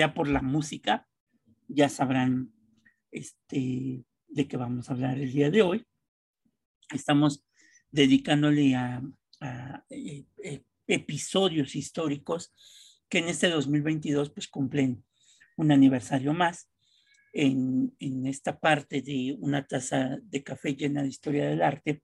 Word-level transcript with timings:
ya 0.00 0.14
por 0.14 0.28
la 0.28 0.40
música 0.40 1.06
ya 1.68 1.90
sabrán 1.90 2.54
este, 3.10 4.02
de 4.28 4.48
qué 4.48 4.56
vamos 4.56 4.88
a 4.88 4.94
hablar 4.94 5.18
el 5.18 5.30
día 5.30 5.50
de 5.50 5.60
hoy. 5.60 5.86
Estamos 6.90 7.44
dedicándole 7.90 8.74
a, 8.76 9.02
eh, 9.90 10.24
eh, 10.42 10.64
episodios 10.86 11.76
históricos 11.76 12.50
que 13.10 13.18
en 13.18 13.28
este 13.28 13.50
2022 13.50 14.30
pues 14.30 14.48
cumplen 14.48 15.04
un 15.58 15.70
aniversario 15.70 16.32
más. 16.32 16.70
En, 17.34 17.94
en 17.98 18.26
esta 18.26 18.58
parte 18.58 19.02
de 19.02 19.36
una 19.38 19.66
taza 19.66 20.16
de 20.22 20.42
café 20.42 20.74
llena 20.74 21.02
de 21.02 21.08
historia 21.08 21.46
del 21.46 21.60
arte, 21.60 22.02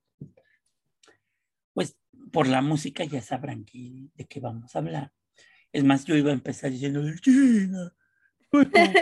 pues 1.72 1.96
por 2.30 2.46
la 2.46 2.60
música 2.60 3.04
ya 3.04 3.22
sabrán 3.22 3.64
de 3.64 4.24
qué 4.28 4.38
vamos 4.38 4.76
a 4.76 4.80
hablar. 4.80 5.12
Es 5.72 5.84
más, 5.84 6.04
yo 6.04 6.16
iba 6.16 6.30
a 6.30 6.34
empezar 6.34 6.70
diciendo, 6.70 7.02
Gina, 7.22 7.92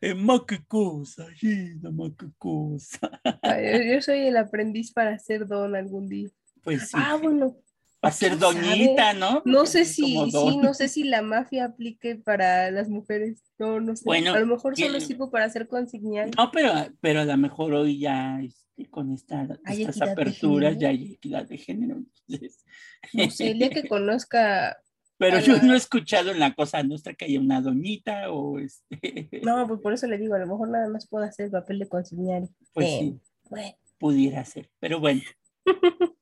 eh, 0.00 0.14
más 0.14 0.40
qué 0.46 0.64
cosa, 0.66 1.26
Gina, 1.34 1.90
más 1.90 2.12
qué 2.18 2.26
cosa. 2.36 3.20
yo, 3.44 4.02
soy 4.02 4.26
el 4.26 4.36
aprendiz 4.36 4.92
para 4.92 5.18
ser 5.18 5.46
don 5.46 5.76
algún 5.76 6.08
día. 6.08 6.28
Pues 6.62 6.88
sí. 6.88 6.96
Ah, 6.98 7.16
bueno, 7.22 7.56
Va 8.04 8.10
a 8.10 8.12
ser 8.12 8.38
doñita, 8.38 9.12
¿no? 9.12 9.42
No 9.44 9.66
sé 9.66 9.84
si, 9.84 10.30
sí, 10.30 10.56
no 10.58 10.72
sé 10.72 10.86
si 10.86 11.02
la 11.02 11.20
mafia 11.20 11.64
aplique 11.64 12.14
para 12.14 12.70
las 12.70 12.88
mujeres. 12.88 13.42
No, 13.58 13.80
no 13.80 13.96
sé. 13.96 14.04
Bueno, 14.04 14.34
a 14.34 14.38
lo 14.38 14.46
mejor 14.46 14.74
¿quién- 14.74 14.88
solo 14.88 15.00
sirvo 15.00 15.30
para 15.32 15.46
hacer 15.46 15.66
consignario. 15.66 16.32
No, 16.36 16.50
pero, 16.52 16.72
pero 17.00 17.20
a 17.20 17.24
lo 17.24 17.36
mejor 17.36 17.74
hoy 17.74 17.98
ya 17.98 18.40
este, 18.40 18.88
con 18.88 19.10
esta, 19.10 19.48
estas 19.68 20.00
aperturas 20.00 20.78
ya 20.78 20.90
hay 20.90 21.14
equidad 21.14 21.48
de 21.48 21.58
género. 21.58 21.96
entonces. 21.96 22.64
No 23.12 23.30
sé, 23.30 23.50
el 23.50 23.58
día 23.58 23.70
que 23.70 23.82
conozca. 23.88 24.78
Pero 25.18 25.40
yo 25.40 25.60
no 25.62 25.74
he 25.74 25.76
escuchado 25.76 26.30
en 26.30 26.38
la 26.38 26.54
cosa 26.54 26.82
nuestra 26.82 27.12
que 27.12 27.24
haya 27.24 27.40
una 27.40 27.60
doñita 27.60 28.30
o 28.30 28.58
este. 28.58 29.40
No, 29.42 29.66
pues 29.66 29.80
por 29.80 29.92
eso 29.94 30.06
le 30.06 30.16
digo, 30.16 30.34
a 30.34 30.38
lo 30.38 30.46
mejor 30.46 30.70
nada 30.70 30.88
más 30.88 31.08
puedo 31.08 31.24
hacer 31.24 31.46
el 31.46 31.52
papel 31.52 31.80
de 31.80 31.88
consignario. 31.88 32.48
Pues 32.72 32.86
Eh, 32.86 32.98
sí, 33.00 33.20
Bueno, 33.50 33.76
pudiera 33.98 34.44
ser. 34.44 34.70
Pero 34.78 35.00
bueno. 35.00 35.22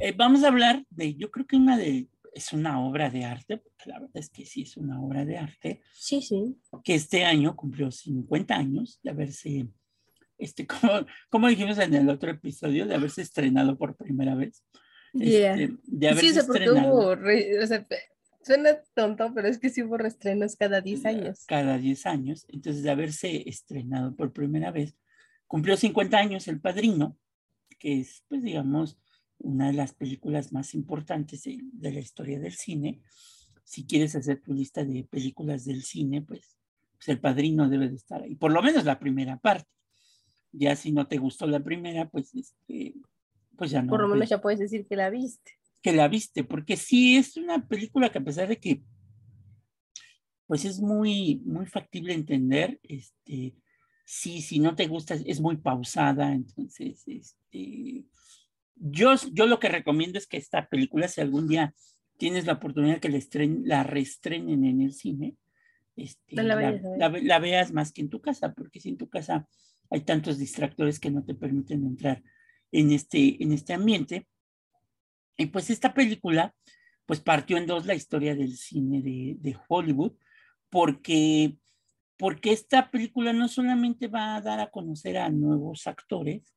Eh, 0.00 0.14
vamos 0.16 0.44
a 0.44 0.46
hablar 0.46 0.84
de, 0.90 1.16
yo 1.16 1.28
creo 1.28 1.44
que 1.44 1.56
una 1.56 1.76
de, 1.76 2.06
es 2.32 2.52
una 2.52 2.80
obra 2.86 3.10
de 3.10 3.24
arte, 3.24 3.56
porque 3.56 3.90
la 3.90 3.98
verdad 3.98 4.16
es 4.16 4.30
que 4.30 4.46
sí 4.46 4.62
es 4.62 4.76
una 4.76 5.02
obra 5.02 5.24
de 5.24 5.36
arte, 5.36 5.82
sí, 5.92 6.22
sí. 6.22 6.56
que 6.84 6.94
este 6.94 7.24
año 7.24 7.56
cumplió 7.56 7.90
50 7.90 8.54
años 8.54 9.00
de 9.02 9.10
haberse, 9.10 9.68
este, 10.38 10.66
como, 10.68 11.04
como 11.30 11.48
dijimos 11.48 11.78
en 11.78 11.94
el 11.94 12.08
otro 12.08 12.30
episodio, 12.30 12.86
de 12.86 12.94
haberse 12.94 13.22
estrenado 13.22 13.76
por 13.76 13.96
primera 13.96 14.36
vez. 14.36 14.64
Yeah. 15.14 15.54
Este, 15.54 15.76
de 15.82 16.06
Sí, 16.06 16.06
haberse 16.06 16.28
o 16.28 16.32
sea, 16.32 16.42
estrenado 16.42 16.94
hubo, 16.94 17.62
o 17.62 17.66
sea, 17.66 17.86
suena 18.42 18.70
tonto, 18.94 19.32
pero 19.34 19.48
es 19.48 19.58
que 19.58 19.70
sí 19.70 19.82
hubo 19.82 19.96
reestrenos 19.96 20.56
cada 20.56 20.80
10 20.80 21.04
años. 21.06 21.44
cada 21.46 21.78
10 21.78 22.06
años. 22.06 22.46
Entonces, 22.48 22.82
de 22.82 22.90
haberse 22.90 23.48
estrenado 23.48 24.14
por 24.16 24.32
primera 24.32 24.70
vez, 24.70 24.96
cumplió 25.46 25.76
50 25.76 26.16
años 26.16 26.48
El 26.48 26.60
Padrino, 26.60 27.16
que 27.78 28.00
es, 28.00 28.24
pues, 28.28 28.42
digamos, 28.42 28.98
una 29.38 29.68
de 29.68 29.74
las 29.74 29.94
películas 29.94 30.52
más 30.52 30.74
importantes 30.74 31.42
de, 31.44 31.60
de 31.62 31.92
la 31.92 32.00
historia 32.00 32.38
del 32.38 32.54
cine. 32.54 33.02
Si 33.64 33.86
quieres 33.86 34.16
hacer 34.16 34.42
tu 34.42 34.52
lista 34.52 34.84
de 34.84 35.04
películas 35.04 35.64
del 35.64 35.82
cine, 35.82 36.22
pues, 36.22 36.58
pues 36.92 37.08
El 37.08 37.20
Padrino 37.20 37.68
debe 37.68 37.88
de 37.88 37.96
estar 37.96 38.22
ahí, 38.22 38.34
por 38.34 38.52
lo 38.52 38.62
menos 38.62 38.84
la 38.84 38.98
primera 38.98 39.38
parte. 39.38 39.68
Ya 40.50 40.74
si 40.74 40.92
no 40.92 41.06
te 41.06 41.18
gustó 41.18 41.46
la 41.46 41.60
primera, 41.60 42.08
pues, 42.08 42.34
este, 42.34 42.94
pues 43.56 43.70
ya 43.70 43.82
no. 43.82 43.90
Por 43.90 44.00
lo 44.00 44.08
menos 44.08 44.28
ya 44.28 44.40
puedes 44.40 44.58
decir 44.58 44.86
que 44.86 44.96
la 44.96 45.10
viste. 45.10 45.57
Que 45.82 45.92
la 45.92 46.08
viste, 46.08 46.44
porque 46.44 46.76
sí 46.76 47.16
es 47.16 47.36
una 47.36 47.66
película 47.66 48.10
que 48.10 48.18
a 48.18 48.24
pesar 48.24 48.48
de 48.48 48.58
que 48.58 48.82
pues 50.46 50.64
es 50.64 50.80
muy, 50.80 51.42
muy 51.44 51.66
factible 51.66 52.14
entender, 52.14 52.80
este, 52.82 53.54
sí, 54.06 54.40
si 54.40 54.60
no 54.60 54.74
te 54.74 54.86
gusta, 54.86 55.14
es 55.14 55.40
muy 55.40 55.58
pausada, 55.58 56.32
entonces, 56.32 57.02
este, 57.06 58.06
yo, 58.76 59.12
yo 59.32 59.46
lo 59.46 59.58
que 59.60 59.68
recomiendo 59.68 60.18
es 60.18 60.26
que 60.26 60.38
esta 60.38 60.66
película, 60.68 61.06
si 61.08 61.20
algún 61.20 61.48
día 61.48 61.74
tienes 62.16 62.46
la 62.46 62.54
oportunidad 62.54 62.98
que 62.98 63.10
la, 63.10 63.18
estren, 63.18 63.62
la 63.66 63.82
reestrenen 63.82 64.64
en 64.64 64.80
el 64.80 64.92
cine, 64.94 65.36
este, 65.96 66.36
No 66.36 66.42
la 66.44 66.54
vayas 66.54 66.82
a 66.84 66.88
ver. 66.88 66.98
la- 66.98 67.20
la 67.22 67.38
veas 67.40 67.72
más 67.72 67.92
que 67.92 68.00
en 68.00 68.08
tu 68.08 68.22
casa, 68.22 68.54
porque 68.54 68.80
si 68.80 68.88
en 68.88 68.96
tu 68.96 69.08
casa 69.10 69.46
hay 69.90 70.00
tantos 70.00 70.38
distractores 70.38 70.98
que 70.98 71.10
no 71.10 71.24
te 71.24 71.34
permiten 71.34 71.84
entrar 71.84 72.22
en 72.72 72.92
este, 72.92 73.42
en 73.42 73.52
este 73.52 73.74
ambiente. 73.74 74.26
Y 75.38 75.46
pues 75.46 75.70
esta 75.70 75.94
película, 75.94 76.54
pues 77.06 77.20
partió 77.20 77.56
en 77.56 77.66
dos 77.66 77.86
la 77.86 77.94
historia 77.94 78.34
del 78.34 78.56
cine 78.56 79.00
de, 79.00 79.36
de 79.38 79.56
Hollywood, 79.68 80.12
porque, 80.68 81.56
porque 82.18 82.52
esta 82.52 82.90
película 82.90 83.32
no 83.32 83.48
solamente 83.48 84.08
va 84.08 84.36
a 84.36 84.42
dar 84.42 84.60
a 84.60 84.70
conocer 84.70 85.16
a 85.16 85.30
nuevos 85.30 85.86
actores, 85.86 86.54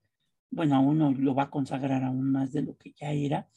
bueno, 0.49 0.75
a 0.75 0.79
uno 0.79 1.11
lo 1.11 1.33
va 1.33 1.43
a 1.43 1.49
consagrar 1.49 2.03
aún 2.03 2.31
más 2.31 2.51
de 2.51 2.63
lo 2.63 2.75
que 2.75 2.91
ya 2.99 3.11
era, 3.11 3.47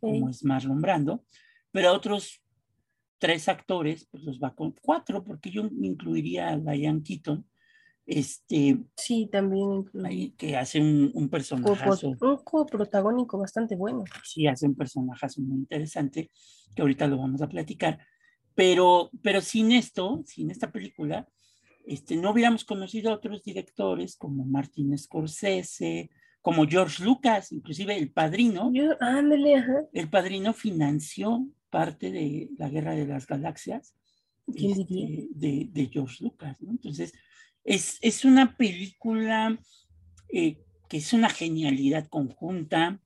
como 0.00 0.28
es 0.28 0.42
Marlon 0.42 0.80
Brando, 0.80 1.24
pero 1.70 1.90
a 1.90 1.92
otros 1.92 2.42
tres 3.18 3.48
actores, 3.48 4.08
pues 4.10 4.24
los 4.24 4.40
va 4.40 4.54
con 4.54 4.72
cuatro, 4.72 5.22
porque 5.22 5.50
yo 5.50 5.68
incluiría 5.80 6.48
a 6.48 6.58
Diane 6.58 7.02
Keaton, 7.04 7.46
este, 8.06 8.78
Sí, 8.96 9.28
también 9.30 9.84
ahí, 10.04 10.32
que 10.32 10.56
hace 10.56 10.80
un, 10.80 11.10
un 11.14 11.28
personajazo 11.28 12.08
un 12.08 12.36
coprotagónico 12.44 13.38
bastante 13.38 13.76
bueno. 13.76 14.04
sí 14.24 14.46
hace 14.46 14.66
un 14.66 14.74
personaje 14.74 15.26
muy 15.38 15.58
interesante, 15.58 16.30
que 16.74 16.82
ahorita 16.82 17.06
lo 17.06 17.18
vamos 17.18 17.42
a 17.42 17.48
platicar, 17.48 17.98
pero, 18.54 19.10
pero 19.22 19.40
sin 19.40 19.72
esto, 19.72 20.22
sin 20.26 20.50
esta 20.50 20.70
película, 20.70 21.28
este, 21.86 22.16
no 22.16 22.30
hubiéramos 22.30 22.64
conocido 22.64 23.10
a 23.10 23.14
otros 23.14 23.42
directores 23.42 24.16
como 24.16 24.44
Martin 24.44 24.96
Scorsese, 24.96 26.10
como 26.40 26.66
George 26.66 27.04
Lucas, 27.04 27.52
inclusive 27.52 27.96
El 27.96 28.12
Padrino. 28.12 28.70
Yo, 28.72 28.96
ándale, 29.00 29.56
ajá. 29.56 29.84
El 29.92 30.10
Padrino 30.10 30.52
financió 30.52 31.46
parte 31.70 32.10
de 32.10 32.50
la 32.58 32.68
Guerra 32.68 32.94
de 32.94 33.06
las 33.06 33.26
Galaxias 33.26 33.94
¿Quién 34.46 34.80
este, 34.80 35.28
de, 35.30 35.68
de 35.70 35.86
George 35.86 36.22
Lucas, 36.24 36.60
¿no? 36.60 36.72
Entonces, 36.72 37.12
es, 37.64 37.98
es 38.00 38.24
una 38.24 38.56
película 38.56 39.58
eh, 40.28 40.58
que 40.88 40.98
es 40.98 41.12
una 41.12 41.30
genialidad 41.30 42.08
conjunta, 42.08 43.00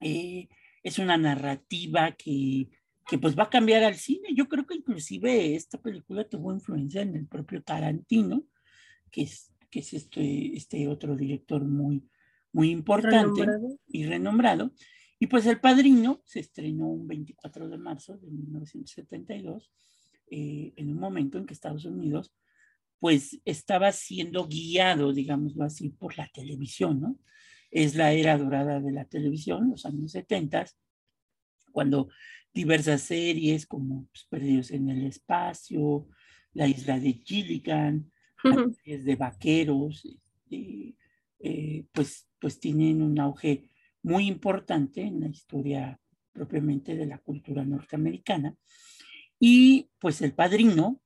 eh, 0.00 0.48
es 0.82 0.98
una 0.98 1.16
narrativa 1.16 2.12
que, 2.12 2.70
que 3.06 3.18
pues 3.18 3.38
va 3.38 3.44
a 3.44 3.50
cambiar 3.50 3.82
al 3.82 3.96
cine. 3.96 4.28
Yo 4.34 4.48
creo 4.48 4.66
que 4.66 4.76
inclusive 4.76 5.54
esta 5.54 5.80
película 5.80 6.28
tuvo 6.28 6.52
influencia 6.52 7.02
en 7.02 7.16
el 7.16 7.26
propio 7.26 7.62
Tarantino, 7.62 8.44
que 9.10 9.22
es, 9.22 9.52
que 9.70 9.80
es 9.80 9.92
este, 9.92 10.56
este 10.56 10.88
otro 10.88 11.16
director 11.16 11.64
muy, 11.64 12.08
muy 12.52 12.70
importante 12.70 13.42
Renombrado. 13.42 13.78
y 13.86 14.04
renombrado. 14.04 14.72
Y 15.18 15.26
pues 15.26 15.46
El 15.46 15.60
Padrino 15.60 16.22
se 16.24 16.40
estrenó 16.40 16.88
un 16.88 17.06
24 17.06 17.68
de 17.68 17.78
marzo 17.78 18.16
de 18.18 18.30
1972, 18.30 19.72
eh, 20.30 20.72
en 20.76 20.90
un 20.90 20.98
momento 20.98 21.38
en 21.38 21.46
que 21.46 21.54
Estados 21.54 21.84
Unidos 21.84 22.34
pues 23.04 23.38
estaba 23.44 23.92
siendo 23.92 24.48
guiado, 24.48 25.12
digámoslo 25.12 25.64
así, 25.64 25.90
por 25.90 26.16
la 26.16 26.26
televisión, 26.28 27.02
¿no? 27.02 27.18
Es 27.70 27.96
la 27.96 28.14
era 28.14 28.38
dorada 28.38 28.80
de 28.80 28.92
la 28.92 29.04
televisión, 29.04 29.68
los 29.68 29.84
años 29.84 30.12
70, 30.12 30.64
cuando 31.70 32.08
diversas 32.54 33.02
series 33.02 33.66
como 33.66 34.06
pues, 34.06 34.24
Perdidos 34.30 34.70
en 34.70 34.88
el 34.88 35.04
Espacio, 35.04 36.08
La 36.54 36.66
Isla 36.66 36.98
de 36.98 37.12
Gilligan, 37.12 38.10
las 38.42 38.74
series 38.76 39.04
de 39.04 39.16
vaqueros, 39.16 40.06
este, 40.06 40.96
eh, 41.40 41.84
pues, 41.92 42.26
pues 42.38 42.58
tienen 42.58 43.02
un 43.02 43.20
auge 43.20 43.68
muy 44.02 44.28
importante 44.28 45.02
en 45.02 45.20
la 45.20 45.28
historia 45.28 46.00
propiamente 46.32 46.96
de 46.96 47.04
la 47.04 47.18
cultura 47.18 47.66
norteamericana. 47.66 48.56
Y 49.38 49.90
pues 49.98 50.22
el 50.22 50.32
padrino 50.32 51.02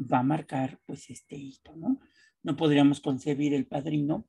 va 0.00 0.20
a 0.20 0.22
marcar 0.24 0.78
pues 0.86 1.10
este 1.10 1.36
hito, 1.36 1.74
¿no? 1.76 2.00
No 2.42 2.56
podríamos 2.56 3.00
concebir 3.00 3.54
el 3.54 3.66
padrino 3.66 4.26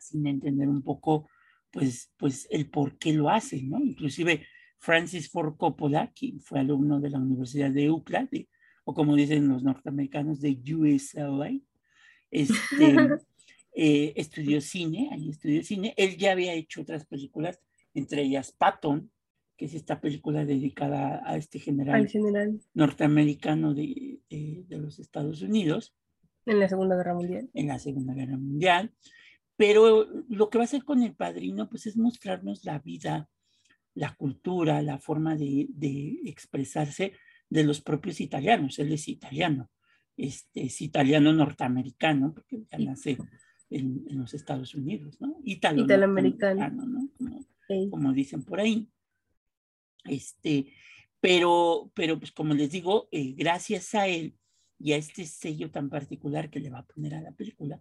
sin 0.00 0.26
entender 0.26 0.68
un 0.68 0.82
poco 0.82 1.28
pues, 1.70 2.12
pues 2.16 2.46
el 2.50 2.68
por 2.68 2.98
qué 2.98 3.12
lo 3.12 3.30
hace, 3.30 3.62
¿no? 3.62 3.78
Inclusive 3.78 4.44
Francis 4.78 5.30
Ford 5.30 5.56
Coppola, 5.56 6.12
quien 6.12 6.40
fue 6.40 6.58
alumno 6.58 7.00
de 7.00 7.10
la 7.10 7.20
Universidad 7.20 7.70
de 7.70 7.88
UCLA, 7.88 8.28
de, 8.30 8.48
o 8.84 8.94
como 8.94 9.14
dicen 9.14 9.48
los 9.48 9.62
norteamericanos, 9.62 10.40
de 10.40 10.60
USLA, 10.74 11.52
este, 12.32 12.96
eh, 13.76 14.12
estudió 14.16 14.60
cine, 14.60 15.10
ahí 15.12 15.30
estudió 15.30 15.62
cine. 15.62 15.94
Él 15.96 16.16
ya 16.16 16.32
había 16.32 16.52
hecho 16.54 16.82
otras 16.82 17.06
películas, 17.06 17.60
entre 17.94 18.22
ellas 18.22 18.50
Patton, 18.50 19.11
que 19.62 19.66
es 19.66 19.74
esta 19.74 20.00
película 20.00 20.44
dedicada 20.44 21.22
a 21.24 21.36
este 21.36 21.60
general 21.60 21.94
Al 21.94 22.08
general 22.08 22.60
norteamericano 22.74 23.74
de, 23.74 24.18
de, 24.28 24.64
de 24.66 24.76
los 24.76 24.98
Estados 24.98 25.40
Unidos 25.40 25.94
en 26.46 26.58
la 26.58 26.68
Segunda 26.68 26.96
Guerra 26.96 27.14
Mundial. 27.14 27.48
en 27.54 27.68
la 27.68 27.78
Segunda 27.78 28.12
Guerra 28.12 28.36
Mundial. 28.36 28.92
Pero 29.54 30.04
lo 30.28 30.50
que 30.50 30.58
va 30.58 30.64
a 30.64 30.64
hacer 30.64 30.82
con 30.82 31.04
el 31.04 31.14
padrino, 31.14 31.68
pues 31.68 31.86
es 31.86 31.96
mostrarnos 31.96 32.64
la 32.64 32.80
vida, 32.80 33.28
la 33.94 34.12
cultura, 34.16 34.82
la 34.82 34.98
forma 34.98 35.36
de, 35.36 35.68
de 35.68 36.18
expresarse 36.24 37.12
de 37.48 37.62
los 37.62 37.80
propios 37.82 38.20
italianos. 38.20 38.80
Él 38.80 38.90
es 38.90 39.06
italiano, 39.06 39.70
este, 40.16 40.64
es 40.64 40.80
italiano 40.80 41.32
norteamericano, 41.32 42.34
porque 42.34 42.64
ya 42.68 42.78
nace 42.78 43.16
en, 43.70 44.06
los 44.08 44.34
Estados 44.34 44.74
Unidos, 44.74 45.20
¿no? 45.20 45.36
Italo 45.44 45.84
Italoamericano, 45.84 46.84
¿no? 46.84 47.08
Como, 47.16 47.46
como, 47.90 48.12
dicen 48.12 48.42
por 48.42 48.58
ahí. 48.58 48.88
Este, 50.04 50.72
pero, 51.20 51.90
pero 51.94 52.18
pues 52.18 52.32
como 52.32 52.54
les 52.54 52.70
digo, 52.70 53.08
eh, 53.12 53.34
gracias 53.36 53.94
a 53.94 54.08
él 54.08 54.36
y 54.78 54.92
a 54.92 54.96
este 54.96 55.24
sello 55.26 55.70
tan 55.70 55.88
particular 55.88 56.50
que 56.50 56.60
le 56.60 56.70
va 56.70 56.80
a 56.80 56.86
poner 56.86 57.14
a 57.14 57.22
la 57.22 57.32
película, 57.32 57.80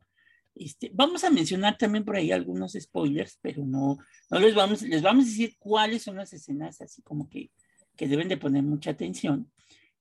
este, 0.53 0.91
vamos 0.93 1.23
a 1.23 1.29
mencionar 1.29 1.77
también 1.77 2.03
por 2.03 2.15
ahí 2.15 2.31
algunos 2.31 2.73
spoilers, 2.73 3.39
pero 3.41 3.65
no, 3.65 3.97
no 4.29 4.39
les 4.39 4.53
vamos, 4.53 4.81
les 4.81 5.01
vamos 5.01 5.25
a 5.25 5.27
decir 5.29 5.55
cuáles 5.57 6.03
son 6.03 6.17
las 6.17 6.33
escenas 6.33 6.81
así 6.81 7.01
como 7.01 7.29
que, 7.29 7.51
que 7.95 8.07
deben 8.07 8.27
de 8.27 8.37
poner 8.37 8.63
mucha 8.63 8.91
atención, 8.91 9.51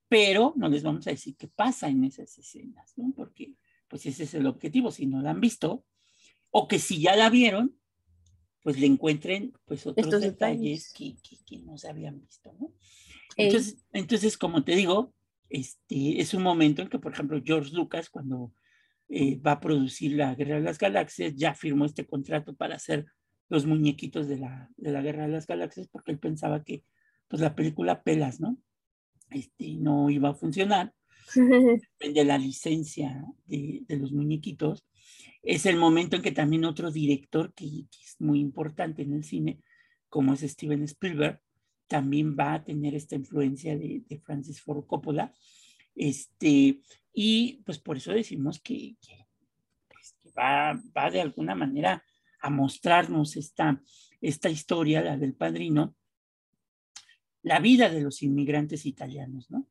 pero 0.08 0.52
no 0.56 0.68
les 0.68 0.82
vamos 0.82 1.06
a 1.06 1.10
decir 1.10 1.36
qué 1.36 1.48
pasa 1.48 1.88
en 1.88 2.04
esas 2.04 2.36
escenas. 2.36 2.94
Porque 3.14 3.54
pues 3.88 4.06
ese 4.06 4.24
es 4.24 4.34
el 4.34 4.46
objetivo, 4.46 4.90
si 4.90 5.06
no 5.06 5.22
la 5.22 5.30
han 5.30 5.40
visto, 5.40 5.84
o 6.50 6.66
que 6.66 6.78
si 6.78 7.00
ya 7.00 7.14
la 7.16 7.30
vieron, 7.30 7.79
pues 8.62 8.78
le 8.78 8.86
encuentren 8.86 9.52
pues 9.64 9.86
otros 9.86 10.20
detalles, 10.20 10.92
Que, 10.92 11.16
que, 11.46 11.58
no 11.58 11.78
se 11.78 11.88
habían 11.88 12.20
visto, 12.20 12.52
¿no? 12.58 12.72
Entonces, 13.36 13.84
entonces, 13.92 14.36
como 14.36 14.64
te 14.64 14.74
digo, 14.74 15.14
este, 15.48 16.20
es 16.20 16.34
un 16.34 16.42
momento 16.42 16.82
en 16.82 16.88
que, 16.88 16.98
por 16.98 17.12
ejemplo, 17.12 17.40
George 17.44 17.74
Lucas, 17.74 18.10
cuando 18.10 18.52
eh, 19.08 19.36
va 19.36 19.52
a 19.52 19.60
producir 19.60 20.12
la 20.12 20.34
Guerra 20.34 20.56
de 20.56 20.62
las 20.62 20.78
Galaxias, 20.78 21.34
ya 21.36 21.54
firmó 21.54 21.84
este 21.84 22.06
contrato 22.06 22.54
para 22.54 22.76
hacer 22.76 23.06
los 23.48 23.66
muñequitos 23.66 24.28
de 24.28 24.38
la, 24.38 24.70
de 24.76 24.92
la 24.92 25.02
Guerra 25.02 25.26
de 25.26 25.32
las 25.32 25.46
Galaxias, 25.46 25.88
porque 25.88 26.12
él 26.12 26.18
pensaba 26.18 26.62
que 26.62 26.84
pues 27.28 27.40
la 27.40 27.54
película 27.54 28.02
pelas, 28.02 28.40
¿no? 28.40 28.58
Este, 29.30 29.74
no 29.76 30.10
iba 30.10 30.30
a 30.30 30.34
funcionar. 30.34 30.92
de 32.00 32.24
la 32.24 32.38
licencia 32.38 33.24
de, 33.46 33.82
de, 33.86 33.96
los 33.96 34.12
muñequitos. 34.12 34.84
Es 35.42 35.66
el 35.66 35.76
momento 35.76 36.16
en 36.16 36.22
que 36.22 36.32
también 36.32 36.64
otro 36.64 36.90
director 36.90 37.52
que, 37.54 37.64
que, 37.64 38.04
es 38.04 38.20
muy 38.20 38.40
importante 38.40 39.02
en 39.02 39.14
el 39.14 39.24
cine, 39.24 39.60
como 40.08 40.34
es 40.34 40.40
Steven 40.40 40.82
Spielberg, 40.82 41.40
también 41.86 42.36
va 42.38 42.54
a 42.54 42.64
tener 42.64 42.94
esta 42.94 43.16
influencia 43.16 43.76
de, 43.76 44.02
de 44.08 44.20
Francis 44.20 44.60
Ford 44.60 44.86
Coppola. 44.86 45.34
Este, 45.94 46.80
y 47.12 47.62
pues 47.64 47.78
por 47.78 47.96
eso 47.96 48.12
decimos 48.12 48.60
que, 48.60 48.96
pues, 49.88 50.16
va, 50.38 50.80
va, 50.96 51.10
de 51.10 51.20
alguna 51.20 51.54
manera 51.54 52.04
a 52.40 52.50
mostrarnos 52.50 53.36
esta, 53.36 53.82
esta 54.20 54.48
historia, 54.48 55.02
la 55.02 55.16
del 55.16 55.34
padrino, 55.34 55.96
la 57.42 57.58
vida 57.58 57.88
de 57.88 58.02
los 58.02 58.22
inmigrantes 58.22 58.86
italianos, 58.86 59.50
¿no? 59.50 59.66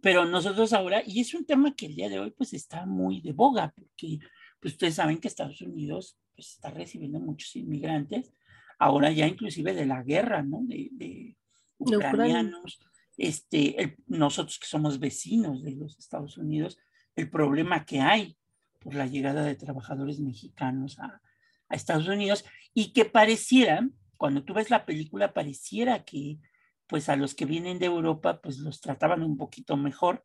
Pero 0.00 0.24
nosotros 0.24 0.72
ahora, 0.72 1.02
y 1.04 1.20
es 1.20 1.34
un 1.34 1.44
tema 1.44 1.74
que 1.74 1.86
el 1.86 1.96
día 1.96 2.08
de 2.08 2.18
hoy 2.18 2.30
pues 2.30 2.52
está 2.52 2.86
muy 2.86 3.20
de 3.20 3.32
boga, 3.32 3.72
porque 3.74 4.18
pues 4.60 4.74
ustedes 4.74 4.94
saben 4.94 5.18
que 5.18 5.28
Estados 5.28 5.60
Unidos 5.62 6.18
pues 6.34 6.52
está 6.52 6.70
recibiendo 6.70 7.18
muchos 7.18 7.56
inmigrantes, 7.56 8.32
ahora 8.78 9.10
ya 9.10 9.26
inclusive 9.26 9.74
de 9.74 9.86
la 9.86 10.02
guerra, 10.02 10.42
¿no? 10.42 10.60
De, 10.62 10.88
de 10.92 11.36
ucranianos, 11.78 12.78
este, 13.16 13.96
nosotros 14.06 14.58
que 14.58 14.66
somos 14.66 14.98
vecinos 14.98 15.62
de 15.62 15.76
los 15.76 15.98
Estados 15.98 16.36
Unidos, 16.36 16.78
el 17.14 17.30
problema 17.30 17.84
que 17.84 18.00
hay 18.00 18.36
por 18.80 18.94
la 18.94 19.06
llegada 19.06 19.42
de 19.42 19.54
trabajadores 19.54 20.20
mexicanos 20.20 20.98
a, 20.98 21.20
Estados 21.68 22.06
Unidos 22.06 22.44
y 22.74 22.92
que 22.92 23.04
pareciera, 23.04 23.90
cuando 24.16 24.44
tú 24.44 24.54
ves 24.54 24.70
la 24.70 24.86
película, 24.86 25.34
pareciera 25.34 26.04
que 26.04 26.38
pues 26.86 27.08
a 27.08 27.16
los 27.16 27.34
que 27.34 27.44
vienen 27.44 27.78
de 27.78 27.86
Europa 27.86 28.40
pues 28.42 28.58
los 28.58 28.80
trataban 28.80 29.22
un 29.22 29.36
poquito 29.36 29.76
mejor 29.76 30.24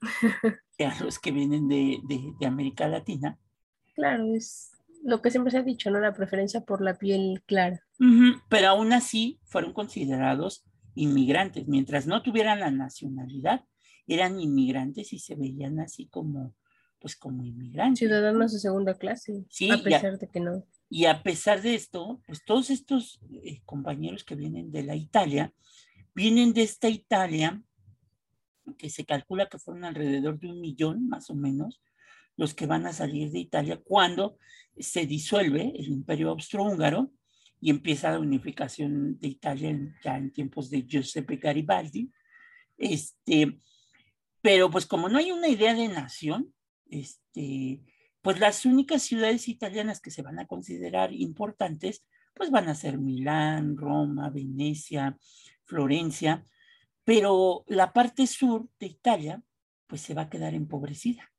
que 0.78 0.86
a 0.86 0.98
los 1.02 1.18
que 1.18 1.32
vienen 1.32 1.68
de, 1.68 1.98
de, 2.06 2.46
América 2.46 2.86
Latina. 2.88 3.38
Claro, 3.94 4.34
es 4.34 4.72
lo 5.02 5.22
que 5.22 5.30
siempre 5.30 5.50
se 5.50 5.58
ha 5.58 5.62
dicho, 5.62 5.90
¿no? 5.90 6.00
La 6.00 6.14
preferencia 6.14 6.60
por 6.60 6.82
la 6.82 6.98
piel 6.98 7.42
clara. 7.46 7.80
pero 8.48 8.68
aún 8.68 8.92
así 8.92 9.40
fueron 9.44 9.72
considerados 9.72 10.64
inmigrantes, 10.94 11.68
mientras 11.68 12.06
no 12.06 12.22
tuvieran 12.22 12.60
la 12.60 12.70
nacionalidad, 12.70 13.64
eran 14.06 14.40
inmigrantes 14.40 15.12
y 15.12 15.18
se 15.18 15.34
veían 15.34 15.78
así 15.80 16.06
como, 16.06 16.54
pues 16.98 17.16
como 17.16 17.44
inmigrantes. 17.44 18.00
Ciudadanos 18.00 18.52
de 18.52 18.58
segunda 18.58 18.94
clase, 18.94 19.44
sí, 19.48 19.70
a 19.70 19.82
pesar 19.82 20.18
de 20.18 20.28
que 20.28 20.40
no. 20.40 20.64
Y 20.88 21.06
a 21.06 21.22
pesar 21.22 21.62
de 21.62 21.74
esto, 21.74 22.22
pues 22.26 22.44
todos 22.44 22.70
estos 22.70 23.20
eh, 23.42 23.60
compañeros 23.64 24.24
que 24.24 24.36
vienen 24.36 24.70
de 24.70 24.84
la 24.84 24.94
Italia, 24.94 25.52
vienen 26.16 26.54
de 26.54 26.62
esta 26.62 26.88
Italia, 26.88 27.62
que 28.78 28.88
se 28.88 29.04
calcula 29.04 29.50
que 29.50 29.58
fueron 29.58 29.84
alrededor 29.84 30.40
de 30.40 30.48
un 30.48 30.62
millón 30.62 31.06
más 31.08 31.28
o 31.28 31.34
menos, 31.34 31.82
los 32.38 32.54
que 32.54 32.64
van 32.64 32.86
a 32.86 32.94
salir 32.94 33.30
de 33.30 33.38
Italia 33.38 33.82
cuando 33.84 34.38
se 34.78 35.06
disuelve 35.06 35.74
el 35.76 35.88
imperio 35.88 36.30
austrohúngaro 36.30 37.12
y 37.60 37.68
empieza 37.68 38.12
la 38.12 38.18
unificación 38.18 39.18
de 39.20 39.28
Italia 39.28 39.94
ya 40.02 40.16
en 40.16 40.32
tiempos 40.32 40.70
de 40.70 40.86
Giuseppe 40.86 41.36
Garibaldi. 41.36 42.10
Este, 42.78 43.60
pero 44.40 44.70
pues 44.70 44.86
como 44.86 45.10
no 45.10 45.18
hay 45.18 45.32
una 45.32 45.48
idea 45.48 45.74
de 45.74 45.88
nación, 45.88 46.54
este, 46.88 47.82
pues 48.22 48.40
las 48.40 48.64
únicas 48.64 49.02
ciudades 49.02 49.48
italianas 49.48 50.00
que 50.00 50.10
se 50.10 50.22
van 50.22 50.38
a 50.38 50.46
considerar 50.46 51.12
importantes, 51.12 52.06
pues 52.34 52.50
van 52.50 52.68
a 52.68 52.74
ser 52.74 52.98
Milán, 52.98 53.76
Roma, 53.76 54.30
Venecia, 54.30 55.18
Florencia, 55.66 56.44
pero 57.04 57.64
la 57.68 57.92
parte 57.92 58.26
sur 58.26 58.68
de 58.80 58.86
Italia, 58.86 59.42
pues 59.86 60.00
se 60.00 60.14
va 60.14 60.22
a 60.22 60.30
quedar 60.30 60.54
empobrecida. 60.54 61.30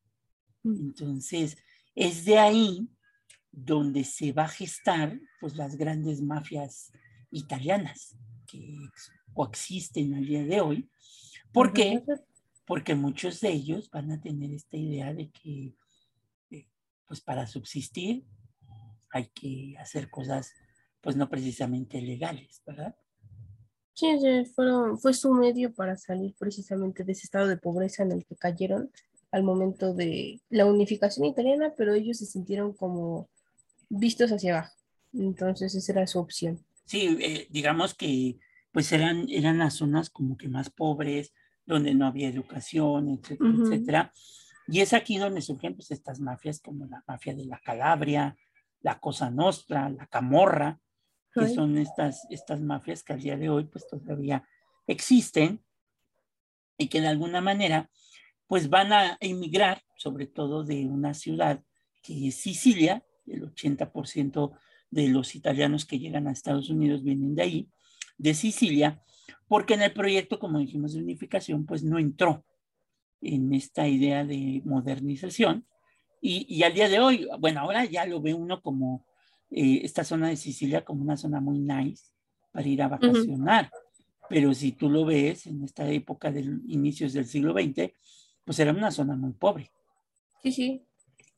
Mm. 0.62 0.80
Entonces, 0.80 1.56
es 1.94 2.24
de 2.24 2.38
ahí 2.38 2.88
donde 3.50 4.04
se 4.04 4.32
va 4.32 4.44
a 4.44 4.48
gestar 4.48 5.20
pues 5.40 5.56
las 5.56 5.76
grandes 5.76 6.22
mafias 6.22 6.92
italianas 7.30 8.16
que 8.46 8.76
coexisten 9.34 10.14
al 10.14 10.26
día 10.26 10.44
de 10.44 10.60
hoy. 10.60 10.90
¿Por 11.52 11.72
qué? 11.72 12.02
Porque 12.64 12.94
muchos 12.94 13.40
de 13.40 13.50
ellos 13.50 13.90
van 13.90 14.10
a 14.10 14.20
tener 14.20 14.52
esta 14.52 14.76
idea 14.76 15.12
de 15.12 15.30
que 15.30 15.74
eh, 16.50 16.68
pues 17.06 17.20
para 17.20 17.46
subsistir 17.46 18.24
hay 19.10 19.28
que 19.28 19.74
hacer 19.78 20.10
cosas 20.10 20.52
pues 21.00 21.16
no 21.16 21.28
precisamente 21.28 22.00
legales, 22.00 22.62
¿verdad? 22.66 22.96
Sí, 23.98 24.06
fueron, 24.54 24.96
fue 24.96 25.12
su 25.12 25.34
medio 25.34 25.74
para 25.74 25.96
salir 25.96 26.32
precisamente 26.38 27.02
de 27.02 27.10
ese 27.10 27.24
estado 27.24 27.48
de 27.48 27.56
pobreza 27.56 28.04
en 28.04 28.12
el 28.12 28.24
que 28.24 28.36
cayeron 28.36 28.92
al 29.32 29.42
momento 29.42 29.92
de 29.92 30.40
la 30.50 30.66
unificación 30.66 31.26
italiana, 31.26 31.74
pero 31.76 31.94
ellos 31.94 32.18
se 32.18 32.26
sintieron 32.26 32.74
como 32.74 33.28
vistos 33.88 34.30
hacia 34.30 34.56
abajo. 34.56 34.76
Entonces 35.14 35.74
esa 35.74 35.90
era 35.90 36.06
su 36.06 36.20
opción. 36.20 36.64
Sí, 36.84 37.18
eh, 37.20 37.48
digamos 37.50 37.92
que 37.92 38.38
pues 38.70 38.92
eran, 38.92 39.26
eran 39.30 39.58
las 39.58 39.74
zonas 39.74 40.10
como 40.10 40.36
que 40.36 40.46
más 40.46 40.70
pobres, 40.70 41.32
donde 41.66 41.92
no 41.92 42.06
había 42.06 42.28
educación, 42.28 43.08
etcétera, 43.08 43.50
etcétera. 43.64 44.12
Y 44.68 44.78
es 44.78 44.92
aquí 44.92 45.18
donde 45.18 45.42
surgen 45.42 45.74
pues 45.74 45.90
estas 45.90 46.20
mafias 46.20 46.60
como 46.60 46.86
la 46.86 47.02
mafia 47.08 47.34
de 47.34 47.46
la 47.46 47.58
Calabria, 47.58 48.36
la 48.80 49.00
Cosa 49.00 49.28
Nostra, 49.28 49.90
la 49.90 50.06
Camorra, 50.06 50.78
que 51.38 51.48
son 51.48 51.78
estas, 51.78 52.26
estas 52.30 52.60
mafias 52.60 53.02
que 53.02 53.12
al 53.12 53.20
día 53.20 53.36
de 53.36 53.48
hoy 53.48 53.64
pues 53.64 53.86
todavía 53.88 54.44
existen 54.86 55.62
y 56.76 56.88
que 56.88 57.00
de 57.00 57.08
alguna 57.08 57.40
manera 57.40 57.90
pues 58.46 58.70
van 58.70 58.92
a 58.92 59.16
emigrar, 59.20 59.82
sobre 59.96 60.26
todo 60.26 60.64
de 60.64 60.86
una 60.86 61.14
ciudad 61.14 61.62
que 62.02 62.28
es 62.28 62.36
Sicilia, 62.36 63.04
el 63.26 63.42
80% 63.42 64.58
de 64.90 65.08
los 65.08 65.34
italianos 65.34 65.84
que 65.84 65.98
llegan 65.98 66.26
a 66.26 66.32
Estados 66.32 66.70
Unidos 66.70 67.02
vienen 67.02 67.34
de 67.34 67.42
ahí, 67.42 67.68
de 68.16 68.34
Sicilia, 68.34 69.02
porque 69.46 69.74
en 69.74 69.82
el 69.82 69.92
proyecto, 69.92 70.38
como 70.38 70.58
dijimos, 70.58 70.94
de 70.94 71.00
unificación, 71.00 71.66
pues 71.66 71.82
no 71.82 71.98
entró 71.98 72.44
en 73.20 73.52
esta 73.52 73.88
idea 73.88 74.24
de 74.24 74.62
modernización. 74.64 75.66
Y, 76.20 76.62
al 76.64 76.74
día 76.74 76.88
de 76.88 76.98
hoy, 76.98 77.28
bueno, 77.38 77.60
ahora 77.60 77.84
ya 77.84 78.04
lo 78.04 78.20
ve 78.20 78.34
uno 78.34 78.60
como 78.60 79.04
eh, 79.50 79.80
esta 79.82 80.04
zona 80.04 80.28
de 80.28 80.36
Sicilia 80.36 80.84
como 80.84 81.02
una 81.02 81.16
zona 81.16 81.40
muy 81.40 81.58
nice 81.58 82.04
para 82.52 82.66
ir 82.66 82.82
a 82.82 82.88
vacacionar. 82.88 83.70
Pero 84.28 84.52
si 84.52 84.72
tú 84.72 84.90
lo 84.90 85.04
ves 85.04 85.46
en 85.46 85.64
esta 85.64 85.88
época 85.88 86.30
de 86.30 86.40
inicios 86.66 87.12
del 87.14 87.26
siglo 87.26 87.54
XX, 87.54 87.92
pues 88.44 88.58
era 88.58 88.72
una 88.72 88.90
zona 88.90 89.16
muy 89.16 89.32
pobre. 89.32 89.70
Sí, 90.42 90.52
sí. 90.52 90.84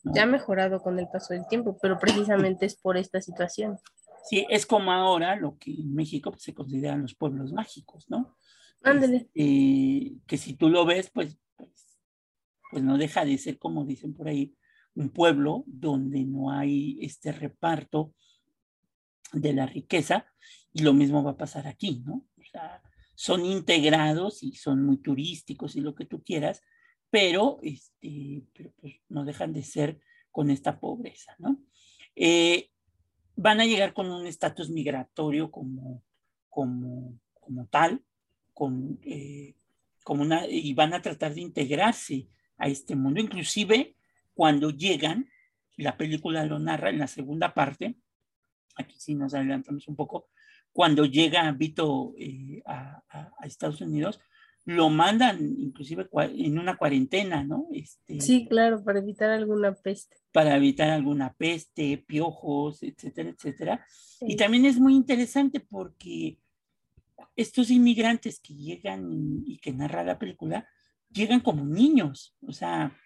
Ya 0.02 0.22
ha 0.22 0.26
mejorado 0.26 0.80
con 0.80 0.98
el 0.98 1.08
paso 1.08 1.34
del 1.34 1.46
tiempo, 1.46 1.76
pero 1.80 1.98
precisamente 1.98 2.66
es 2.66 2.74
por 2.74 2.96
esta 2.96 3.20
situación. 3.20 3.78
Sí, 4.24 4.46
es 4.48 4.66
como 4.66 4.92
ahora 4.92 5.36
lo 5.36 5.58
que 5.58 5.72
en 5.72 5.94
México 5.94 6.30
pues, 6.30 6.42
se 6.42 6.54
consideran 6.54 7.02
los 7.02 7.14
pueblos 7.14 7.52
mágicos, 7.52 8.08
¿no? 8.08 8.36
Ándale. 8.82 9.28
Este, 9.34 10.16
que 10.26 10.38
si 10.38 10.54
tú 10.54 10.68
lo 10.68 10.84
ves, 10.84 11.10
pues, 11.10 11.38
pues, 11.56 11.98
pues 12.70 12.82
no 12.82 12.96
deja 12.96 13.24
de 13.24 13.36
ser, 13.38 13.58
como 13.58 13.84
dicen 13.84 14.14
por 14.14 14.28
ahí, 14.28 14.54
un 14.94 15.10
pueblo 15.10 15.64
donde 15.66 16.24
no 16.24 16.50
hay 16.50 16.98
este 17.00 17.32
reparto 17.32 18.14
de 19.32 19.52
la 19.52 19.66
riqueza 19.66 20.26
y 20.72 20.82
lo 20.82 20.92
mismo 20.92 21.22
va 21.22 21.32
a 21.32 21.36
pasar 21.36 21.66
aquí, 21.66 22.02
¿no? 22.04 22.26
O 22.36 22.44
sea, 22.50 22.82
son 23.14 23.44
integrados 23.44 24.42
y 24.42 24.52
son 24.52 24.84
muy 24.84 24.96
turísticos 24.98 25.76
y 25.76 25.80
lo 25.80 25.94
que 25.94 26.06
tú 26.06 26.22
quieras, 26.22 26.62
pero, 27.10 27.58
este, 27.62 28.44
pues, 28.80 28.94
no 29.08 29.24
dejan 29.24 29.52
de 29.52 29.62
ser 29.62 30.00
con 30.30 30.50
esta 30.50 30.78
pobreza, 30.78 31.34
¿no? 31.38 31.60
Eh, 32.14 32.70
van 33.36 33.60
a 33.60 33.66
llegar 33.66 33.92
con 33.94 34.10
un 34.10 34.26
estatus 34.26 34.70
migratorio 34.70 35.50
como, 35.50 36.02
como, 36.48 37.18
como 37.34 37.66
tal, 37.66 38.04
eh, 39.02 39.54
como 40.04 40.22
una, 40.22 40.46
y 40.46 40.72
van 40.74 40.94
a 40.94 41.02
tratar 41.02 41.34
de 41.34 41.40
integrarse 41.40 42.28
a 42.58 42.68
este 42.68 42.94
mundo. 42.94 43.20
Inclusive 43.20 43.96
cuando 44.34 44.70
llegan, 44.70 45.28
la 45.76 45.96
película 45.96 46.44
lo 46.44 46.58
narra 46.58 46.90
en 46.90 46.98
la 46.98 47.06
segunda 47.06 47.54
parte, 47.54 47.96
aquí 48.76 48.96
sí 48.98 49.14
nos 49.14 49.34
adelantamos 49.34 49.88
un 49.88 49.96
poco, 49.96 50.28
cuando 50.72 51.04
llega 51.04 51.50
Vito 51.52 52.14
eh, 52.18 52.62
a, 52.66 53.02
Estados 53.44 53.80
Unidos, 53.80 54.20
lo 54.66 54.88
mandan 54.88 55.40
inclusive 55.40 56.08
en 56.12 56.58
una 56.58 56.76
cuarentena, 56.76 57.42
¿no? 57.42 57.66
Este, 57.72 58.20
sí, 58.20 58.46
claro, 58.46 58.84
para 58.84 59.00
evitar 59.00 59.30
alguna 59.30 59.74
peste. 59.74 60.16
Para 60.32 60.56
evitar 60.56 60.90
alguna 60.90 61.32
peste, 61.32 61.98
piojos, 62.06 62.82
etcétera, 62.82 63.30
etcétera. 63.30 63.86
Y 64.20 64.36
también 64.36 64.66
es 64.66 64.78
muy 64.78 64.94
interesante 64.94 65.60
porque 65.60 66.38
estos 67.34 67.70
inmigrantes 67.70 68.38
que 68.38 68.54
llegan 68.54 69.42
y 69.46 69.58
que 69.58 69.72
narra 69.72 70.04
la 70.04 70.18
película, 70.18 70.68
llegan 71.10 71.40
como 71.40 71.64
niños. 71.64 72.36
O 72.46 72.52
sea, 72.52 72.96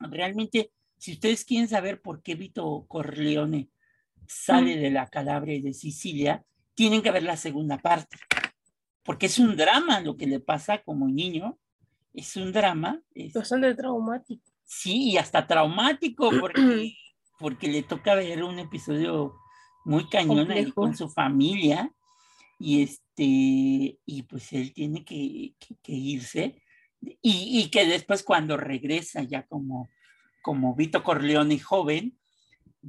realmente, 0.00 0.72
si 0.96 1.12
ustedes 1.12 1.44
quieren 1.44 1.68
saber 1.68 2.00
por 2.00 2.22
qué 2.22 2.34
Vito 2.34 2.84
Corleone 2.88 3.68
sale 4.26 4.76
de 4.76 4.90
la 4.90 5.06
Calabria 5.08 5.54
y 5.54 5.60
de 5.60 5.74
Sicilia, 5.74 6.44
tienen 6.74 7.02
que 7.02 7.10
ver 7.10 7.22
la 7.22 7.36
segunda 7.36 7.78
parte, 7.78 8.16
porque 9.02 9.26
es 9.26 9.38
un 9.38 9.56
drama 9.56 10.00
lo 10.00 10.16
que 10.16 10.26
le 10.26 10.40
pasa 10.40 10.78
como 10.82 11.08
niño, 11.08 11.58
es 12.14 12.36
un 12.36 12.52
drama. 12.52 13.00
Es, 13.14 13.32
Bastante 13.32 13.74
traumático. 13.74 14.50
Sí, 14.64 15.10
y 15.10 15.16
hasta 15.16 15.46
traumático, 15.46 16.30
porque, 16.40 16.94
porque 17.38 17.68
le 17.68 17.82
toca 17.82 18.14
ver 18.14 18.42
un 18.44 18.58
episodio 18.58 19.34
muy 19.84 20.08
cañón 20.08 20.50
ahí 20.50 20.70
con 20.72 20.96
su 20.96 21.08
familia, 21.08 21.92
y 22.58 22.82
este, 22.82 23.98
y 24.04 24.22
pues 24.28 24.52
él 24.52 24.72
tiene 24.74 25.02
que, 25.02 25.54
irse, 25.86 26.62
y, 27.00 27.70
que 27.70 27.86
después 27.86 28.22
cuando 28.22 28.56
regresa 28.56 29.22
ya 29.22 29.46
como, 29.46 29.88
como 30.42 30.74
Vito 30.74 31.02
Corleone 31.02 31.58
joven, 31.58 32.18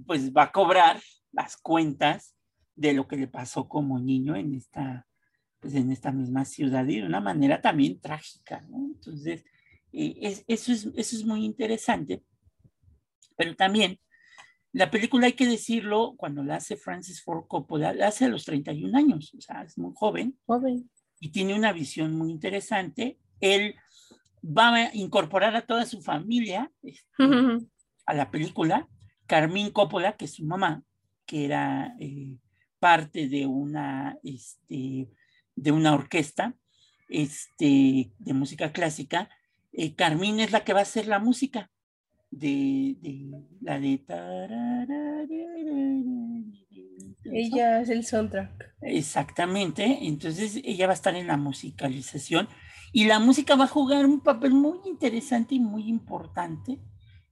pues 0.05 0.33
va 0.33 0.43
a 0.43 0.51
cobrar 0.51 1.01
las 1.31 1.57
cuentas 1.57 2.35
de 2.75 2.93
lo 2.93 3.07
que 3.07 3.17
le 3.17 3.27
pasó 3.27 3.67
como 3.67 3.99
niño 3.99 4.35
en 4.35 4.55
esta, 4.55 5.07
pues 5.59 5.75
en 5.75 5.91
esta 5.91 6.11
misma 6.11 6.45
ciudad 6.45 6.85
y 6.87 6.99
de 6.99 7.05
una 7.05 7.21
manera 7.21 7.61
también 7.61 7.99
trágica, 7.99 8.61
¿no? 8.69 8.85
Entonces, 8.85 9.45
eh, 9.93 10.15
es, 10.21 10.43
eso, 10.47 10.71
es, 10.71 10.85
eso 10.95 11.15
es 11.15 11.25
muy 11.25 11.45
interesante, 11.45 12.23
pero 13.37 13.55
también 13.55 13.99
la 14.73 14.89
película, 14.89 15.25
hay 15.25 15.33
que 15.33 15.47
decirlo, 15.47 16.13
cuando 16.15 16.43
la 16.43 16.55
hace 16.55 16.77
Francis 16.77 17.21
Ford 17.21 17.45
Coppola, 17.47 17.93
la 17.93 18.07
hace 18.07 18.25
a 18.25 18.29
los 18.29 18.45
31 18.45 18.97
años, 18.97 19.33
o 19.37 19.41
sea, 19.41 19.63
es 19.63 19.77
muy 19.77 19.91
joven. 19.93 20.37
Joven. 20.45 20.89
Y 21.19 21.29
tiene 21.29 21.53
una 21.53 21.73
visión 21.73 22.15
muy 22.15 22.31
interesante. 22.31 23.19
Él 23.41 23.75
va 24.43 24.75
a 24.75 24.95
incorporar 24.95 25.55
a 25.55 25.65
toda 25.65 25.85
su 25.85 26.01
familia 26.01 26.71
este, 26.81 27.23
a 28.05 28.13
la 28.13 28.31
película. 28.31 28.87
Carmín 29.27 29.71
Coppola, 29.71 30.17
que 30.17 30.25
es 30.25 30.33
su 30.35 30.45
mamá, 30.45 30.83
que 31.25 31.45
era 31.45 31.95
eh, 31.99 32.35
parte 32.79 33.29
de 33.29 33.45
una, 33.45 34.17
este, 34.23 35.09
de 35.55 35.71
una 35.71 35.93
orquesta 35.93 36.55
este, 37.07 38.11
de 38.17 38.33
música 38.33 38.71
clásica. 38.71 39.29
Eh, 39.71 39.95
Carmín 39.95 40.39
es 40.39 40.51
la 40.51 40.63
que 40.63 40.73
va 40.73 40.79
a 40.79 40.83
hacer 40.83 41.07
la 41.07 41.19
música 41.19 41.69
de, 42.31 42.95
la 43.61 43.79
de... 43.79 44.03
Ella 47.33 47.81
es 47.81 47.89
el 47.89 48.03
soundtrack. 48.03 48.75
Exactamente, 48.81 49.99
entonces 50.01 50.59
ella 50.63 50.87
va 50.87 50.93
a 50.93 50.95
estar 50.95 51.15
en 51.15 51.27
la 51.27 51.37
musicalización 51.37 52.49
y 52.91 53.05
la 53.05 53.19
música 53.19 53.55
va 53.55 53.65
a 53.65 53.67
jugar 53.67 54.05
un 54.05 54.19
papel 54.19 54.53
muy 54.53 54.79
interesante 54.85 55.55
y 55.55 55.59
muy 55.59 55.87
importante 55.87 56.79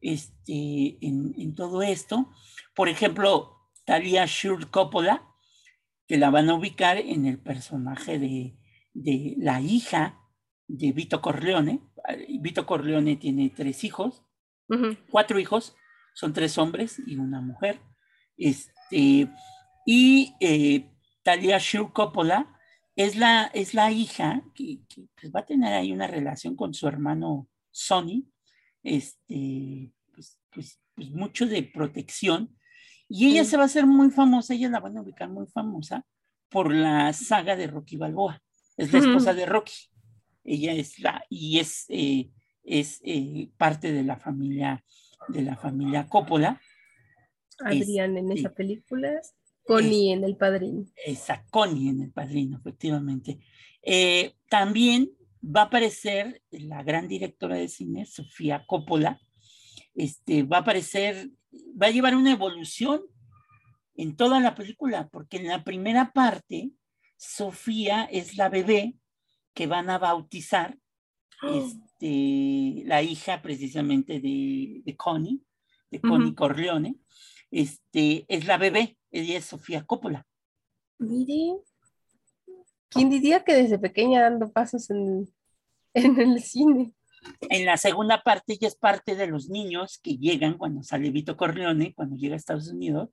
este, 0.02 0.98
en, 1.02 1.56
todo 1.56 1.82
esto. 1.82 2.30
Por 2.76 2.88
ejemplo, 2.88 3.58
Talia 3.86 4.26
Shur 4.26 4.70
Coppola, 4.70 5.28
que 6.08 6.18
la 6.18 6.30
van 6.30 6.50
a 6.50 6.56
ubicar 6.56 6.98
en 6.98 7.26
el 7.26 7.40
personaje 7.40 8.20
de, 8.20 8.58
de 8.94 9.36
la 9.38 9.62
hija 9.62 10.20
de 10.68 10.92
Vito 10.92 11.22
Corleone. 11.22 11.82
Vito 12.40 12.66
Corleone 12.66 13.18
tiene 13.18 13.50
tres 13.50 13.84
hijos, 13.84 14.24
cuatro 15.10 15.40
hijos, 15.40 15.76
son 16.14 16.34
tres 16.34 16.58
hombres 16.58 17.02
y 17.06 17.18
una 17.18 17.42
mujer. 17.42 17.82
Este, 18.38 19.30
y 19.86 20.34
eh, 20.40 20.90
Talia 21.24 21.58
Shur 21.60 21.92
Coppola 21.92 22.59
es 23.00 23.16
la, 23.16 23.50
es 23.54 23.74
la 23.74 23.92
hija 23.92 24.44
que, 24.54 24.80
pues, 25.16 25.32
va 25.34 25.40
a 25.40 25.46
tener 25.46 25.72
ahí 25.72 25.94
una 25.94 26.06
relación 26.06 26.58
con 26.58 26.74
su 26.74 26.86
hermano 26.86 27.48
Sonny, 27.72 28.28
este, 28.84 29.94
pues, 30.14 30.38
pues, 30.52 30.82
pues 30.94 31.10
mucho 31.12 31.46
de 31.46 31.64
protección. 31.64 32.54
Y 33.08 33.28
ella 33.28 33.46
se 33.46 33.56
va 33.56 33.64
a 33.64 33.68
hacer 33.68 33.86
muy 33.86 34.12
famosa, 34.12 34.54
ella 34.54 34.68
la 34.68 34.82
van 34.82 34.98
a 34.98 35.02
ubicar 35.02 35.30
muy 35.30 35.48
famosa 35.48 36.06
por 36.50 36.74
la 36.74 37.14
saga 37.14 37.56
de 37.56 37.68
Rocky 37.68 37.96
Balboa. 37.96 38.42
Es 38.76 38.92
la 38.92 39.00
esposa 39.00 39.34
de 39.34 39.46
Rocky. 39.46 39.74
Ella 40.44 40.74
es 40.74 41.00
la, 41.00 41.24
y 41.30 41.60
es 41.60 41.86
eh, 41.88 42.30
es 42.66 43.00
eh, 43.06 43.50
parte 43.58 43.94
de 43.94 44.04
la 44.04 44.18
familia 44.18 44.84
de 45.30 45.42
la 45.42 45.56
familia 45.56 46.08
Coppola. 46.08 46.62
Adrián 47.60 48.18
en 48.18 48.32
esa 48.34 48.54
película, 48.54 49.22
Connie 49.70 50.12
en 50.12 50.24
El 50.24 50.36
Padrino. 50.36 50.86
Esa 51.06 51.46
Connie 51.52 51.90
en 51.90 52.02
El 52.02 52.12
Padrino, 52.12 52.58
efectivamente. 52.58 53.40
Eh, 53.84 54.34
también 54.50 55.12
va 55.44 55.62
a 55.62 55.66
aparecer 55.66 56.42
la 56.50 56.82
gran 56.82 57.08
directora 57.08 57.56
de 57.56 57.68
cine, 57.68 58.06
Sofía 58.06 58.66
Coppola. 58.66 59.22
Este, 59.94 60.44
va 60.44 60.58
a 60.58 60.62
aparecer, 60.62 61.30
va 61.82 61.88
a 61.88 61.92
llevar 61.92 62.16
una 62.16 62.32
evolución 62.32 63.02
en 63.96 64.16
toda 64.16 64.40
la 64.40 64.56
película, 64.56 65.08
porque 65.10 65.38
en 65.38 65.48
la 65.48 65.64
primera 65.64 66.14
parte, 66.14 66.72
Sofía 67.18 68.06
es 68.06 68.38
la 68.38 68.50
bebé 68.50 68.96
que 69.54 69.68
van 69.68 69.90
a 69.90 70.00
bautizar 70.00 70.78
este, 71.44 72.84
la 72.86 73.02
hija 73.04 73.42
precisamente 73.42 74.20
de, 74.20 74.96
Connie, 74.98 75.42
de 75.92 76.02
Connie 76.02 76.36
Corleone, 76.36 76.96
este, 77.52 78.26
es 78.28 78.46
la 78.46 78.58
bebé, 78.58 78.98
ella 79.12 79.38
es 79.38 79.46
Sofía 79.46 79.86
Coppola. 79.86 80.26
Mire, 81.00 81.58
¿quién 82.90 83.10
diría 83.10 83.44
que 83.44 83.54
desde 83.54 83.80
pequeña 83.80 84.22
dando 84.22 84.52
pasos 84.52 84.90
en, 84.90 85.28
en 85.94 86.20
el 86.20 86.42
cine? 86.44 86.94
En 87.50 87.66
la 87.66 87.78
segunda 87.78 88.22
parte 88.22 88.54
ella 88.54 88.68
es 88.68 88.76
parte 88.76 89.16
de 89.16 89.28
los 89.28 89.50
niños 89.50 90.00
que 90.02 90.18
llegan 90.18 90.58
cuando 90.58 90.84
sale 90.84 91.12
Vito 91.12 91.36
Corleone, 91.36 91.94
cuando 91.94 92.16
llega 92.16 92.36
a 92.36 92.38
Estados 92.38 92.70
Unidos. 92.70 93.10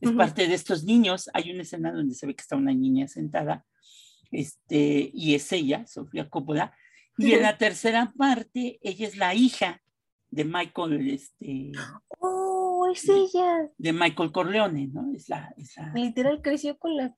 Es 0.00 0.12
parte 0.12 0.48
de 0.48 0.54
estos 0.54 0.84
niños. 0.84 1.28
Hay 1.34 1.50
una 1.50 1.60
escena 1.60 1.92
donde 1.92 2.14
se 2.14 2.26
ve 2.26 2.34
que 2.34 2.40
está 2.40 2.56
una 2.56 2.72
niña 2.72 3.06
sentada 3.06 3.66
este, 4.30 5.10
y 5.12 5.34
es 5.34 5.52
ella, 5.52 5.86
Sofía 5.86 6.30
Coppola, 6.30 6.74
y 7.18 7.32
en 7.34 7.42
la 7.42 7.58
tercera 7.58 8.14
parte, 8.16 8.78
ella 8.82 9.06
es 9.06 9.16
la 9.16 9.34
hija 9.34 9.82
de 10.30 10.44
Michael, 10.44 11.10
este. 11.10 11.72
Oh, 12.18 12.88
es 12.92 13.08
ella. 13.08 13.68
De 13.76 13.92
Michael 13.92 14.32
Corleone, 14.32 14.88
¿no? 14.88 15.12
Es 15.14 15.28
la, 15.28 15.54
Literal 15.94 16.40
creció 16.42 16.78
con 16.78 16.96
la, 16.96 17.14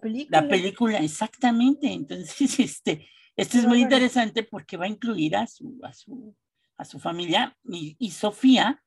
película. 0.00 0.42
La 0.42 0.48
película, 0.48 0.98
exactamente. 0.98 1.92
Entonces, 1.92 2.58
este, 2.60 3.08
esto 3.36 3.58
es 3.58 3.66
muy 3.66 3.80
interesante 3.80 4.42
porque 4.42 4.76
va 4.76 4.84
a 4.84 4.88
incluir 4.88 5.36
a 5.36 5.46
su, 5.46 5.78
a 5.82 5.92
su, 5.92 6.36
a 6.76 6.84
su 6.84 6.98
familia. 6.98 7.56
Y, 7.64 8.10
Sofía, 8.10 8.82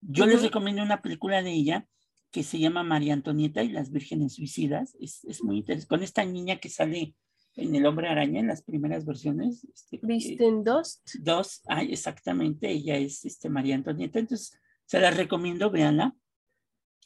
yo 0.00 0.26
les 0.26 0.42
recomiendo 0.42 0.82
una 0.82 1.02
película 1.02 1.42
de 1.42 1.52
ella 1.52 1.86
que 2.30 2.42
se 2.42 2.58
llama 2.58 2.82
María 2.82 3.14
Antonieta 3.14 3.62
y 3.62 3.70
las 3.70 3.90
Vírgenes 3.90 4.34
Suicidas. 4.34 4.96
Es, 5.00 5.24
es 5.24 5.42
muy 5.42 5.58
interesante. 5.58 5.88
Con 5.88 6.02
esta 6.02 6.24
niña 6.24 6.56
que 6.56 6.68
sale 6.68 7.14
en 7.56 7.74
El 7.74 7.86
Hombre 7.86 8.08
Araña, 8.08 8.40
en 8.40 8.46
las 8.46 8.62
primeras 8.62 9.04
versiones. 9.04 9.64
Este, 9.64 9.98
¿Viste 10.02 10.46
en 10.46 10.62
dos? 10.62 11.02
Dos, 11.20 11.62
exactamente, 11.88 12.70
ella 12.70 12.96
es 12.96 13.24
este, 13.24 13.48
María 13.48 13.74
Antonieta, 13.74 14.18
entonces 14.18 14.58
se 14.84 15.00
la 15.00 15.10
recomiendo, 15.10 15.70
véanla. 15.70 16.14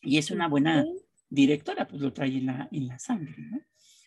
Y 0.02 0.18
es 0.18 0.30
una 0.30 0.48
buena 0.48 0.84
directora, 1.28 1.86
pues 1.86 2.02
lo 2.02 2.12
trae 2.12 2.36
en 2.36 2.46
la, 2.46 2.68
en 2.72 2.88
la 2.88 2.98
sangre, 2.98 3.36
¿no? 3.38 3.60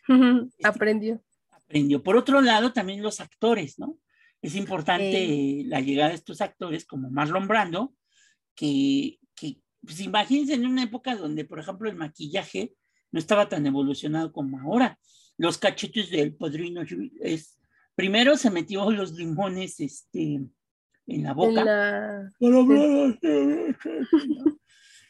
Este, 0.51 0.67
aprendió. 0.67 1.23
Aprendió. 1.49 2.03
Por 2.03 2.17
otro 2.17 2.41
lado, 2.41 2.73
también 2.73 3.01
los 3.01 3.21
actores, 3.21 3.79
¿no? 3.79 3.97
Es 4.41 4.55
importante 4.55 5.63
la 5.65 5.79
llegada 5.79 6.09
de 6.09 6.15
estos 6.15 6.41
actores 6.41 6.83
como 6.85 7.09
Marlon 7.09 7.47
Brando, 7.47 7.93
que, 8.53 9.19
que 9.33 9.61
pues 9.81 10.01
imagínense 10.01 10.55
en 10.55 10.65
una 10.65 10.83
época 10.83 11.15
donde, 11.15 11.45
por 11.45 11.59
ejemplo, 11.59 11.89
el 11.89 11.95
maquillaje 11.95 12.73
no 13.11 13.19
estaba 13.19 13.47
tan 13.47 13.65
evolucionado 13.65 14.33
como 14.33 14.59
ahora. 14.59 14.99
Los 15.37 15.57
cachetes 15.57 16.09
del 16.09 16.35
padrino 16.35 16.83
es, 17.21 17.59
primero 17.95 18.37
se 18.37 18.49
metió 18.49 18.89
los 18.91 19.13
limones 19.13 19.79
este, 19.79 20.41
en 21.07 21.23
la 21.23 21.33
boca. 21.33 22.31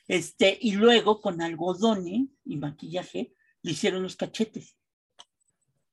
Este, 0.06 0.58
y 0.60 0.74
luego 0.74 1.22
con 1.22 1.42
algodones 1.42 2.28
y 2.44 2.58
maquillaje 2.58 3.34
le 3.62 3.72
hicieron 3.72 4.04
los 4.04 4.18
cachetes. 4.18 4.78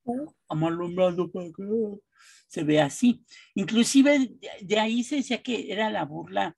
Oh. 0.03 0.35
Amalumbrado 0.49 1.31
para 1.31 1.47
que 1.47 1.63
se 2.49 2.65
ve 2.65 2.81
así. 2.81 3.25
Inclusive 3.55 4.37
de, 4.63 4.79
ahí 4.81 5.05
se 5.05 5.17
decía 5.17 5.43
que 5.43 5.73
era 5.73 5.91
la 5.91 6.05
burla. 6.05 6.57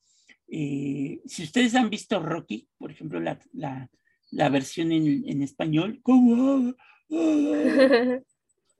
Eh, 0.48 1.20
si 1.26 1.42
ustedes 1.44 1.74
han 1.74 1.90
visto 1.90 2.20
Rocky, 2.20 2.68
por 2.78 2.90
ejemplo, 2.90 3.20
la, 3.20 3.38
la, 4.30 4.48
versión 4.48 4.90
en, 4.90 5.28
en 5.28 5.42
español, 5.42 6.00
¿cómo? 6.02 6.74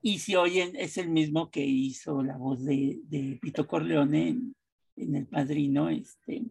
y 0.02 0.18
si 0.18 0.36
oyen, 0.36 0.72
es 0.76 0.96
el 0.96 1.10
mismo 1.10 1.50
que 1.50 1.64
hizo 1.64 2.22
la 2.22 2.38
voz 2.38 2.64
de, 2.64 3.00
de 3.04 3.38
Pito 3.40 3.66
Corleone 3.66 4.28
en, 4.28 4.56
en, 4.96 5.16
El 5.16 5.26
Padrino, 5.26 5.90
este, 5.90 6.42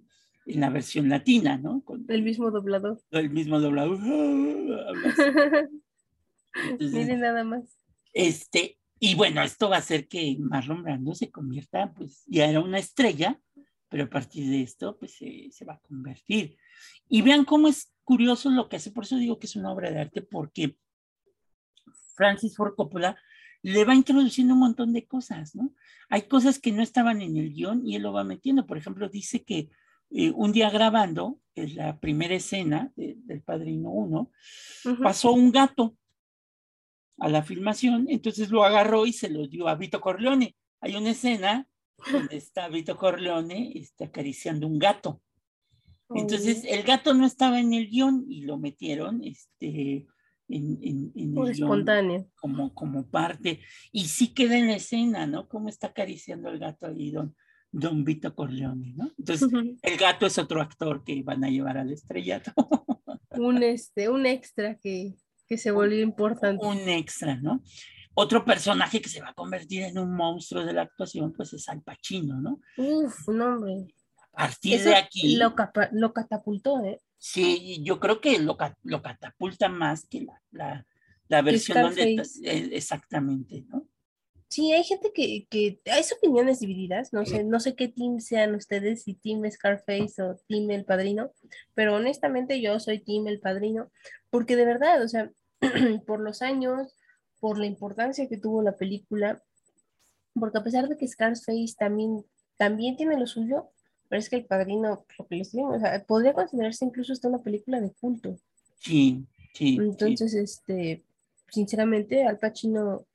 en 0.46 0.60
la 0.60 0.70
versión 0.70 1.10
latina, 1.10 1.58
¿no? 1.58 1.84
el 2.08 2.22
mismo 2.22 2.52
doblador. 2.52 3.02
El 3.10 3.32
mismo 3.32 3.60
doblador. 3.60 4.00
Miren 6.80 7.20
nada 7.20 7.44
más. 7.44 7.64
Este, 8.14 8.78
y 9.00 9.16
bueno, 9.16 9.42
esto 9.42 9.70
va 9.70 9.78
a 9.78 9.80
hacer 9.80 10.08
que 10.08 10.38
Marlon 10.40 10.84
Brando 10.84 11.16
se 11.16 11.32
convierta, 11.32 11.92
pues 11.94 12.24
ya 12.28 12.48
era 12.48 12.60
una 12.60 12.78
estrella, 12.78 13.40
pero 13.90 14.04
a 14.04 14.10
partir 14.10 14.48
de 14.50 14.62
esto, 14.62 15.00
pues 15.00 15.16
se, 15.16 15.50
se 15.52 15.66
va 15.66 15.74
a 15.74 15.80
convertir. 15.80 16.58
Y 17.10 17.24
vean 17.24 17.44
cómo 17.44 17.68
es 17.68 17.92
curioso 18.04 18.52
lo 18.52 18.70
que 18.70 18.76
hace, 18.76 18.92
por 18.92 19.06
eso 19.06 19.18
digo 19.18 19.40
que 19.40 19.48
es 19.48 19.56
una 19.56 19.72
obra 19.72 19.90
de 19.90 20.00
arte, 20.00 20.22
porque 20.22 20.78
Francis 22.16 22.56
Ford 22.56 22.76
Coppola 22.76 23.18
le 23.64 23.86
va 23.86 23.94
introduciendo 23.94 24.54
un 24.54 24.62
montón 24.62 24.94
de 24.94 25.06
cosas, 25.06 25.56
¿no? 25.56 25.74
Hay 26.10 26.24
cosas 26.24 26.60
que 26.60 26.72
no 26.72 26.82
estaban 26.82 27.22
en 27.22 27.38
el 27.38 27.54
guion 27.54 27.86
y 27.86 27.96
él 27.96 28.04
lo 28.04 28.14
va 28.14 28.24
metiendo. 28.24 28.66
Por 28.66 28.78
ejemplo, 28.78 29.08
dice 29.08 29.44
que 29.44 29.70
eh, 30.10 30.32
un 30.32 30.52
día 30.52 30.70
grabando, 30.70 31.40
es 31.56 31.76
la 31.76 32.00
primera 32.00 32.36
escena 32.36 32.92
del 32.96 33.42
Padrino 33.42 33.92
1, 33.92 34.32
pasó 35.02 35.32
un 35.32 35.52
gato 35.52 35.96
a 37.20 37.30
la 37.30 37.44
filmación, 37.44 38.08
entonces 38.10 38.50
lo 38.50 38.64
agarró 38.64 39.06
y 39.06 39.14
se 39.14 39.30
lo 39.30 39.48
dio 39.48 39.68
a 39.68 39.76
Vito 39.76 40.02
Corleone. 40.02 40.56
Hay 40.80 40.96
una 40.96 41.12
escena 41.12 41.68
donde 42.12 42.38
está 42.38 42.68
Vito 42.68 42.98
Corleone 42.98 43.74
está 43.76 44.06
acariciando 44.06 44.68
un 44.68 44.80
gato. 44.80 45.22
Entonces, 46.14 46.66
el 46.66 46.84
gato 46.84 47.14
no 47.14 47.26
estaba 47.26 47.60
en 47.60 47.74
el 47.74 47.88
guion 47.90 48.26
y 48.28 48.42
lo 48.42 48.58
metieron 48.58 49.24
este, 49.24 50.08
en, 50.52 51.12
el 51.16 51.50
espontáneo. 51.50 52.28
Como, 52.36 52.74
como 52.74 53.10
parte. 53.10 53.62
Y 53.92 54.06
sí 54.06 54.34
queda 54.34 54.58
en 54.58 54.68
la 54.68 54.76
escena, 54.76 55.26
¿no? 55.28 55.48
Cómo 55.48 55.70
está 55.70 55.88
acariciando 55.88 56.50
el 56.50 56.60
gato 56.60 56.88
ahí, 56.88 57.12
don, 57.12 57.36
don 57.72 58.04
Vito 58.04 58.36
Corleone, 58.36 58.94
¿no? 58.96 59.12
Entonces, 59.18 59.50
el 59.82 59.98
gato 59.98 60.26
es 60.26 60.38
otro 60.38 60.62
actor 60.62 61.04
que 61.04 61.24
van 61.24 61.44
a 61.44 61.50
llevar 61.50 61.78
al 61.78 61.92
estrellato. 61.92 62.52
un, 63.32 63.64
este, 63.64 64.10
un 64.10 64.26
extra 64.26 64.76
que, 64.76 65.16
que 65.48 65.58
se 65.58 65.72
volvió 65.72 66.02
importante. 66.02 66.66
Un 66.66 66.90
extra, 66.90 67.36
¿no? 67.36 67.64
Otro 68.14 68.44
personaje 68.44 69.02
que 69.02 69.10
se 69.10 69.22
va 69.22 69.30
a 69.30 69.34
convertir 69.34 69.84
en 69.84 69.98
un 69.98 70.14
monstruo 70.14 70.66
de 70.66 70.74
la 70.74 70.82
actuación, 70.82 71.32
pues 71.32 71.54
es 71.54 71.68
Al 71.70 71.82
Pacino, 71.82 72.42
¿no? 72.42 72.60
Uf, 72.78 73.28
un 73.30 73.42
hombre. 73.42 73.88
A 74.34 74.48
partir 74.48 74.84
de 74.84 74.96
aquí. 74.96 75.38
Lo, 75.38 75.56
lo 75.94 76.14
catapultó, 76.14 76.84
¿eh? 76.84 77.02
Sí, 77.24 77.84
yo 77.84 78.00
creo 78.00 78.20
que 78.20 78.40
lo, 78.40 78.58
lo 78.82 79.02
catapulta 79.04 79.70
más 79.70 80.08
que 80.08 80.22
la, 80.22 80.42
la, 80.50 80.88
la 81.28 81.44
versión 81.44 81.80
donde 81.80 82.16
eh, 82.16 82.70
exactamente, 82.72 83.64
¿no? 83.70 83.86
Sí, 84.48 84.72
hay 84.72 84.84
gente 84.84 85.12
que, 85.14 85.46
que 85.48 85.80
hay 85.86 86.02
opiniones 86.18 86.62
divididas, 86.62 87.14
no 87.14 87.24
sé, 87.28 87.44
no 87.44 87.60
sé 87.60 87.76
qué 87.76 87.90
team 87.90 88.20
sean 88.20 88.56
ustedes, 88.56 89.04
si 89.04 89.14
team 89.14 89.44
Scarface 89.52 90.20
o 90.24 90.36
team 90.48 90.72
El 90.72 90.84
Padrino, 90.84 91.32
pero 91.76 91.96
honestamente 91.96 92.60
yo 92.60 92.80
soy 92.80 92.98
team 92.98 93.28
El 93.28 93.40
Padrino, 93.40 93.92
porque 94.32 94.56
de 94.56 94.66
verdad, 94.66 95.04
o 95.04 95.08
sea, 95.08 95.32
por 96.08 96.22
los 96.22 96.42
años, 96.42 96.98
por 97.40 97.60
la 97.60 97.68
importancia 97.68 98.28
que 98.28 98.38
tuvo 98.38 98.64
la 98.64 98.76
película, 98.78 99.44
porque 100.34 100.58
a 100.58 100.64
pesar 100.64 100.90
de 100.90 100.98
que 100.98 101.08
Scarface 101.08 101.76
también, 101.78 102.26
también 102.58 102.98
tiene 102.98 103.16
lo 103.20 103.28
suyo, 103.28 103.70
pero 104.12 104.20
es 104.20 104.30
que 104.30 104.36
El 104.36 104.46
Padrino, 104.46 105.06
lo 105.18 105.26
que 105.26 105.38
les 105.38 105.54
digo, 105.54 105.70
o 105.70 105.80
sea, 105.80 106.04
podría 106.06 106.34
considerarse 106.34 106.84
incluso 106.84 107.14
hasta 107.14 107.30
una 107.30 107.42
película 107.42 107.80
de 107.80 107.94
culto. 107.94 108.38
Sí, 108.78 109.24
sí. 109.54 109.78
Entonces, 109.80 110.34
este, 110.34 111.06
sinceramente, 111.50 112.26
Al 112.26 112.38
Pacino, 112.38 113.06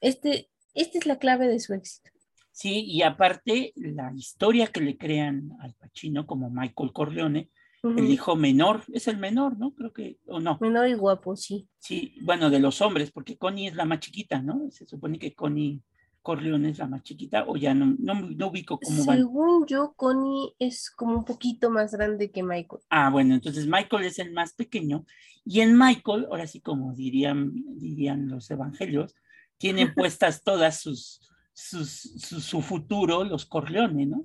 este, 0.00 0.48
esta 0.74 0.98
es 0.98 1.06
la 1.06 1.20
clave 1.20 1.46
de 1.46 1.60
su 1.60 1.72
éxito. 1.72 2.10
Sí, 2.50 2.84
y 2.84 3.02
aparte, 3.02 3.72
la 3.76 4.12
historia 4.16 4.66
que 4.66 4.80
le 4.80 4.98
crean 4.98 5.52
al 5.60 5.72
Pacino 5.74 6.26
como 6.26 6.50
Michael 6.50 6.92
Corleone, 6.92 7.48
el 7.84 8.10
hijo 8.10 8.34
menor, 8.34 8.82
es 8.92 9.06
el 9.06 9.18
menor, 9.18 9.56
¿no? 9.56 9.72
Creo 9.72 9.92
que, 9.92 10.18
o 10.26 10.40
no. 10.40 10.58
Menor 10.60 10.88
y 10.88 10.94
guapo, 10.94 11.36
sí. 11.36 11.68
Sí, 11.78 12.16
bueno, 12.22 12.50
de 12.50 12.58
los 12.58 12.82
hombres, 12.82 13.12
porque 13.12 13.38
Connie 13.38 13.68
es 13.68 13.76
la 13.76 13.84
más 13.84 14.00
chiquita, 14.00 14.42
¿no? 14.42 14.68
Se 14.72 14.84
supone 14.84 15.16
que 15.20 15.32
Connie 15.32 15.80
Corleone 16.24 16.70
es 16.70 16.78
la 16.78 16.86
más 16.86 17.02
chiquita, 17.02 17.44
o 17.46 17.56
ya 17.56 17.74
no, 17.74 17.94
no, 17.98 18.48
ubico 18.48 18.80
cómo 18.80 19.04
va. 19.04 19.14
Según 19.14 19.66
yo, 19.66 19.92
Connie 19.94 20.54
es 20.58 20.90
como 20.90 21.18
un 21.18 21.24
poquito 21.26 21.70
más 21.70 21.92
grande 21.92 22.30
que 22.30 22.42
Michael. 22.42 22.80
Ah, 22.88 23.10
bueno, 23.10 23.34
entonces 23.34 23.66
Michael 23.66 24.06
es 24.06 24.18
el 24.18 24.32
más 24.32 24.54
pequeño, 24.54 25.04
y 25.44 25.60
en 25.60 25.76
Michael, 25.76 26.26
ahora 26.30 26.46
sí 26.46 26.62
como 26.62 26.94
dirían, 26.94 27.52
dirían 27.76 28.28
los 28.28 28.50
evangelios, 28.50 29.14
tienen 29.58 29.94
puestas 29.94 30.42
todas 30.42 30.80
sus, 30.80 31.20
sus, 31.52 31.90
su, 31.90 32.62
futuro, 32.62 33.22
los 33.22 33.44
Corleone, 33.44 34.06
¿no? 34.06 34.24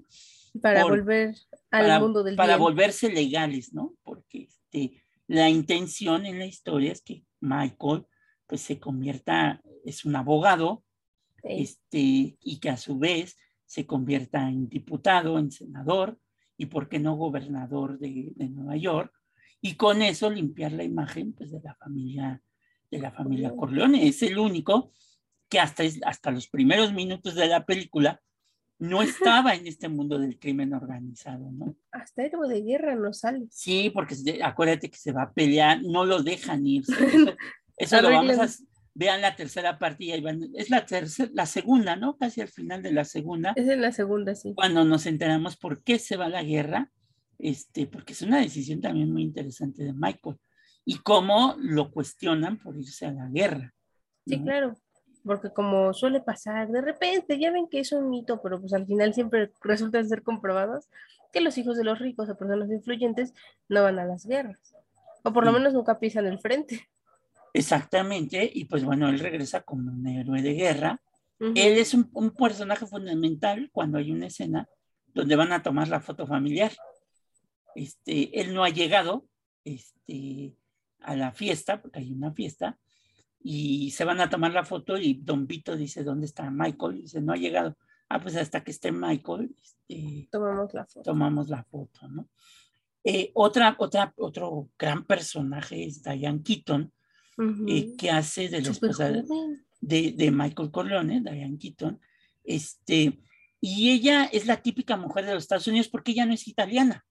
Para 0.62 0.86
volver 0.86 1.36
al 1.70 2.00
mundo 2.00 2.24
del 2.24 2.38
Para 2.38 2.56
volverse 2.56 3.12
legales, 3.12 3.74
¿no? 3.74 3.94
Porque 4.04 4.48
este, 4.48 5.04
la 5.28 5.50
intención 5.50 6.26
en 6.26 6.40
la 6.40 6.46
historia 6.46 6.94
es 6.94 7.02
que 7.02 7.26
Michael 7.42 8.06
pues 8.48 8.62
se 8.62 8.80
convierta, 8.80 9.62
es 9.84 10.06
un 10.06 10.16
abogado, 10.16 10.86
este, 11.44 12.38
y 12.42 12.60
que 12.60 12.70
a 12.70 12.78
su 12.78 12.98
vez 12.98 13.38
se 13.66 13.86
convierta 13.86 14.48
en 14.48 14.68
diputado, 14.70 15.38
en 15.40 15.52
senador 15.52 16.20
y, 16.58 16.66
¿por 16.66 16.90
qué 16.90 17.00
no, 17.00 17.16
gobernador 17.16 18.00
de, 18.00 18.34
Nueva 18.38 18.76
York? 18.76 19.14
Y 19.62 19.76
con 19.76 20.02
eso 20.02 20.30
limpiar 20.30 20.72
la 20.72 20.84
imagen 20.84 21.34
pues, 21.34 21.52
de 21.52 21.62
la 21.62 21.76
familia 21.76 22.42
de 22.92 23.00
la 23.00 23.12
familia 23.12 23.56
Corleone. 23.56 24.08
Es 24.08 24.22
el 24.24 24.38
único 24.38 24.92
que 25.48 25.60
hasta, 25.60 25.84
hasta 26.06 26.32
los 26.32 26.48
primeros 26.48 26.94
minutos 26.94 27.36
de 27.36 27.48
la 27.48 27.66
película 27.66 28.22
no 28.78 29.02
estaba 29.02 29.56
en 29.56 29.68
este 29.68 29.90
mundo 29.90 30.18
del 30.18 30.40
crimen 30.40 30.74
organizado, 30.74 31.52
¿no? 31.52 31.76
Hasta 31.92 32.24
héroe 32.24 32.48
de 32.48 32.62
guerra 32.62 32.96
no 32.96 33.12
sale. 33.14 33.46
Sí, 33.52 33.90
porque 33.90 34.16
acuérdate 34.42 34.90
que 34.90 34.98
se 34.98 35.12
va 35.12 35.24
a 35.24 35.34
pelear, 35.34 35.82
no 35.84 36.06
lo 36.06 36.24
dejan 36.24 36.66
irse. 36.66 36.94
Eso, 37.78 38.02
lo 38.02 38.10
vamos 38.10 38.40
a, 38.40 38.48
vean 38.94 39.22
la 39.22 39.36
tercera 39.36 39.80
partida, 39.80 40.16
es 40.56 40.70
la 40.70 40.86
tercera, 40.86 41.32
la 41.34 41.46
segunda, 41.46 41.96
¿no? 41.96 42.18
Casi 42.18 42.42
al 42.42 42.48
final 42.48 42.82
de 42.82 42.92
la 42.92 43.06
segunda. 43.06 43.54
Es 43.56 43.68
en 43.68 43.82
la 43.82 43.92
segunda, 43.92 44.36
sí. 44.36 44.54
Cuando 44.56 44.84
nos 44.86 45.06
enteramos 45.06 45.58
por 45.58 45.84
qué 45.84 46.00
se 46.00 46.18
va 46.18 46.26
a 46.26 46.30
la 46.30 46.44
guerra, 46.44 46.92
este, 47.38 47.88
porque 47.88 48.14
es 48.14 48.22
una 48.22 48.40
decisión 48.40 48.82
también 48.82 49.12
muy 49.12 49.24
interesante 49.24 49.84
de 49.84 49.94
Michael, 49.94 50.38
y 50.86 50.96
cómo 51.00 51.56
lo 51.60 51.92
cuestionan 51.92 52.58
por 52.58 52.78
irse 52.78 53.06
a 53.06 53.12
la 53.12 53.28
guerra. 53.30 53.74
Sí, 54.26 54.42
claro, 54.42 54.76
porque 55.24 55.52
como 55.52 55.94
suele 55.94 56.22
pasar, 56.22 56.70
de 56.70 56.82
repente, 56.82 57.40
ya 57.40 57.52
ven 57.52 57.68
que 57.70 57.80
es 57.80 57.92
un 57.92 58.10
mito, 58.10 58.42
pero 58.42 58.60
pues 58.60 58.74
al 58.74 58.86
final 58.86 59.14
siempre 59.14 59.52
resultan 59.62 60.08
ser 60.08 60.24
comprobados, 60.24 60.90
que 61.32 61.42
los 61.42 61.58
hijos 61.58 61.78
de 61.78 61.84
los 61.84 62.00
ricos 62.00 62.30
o 62.30 62.38
personas 62.38 62.72
influyentes 62.72 63.34
no 63.68 63.84
van 63.84 64.00
a 64.00 64.06
las 64.06 64.26
guerras, 64.26 64.76
o 65.24 65.32
por 65.32 65.46
lo 65.46 65.52
menos 65.52 65.74
nunca 65.74 66.00
pisan 66.00 66.26
el 66.26 66.40
frente. 66.40 66.90
Exactamente, 67.60 68.50
y 68.54 68.66
pues 68.66 68.86
bueno, 68.86 69.10
él 69.10 69.20
regresa 69.20 69.64
como 69.64 69.92
un 69.92 70.08
héroe 70.08 70.42
de 70.42 70.54
guerra. 70.54 71.02
Él 71.40 71.78
es 71.78 71.94
un, 71.94 72.32
personaje 72.32 72.86
fundamental 72.86 73.70
cuando 73.72 73.98
hay 73.98 74.12
una 74.12 74.28
escena 74.28 74.68
donde 75.08 75.36
van 75.36 75.52
a 75.52 75.62
tomar 75.62 75.88
la 75.88 76.00
foto 76.00 76.26
familiar. 76.26 76.72
Este, 77.76 78.40
él 78.40 78.54
no 78.54 78.64
ha 78.64 78.70
llegado 78.70 79.26
este, 79.64 80.56
a 81.02 81.16
la 81.16 81.32
fiesta, 81.32 81.82
porque 81.82 82.00
hay 82.00 82.12
una 82.12 82.32
fiesta, 82.32 82.78
y 83.42 83.92
se 83.92 84.06
van 84.06 84.22
a 84.22 84.30
tomar 84.30 84.54
la 84.54 84.64
foto 84.64 84.98
y 84.98 85.16
Don 85.16 85.46
Vito 85.46 85.76
dice, 85.76 86.04
¿dónde 86.04 86.26
está 86.26 86.50
Michael? 86.50 86.98
Y 86.98 87.02
dice, 87.02 87.22
no 87.22 87.34
ha 87.34 87.38
llegado. 87.38 87.78
Ah, 88.10 88.22
pues 88.22 88.36
hasta 88.38 88.64
que 88.64 88.72
esté 88.72 88.92
Michael, 88.92 89.56
este, 89.62 90.28
tomamos 90.32 90.74
la 90.74 90.86
foto. 90.86 91.04
Tomamos 91.04 91.50
la 91.50 91.64
foto, 91.64 92.08
¿no? 92.08 92.30
Eh, 93.04 93.32
otra, 93.34 93.76
otra, 93.80 94.14
otro 94.18 94.70
gran 94.78 95.06
personaje 95.06 95.86
es 95.86 96.04
Diane 96.04 96.44
Keaton, 96.44 96.92
eh, 97.68 97.96
que 97.98 98.12
hace 98.12 98.50
de 98.50 98.62
la 98.62 98.72
esposa 98.72 99.10
de, 99.10 100.12
de, 100.12 100.32
Michael 100.32 100.72
Corleone, 100.72 101.22
Diane 101.22 101.58
Keaton, 101.58 102.00
este, 102.44 103.22
y 103.62 103.92
ella 103.92 104.26
es 104.26 104.46
la 104.46 104.62
típica 104.62 104.98
mujer 104.98 105.26
de 105.26 105.34
los 105.34 105.44
Estados 105.44 105.68
Unidos 105.68 105.88
porque 105.88 106.12
ella 106.12 106.26
no 106.26 106.34
es 106.34 106.48
italiana, 106.48 107.06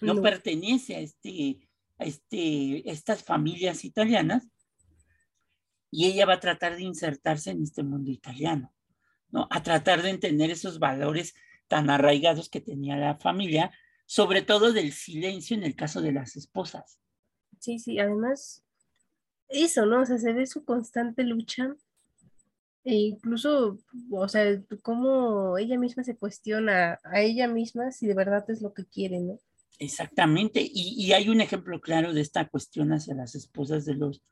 no, 0.00 0.20
pertenece 0.20 0.96
a, 0.96 1.00
este, 1.00 1.68
a 1.98 2.04
este, 2.04 2.88
estas 2.90 3.24
familias 3.24 3.84
italianas, 3.84 4.48
y 5.90 6.06
ella 6.06 6.26
va 6.26 6.34
a 6.34 6.40
tratar 6.40 6.76
de 6.76 6.84
insertarse 6.84 7.50
en 7.50 7.62
este 7.62 7.82
mundo 7.82 8.10
italiano, 8.10 8.72
¿no? 9.30 9.46
A 9.50 9.62
tratar 9.62 10.02
de 10.02 10.10
entender 10.10 10.50
esos 10.50 10.78
valores 10.78 11.34
tan 11.68 11.90
arraigados 11.90 12.48
que 12.48 12.60
tenía 12.60 12.96
la 12.96 13.16
familia, 13.16 13.72
sobre 14.06 14.42
todo 14.42 14.72
del 14.72 14.92
silencio 14.92 15.56
en 15.56 15.64
el 15.64 15.76
caso 15.76 16.00
de 16.00 16.12
las 16.12 16.36
esposas. 16.36 16.98
Sí, 17.58 17.78
sí, 17.78 17.98
además, 17.98 18.64
eso, 19.52 19.86
¿no? 19.86 20.02
O 20.02 20.06
sea, 20.06 20.18
se 20.18 20.32
ve 20.32 20.46
su 20.46 20.64
constante 20.64 21.22
lucha 21.24 21.74
e 22.84 22.94
incluso, 22.94 23.78
o 24.10 24.28
sea, 24.28 24.60
cómo 24.82 25.56
ella 25.56 25.78
misma 25.78 26.02
se 26.02 26.16
cuestiona 26.16 26.98
a 27.04 27.20
ella 27.20 27.46
misma 27.46 27.92
si 27.92 28.06
de 28.06 28.14
verdad 28.14 28.44
es 28.50 28.60
lo 28.60 28.74
que 28.74 28.84
quiere, 28.84 29.20
¿no? 29.20 29.38
Exactamente, 29.78 30.60
y, 30.62 30.94
y, 30.96 31.12
hay 31.12 31.28
un 31.28 31.40
ejemplo 31.40 31.80
claro 31.80 32.12
de 32.12 32.20
esta 32.20 32.48
cuestión 32.48 32.92
hacia 32.92 33.14
las 33.14 33.34
esposas 33.34 33.84
de 33.84 33.94
los 33.94 34.22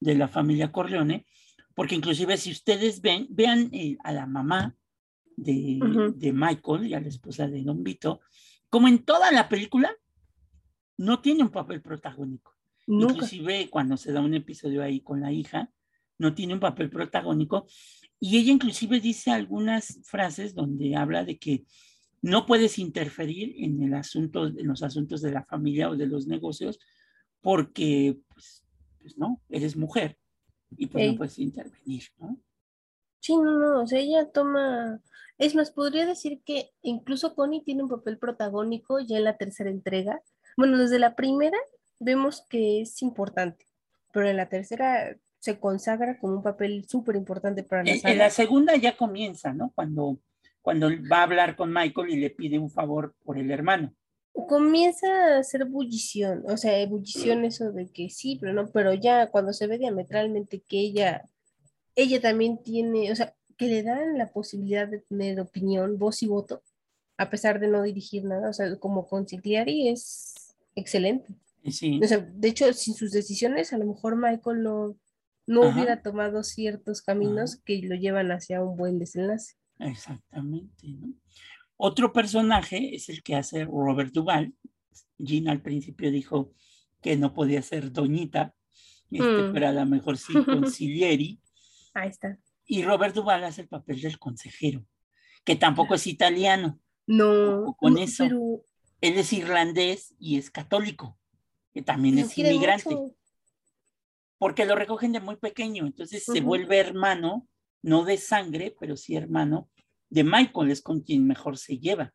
de 0.00 0.14
la 0.14 0.28
familia 0.28 0.72
Corleone, 0.72 1.26
porque 1.74 1.94
inclusive 1.94 2.36
si 2.36 2.50
ustedes 2.50 3.00
ven, 3.00 3.26
vean 3.30 3.68
eh, 3.72 3.96
a 4.02 4.12
la 4.12 4.26
mamá 4.26 4.74
de, 5.36 5.78
uh 5.80 5.86
-huh. 5.86 6.14
de, 6.14 6.32
Michael 6.32 6.86
y 6.86 6.94
a 6.94 7.00
la 7.00 7.08
esposa 7.08 7.46
de 7.46 7.62
Don 7.62 7.82
Vito, 7.82 8.20
como 8.68 8.88
en 8.88 9.04
toda 9.04 9.30
la 9.30 9.48
película, 9.48 9.94
no 10.96 11.20
tiene 11.20 11.42
un 11.42 11.50
papel 11.50 11.80
protagónico. 11.80 12.54
Nunca. 12.90 13.14
Inclusive 13.14 13.70
cuando 13.70 13.96
se 13.96 14.12
da 14.12 14.20
un 14.20 14.34
episodio 14.34 14.82
ahí 14.82 15.00
con 15.00 15.20
la 15.20 15.30
hija, 15.30 15.70
no 16.18 16.34
tiene 16.34 16.54
un 16.54 16.60
papel 16.60 16.90
protagónico. 16.90 17.66
Y 18.18 18.36
ella 18.36 18.52
inclusive 18.52 19.00
dice 19.00 19.30
algunas 19.30 20.00
frases 20.04 20.54
donde 20.54 20.96
habla 20.96 21.24
de 21.24 21.38
que 21.38 21.64
no 22.20 22.46
puedes 22.46 22.78
interferir 22.78 23.54
en 23.58 23.82
el 23.82 23.94
asunto, 23.94 24.46
en 24.46 24.66
los 24.66 24.82
asuntos 24.82 25.22
de 25.22 25.30
la 25.30 25.44
familia 25.44 25.88
o 25.88 25.96
de 25.96 26.06
los 26.06 26.26
negocios, 26.26 26.78
porque 27.40 28.18
pues, 28.34 28.66
pues 29.00 29.16
no, 29.16 29.40
eres 29.48 29.76
mujer 29.76 30.18
y 30.76 30.86
pues 30.86 31.04
sí. 31.04 31.10
no 31.12 31.16
puedes 31.16 31.38
intervenir, 31.38 32.02
¿no? 32.18 32.38
Sí, 33.20 33.36
no, 33.36 33.58
no, 33.58 33.82
o 33.82 33.86
sea, 33.86 34.00
ella 34.00 34.30
toma, 34.30 35.00
es 35.38 35.54
más, 35.54 35.70
podría 35.70 36.06
decir 36.06 36.42
que 36.44 36.70
incluso 36.82 37.34
Connie 37.34 37.62
tiene 37.62 37.84
un 37.84 37.88
papel 37.88 38.18
protagónico 38.18 38.98
ya 38.98 39.18
en 39.18 39.24
la 39.24 39.36
tercera 39.36 39.70
entrega. 39.70 40.20
Bueno, 40.56 40.76
desde 40.76 40.98
la 40.98 41.14
primera 41.14 41.58
vemos 42.00 42.44
que 42.48 42.80
es 42.80 43.00
importante, 43.02 43.66
pero 44.12 44.28
en 44.28 44.36
la 44.36 44.48
tercera 44.48 45.16
se 45.38 45.60
consagra 45.60 46.18
como 46.18 46.34
un 46.34 46.42
papel 46.42 46.84
súper 46.88 47.14
importante 47.14 47.62
para 47.62 47.84
la 47.84 47.92
en, 47.92 48.00
en 48.04 48.18
la 48.18 48.30
segunda 48.30 48.76
ya 48.76 48.96
comienza, 48.96 49.54
¿no? 49.54 49.72
Cuando, 49.74 50.18
cuando 50.60 50.90
va 51.10 51.18
a 51.18 51.22
hablar 51.22 51.54
con 51.54 51.72
Michael 51.72 52.10
y 52.10 52.16
le 52.16 52.30
pide 52.30 52.58
un 52.58 52.70
favor 52.70 53.14
por 53.24 53.38
el 53.38 53.50
hermano 53.50 53.94
comienza 54.46 55.06
a 55.06 55.38
hacer 55.38 55.64
bullición, 55.64 56.44
o 56.46 56.56
sea, 56.56 56.78
ebullición 56.78 57.44
eso 57.44 57.72
de 57.72 57.88
que 57.88 58.10
sí, 58.10 58.38
pero 58.40 58.52
no, 58.52 58.68
pero 58.70 58.94
ya 58.94 59.28
cuando 59.28 59.52
se 59.52 59.66
ve 59.66 59.78
diametralmente 59.78 60.60
que 60.60 60.78
ella, 60.78 61.28
ella 61.96 62.20
también 62.20 62.62
tiene, 62.62 63.10
o 63.12 63.16
sea, 63.16 63.34
que 63.56 63.66
le 63.66 63.82
dan 63.82 64.16
la 64.16 64.32
posibilidad 64.32 64.88
de 64.88 65.00
tener 65.00 65.40
opinión, 65.40 65.98
voz 65.98 66.22
y 66.22 66.26
voto, 66.26 66.62
a 67.16 67.28
pesar 67.28 67.60
de 67.60 67.68
no 67.68 67.82
dirigir 67.82 68.24
nada, 68.24 68.48
o 68.48 68.52
sea, 68.52 68.76
como 68.76 69.06
conciliari 69.06 69.88
es 69.88 70.54
excelente. 70.74 71.34
Sí. 71.64 72.00
O 72.02 72.06
sea, 72.06 72.18
de 72.18 72.48
hecho, 72.48 72.72
sin 72.72 72.94
sus 72.94 73.12
decisiones, 73.12 73.72
a 73.72 73.78
lo 73.78 73.86
mejor 73.86 74.16
Michael 74.16 74.62
no, 74.62 74.96
no 75.46 75.68
hubiera 75.68 76.02
tomado 76.02 76.42
ciertos 76.42 77.02
caminos 77.02 77.54
Ajá. 77.54 77.62
que 77.64 77.82
lo 77.82 77.96
llevan 77.96 78.30
hacia 78.30 78.62
un 78.62 78.76
buen 78.76 78.98
desenlace. 78.98 79.54
Exactamente, 79.78 80.88
¿no? 80.88 81.14
Otro 81.76 82.12
personaje 82.12 82.94
es 82.94 83.08
el 83.08 83.22
que 83.22 83.36
hace 83.36 83.64
Robert 83.64 84.12
Duval. 84.12 84.52
Gina 85.18 85.50
al 85.52 85.62
principio 85.62 86.10
dijo 86.10 86.52
que 87.00 87.16
no 87.16 87.32
podía 87.32 87.62
ser 87.62 87.90
Doñita, 87.90 88.54
este, 89.10 89.42
mm. 89.42 89.52
pero 89.52 89.68
a 89.68 89.72
lo 89.72 89.86
mejor 89.86 90.18
sí 90.18 90.34
concilieri. 90.44 91.40
Ahí 91.94 92.10
está. 92.10 92.38
Y 92.66 92.82
Robert 92.82 93.14
Duval 93.14 93.44
hace 93.44 93.62
el 93.62 93.68
papel 93.68 94.00
del 94.00 94.18
consejero, 94.18 94.84
que 95.42 95.56
tampoco 95.56 95.94
es 95.94 96.06
italiano. 96.06 96.78
No. 97.06 97.74
Con 97.78 97.94
no, 97.94 98.00
eso. 98.00 98.24
Pero... 98.24 98.62
Él 99.00 99.18
es 99.18 99.32
irlandés 99.32 100.14
y 100.18 100.36
es 100.36 100.50
católico, 100.50 101.18
que 101.72 101.82
también 101.82 102.18
es 102.18 102.36
inmigrante. 102.36 102.94
Mucho. 102.94 103.14
Porque 104.38 104.64
lo 104.64 104.74
recogen 104.74 105.12
de 105.12 105.20
muy 105.20 105.36
pequeño, 105.36 105.86
entonces 105.86 106.26
uh 106.28 106.32
-huh. 106.32 106.34
se 106.34 106.40
vuelve 106.40 106.78
hermano, 106.78 107.46
no 107.82 108.04
de 108.04 108.16
sangre, 108.16 108.74
pero 108.78 108.96
sí 108.96 109.16
hermano 109.16 109.68
de 110.10 110.24
Michael 110.24 110.70
es 110.70 110.82
con 110.82 111.00
quien 111.00 111.26
mejor 111.26 111.56
se 111.56 111.78
lleva. 111.78 112.12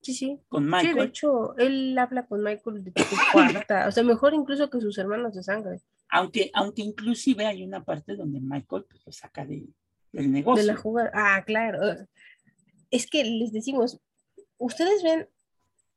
Sí, 0.00 0.14
sí. 0.14 0.40
Con 0.48 0.64
Michael. 0.64 0.92
Sí, 0.92 0.98
de 0.98 1.04
hecho, 1.04 1.56
él 1.58 1.96
habla 1.98 2.26
con 2.26 2.42
Michael 2.42 2.82
de 2.82 2.92
su 3.04 3.16
cuarta, 3.32 3.86
o 3.88 3.92
sea, 3.92 4.02
mejor 4.02 4.34
incluso 4.34 4.70
que 4.70 4.80
sus 4.80 4.96
hermanos 4.98 5.34
de 5.34 5.42
sangre. 5.42 5.80
Aunque, 6.08 6.50
aunque 6.54 6.82
inclusive 6.82 7.46
hay 7.46 7.62
una 7.62 7.84
parte 7.84 8.16
donde 8.16 8.40
Michael 8.40 8.84
pues, 8.88 9.02
lo 9.04 9.12
saca 9.12 9.44
de, 9.44 9.66
del 10.12 10.30
negocio. 10.30 10.64
De 10.64 10.72
la 10.72 10.76
jugada. 10.76 11.10
Ah, 11.14 11.44
claro. 11.44 11.78
Es 12.90 13.08
que 13.08 13.24
les 13.24 13.52
decimos, 13.52 14.00
ustedes 14.58 15.02
ven 15.02 15.28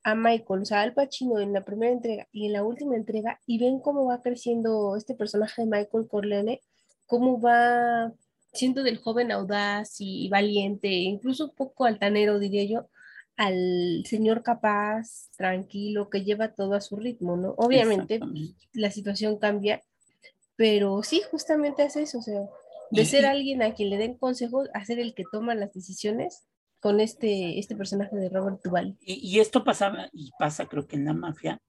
a 0.05 0.13
Michael, 0.13 0.61
o 0.61 0.65
sea, 0.65 0.81
Al 0.81 0.93
Pacino 0.93 1.39
en 1.39 1.51
la 1.51 1.65
primera 1.65 1.91
entrega 1.91 2.27
y 2.31 2.45
en 2.45 2.53
la 2.53 2.63
última 2.63 2.95
entrega, 2.95 3.41
y 3.47 3.57
ven 3.57 3.79
cómo 3.79 4.05
va 4.05 4.21
creciendo 4.21 4.95
este 4.95 5.15
personaje 5.15 5.63
de 5.63 5.67
Michael 5.67 6.07
Corleone, 6.07 6.61
cómo 7.07 7.41
va 7.41 8.13
siendo 8.53 8.83
del 8.83 8.99
joven 8.99 9.31
audaz 9.31 9.95
y 9.97 10.29
valiente, 10.29 10.89
incluso 10.89 11.45
un 11.45 11.55
poco 11.55 11.85
altanero, 11.85 12.37
diría 12.37 12.65
yo, 12.65 12.87
al 13.35 14.03
señor 14.05 14.43
capaz, 14.43 15.31
tranquilo, 15.37 16.11
que 16.11 16.23
lleva 16.23 16.53
todo 16.53 16.75
a 16.75 16.81
su 16.81 16.97
ritmo, 16.97 17.35
¿no? 17.35 17.55
Obviamente 17.57 18.19
la 18.73 18.91
situación 18.91 19.39
cambia, 19.39 19.81
pero 20.55 21.01
sí, 21.01 21.23
justamente 21.31 21.81
hace 21.81 22.03
eso, 22.03 22.19
o 22.19 22.21
sea, 22.21 22.41
de 22.91 23.05
ser 23.05 23.25
alguien 23.25 23.63
a 23.63 23.73
quien 23.73 23.89
le 23.89 23.97
den 23.97 24.19
consejos, 24.19 24.69
a 24.75 24.85
ser 24.85 24.99
el 24.99 25.15
que 25.15 25.23
toma 25.31 25.55
las 25.55 25.73
decisiones 25.73 26.43
con 26.79 26.99
este, 26.99 27.59
este 27.59 27.75
personaje 27.75 28.15
de 28.15 28.29
Robert 28.29 28.61
Duval. 28.63 28.97
Y, 29.01 29.15
y 29.15 29.39
esto 29.39 29.63
pasaba, 29.63 30.09
y 30.13 30.31
pasa 30.38 30.67
creo 30.67 30.88
que 30.88 30.95
en 30.95 31.05
la 31.05 31.13
mafia, 31.13 31.61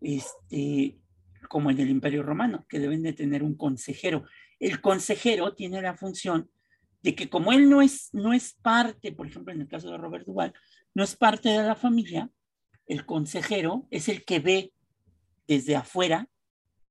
este, 0.00 0.98
como 1.48 1.70
en 1.70 1.78
el 1.80 1.90
Imperio 1.90 2.22
Romano, 2.22 2.66
que 2.68 2.78
deben 2.78 3.02
de 3.02 3.12
tener 3.12 3.42
un 3.42 3.54
consejero 3.54 4.24
el 4.58 4.80
consejero 4.80 5.54
tiene 5.54 5.80
la 5.82 5.94
función 5.94 6.50
de 7.02 7.14
que 7.14 7.28
como 7.28 7.52
él 7.52 7.70
no 7.70 7.80
es, 7.80 8.10
no 8.12 8.32
es 8.32 8.54
parte, 8.54 9.12
por 9.12 9.26
ejemplo, 9.26 9.52
en 9.52 9.60
el 9.60 9.68
caso 9.68 9.90
de 9.90 9.98
Robert 9.98 10.26
Duval, 10.26 10.52
no 10.94 11.04
es 11.04 11.16
parte 11.16 11.48
de 11.48 11.62
la 11.62 11.76
familia, 11.76 12.30
el 12.86 13.06
consejero 13.06 13.86
es 13.90 14.08
el 14.08 14.24
que 14.24 14.40
ve 14.40 14.72
desde 15.46 15.76
afuera 15.76 16.28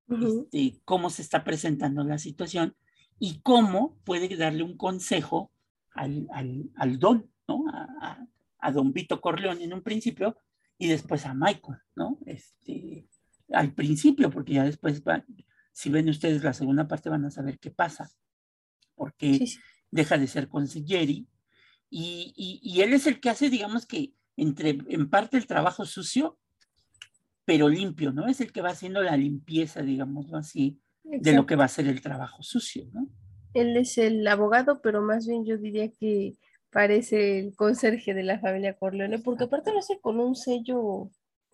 uh 0.08 0.16
-huh. 0.16 0.44
este, 0.46 0.80
cómo 0.86 1.10
se 1.10 1.22
está 1.22 1.44
presentando 1.44 2.04
la 2.04 2.18
situación 2.18 2.76
y 3.20 3.42
cómo 3.42 3.98
puede 4.06 4.36
darle 4.38 4.64
un 4.64 4.78
consejo 4.78 5.52
al, 5.92 6.28
al, 6.32 6.70
al 6.76 7.00
don, 7.00 7.30
¿no? 7.48 7.66
A, 7.72 7.88
a, 8.02 8.28
a, 8.60 8.72
don 8.72 8.94
Vito 8.94 9.22
Corleone 9.22 9.64
en 9.64 9.74
un 9.74 9.82
principio 9.82 10.38
y 10.78 10.88
después 10.88 11.26
a 11.26 11.34
Michael, 11.34 11.80
¿no? 11.96 12.20
Este, 12.26 13.08
al 13.52 13.74
principio, 13.74 14.30
porque 14.30 14.54
ya 14.54 14.64
después 14.64 15.02
va, 15.04 15.24
si 15.72 15.90
ven 15.90 16.10
ustedes 16.10 16.44
la 16.44 16.54
segunda 16.54 16.88
parte 16.88 17.10
van 17.10 17.26
a 17.26 17.32
saber 17.32 17.60
qué 17.60 17.72
pasa, 17.72 18.12
porque 18.96 19.36
sí, 19.36 19.48
sí. 19.48 19.60
deja 19.92 20.18
de 20.18 20.28
ser 20.28 20.48
consiglieri 20.48 21.28
y, 21.90 22.34
y, 22.36 22.60
y, 22.62 22.82
él 22.82 22.94
es 22.94 23.08
el 23.08 23.20
que 23.20 23.30
hace, 23.30 23.50
digamos 23.50 23.86
que, 23.86 24.14
entre, 24.36 24.78
en 24.90 25.10
parte 25.10 25.38
el 25.38 25.48
trabajo 25.48 25.86
sucio, 25.86 26.38
pero 27.46 27.70
limpio, 27.70 28.12
¿no? 28.12 28.28
Es 28.28 28.42
el 28.42 28.52
que 28.52 28.62
va 28.62 28.72
haciendo 28.72 29.02
la 29.02 29.16
limpieza, 29.16 29.82
digámoslo 29.82 30.38
así, 30.38 30.82
Exacto. 31.06 31.30
de 31.30 31.36
lo 31.36 31.46
que 31.46 31.56
va 31.56 31.64
a 31.66 31.70
ser 31.70 31.88
el 31.88 32.02
trabajo 32.02 32.44
sucio, 32.44 32.90
¿no? 32.92 33.08
Él 33.54 33.78
es 33.78 33.98
el 33.98 34.28
abogado, 34.28 34.82
pero 34.82 35.02
más 35.02 35.26
bien 35.26 35.46
yo 35.46 35.58
diría 35.58 35.90
que 35.90 36.36
parece 36.78 37.40
el 37.40 37.56
conserje 37.56 38.14
de 38.14 38.22
la 38.22 38.38
familia 38.38 38.78
Corleone, 38.78 39.18
porque 39.18 39.46
aparte 39.46 39.74
lo 39.74 39.80
hace 39.80 40.00
con 40.00 40.20
un 40.20 40.36
sello 40.36 41.10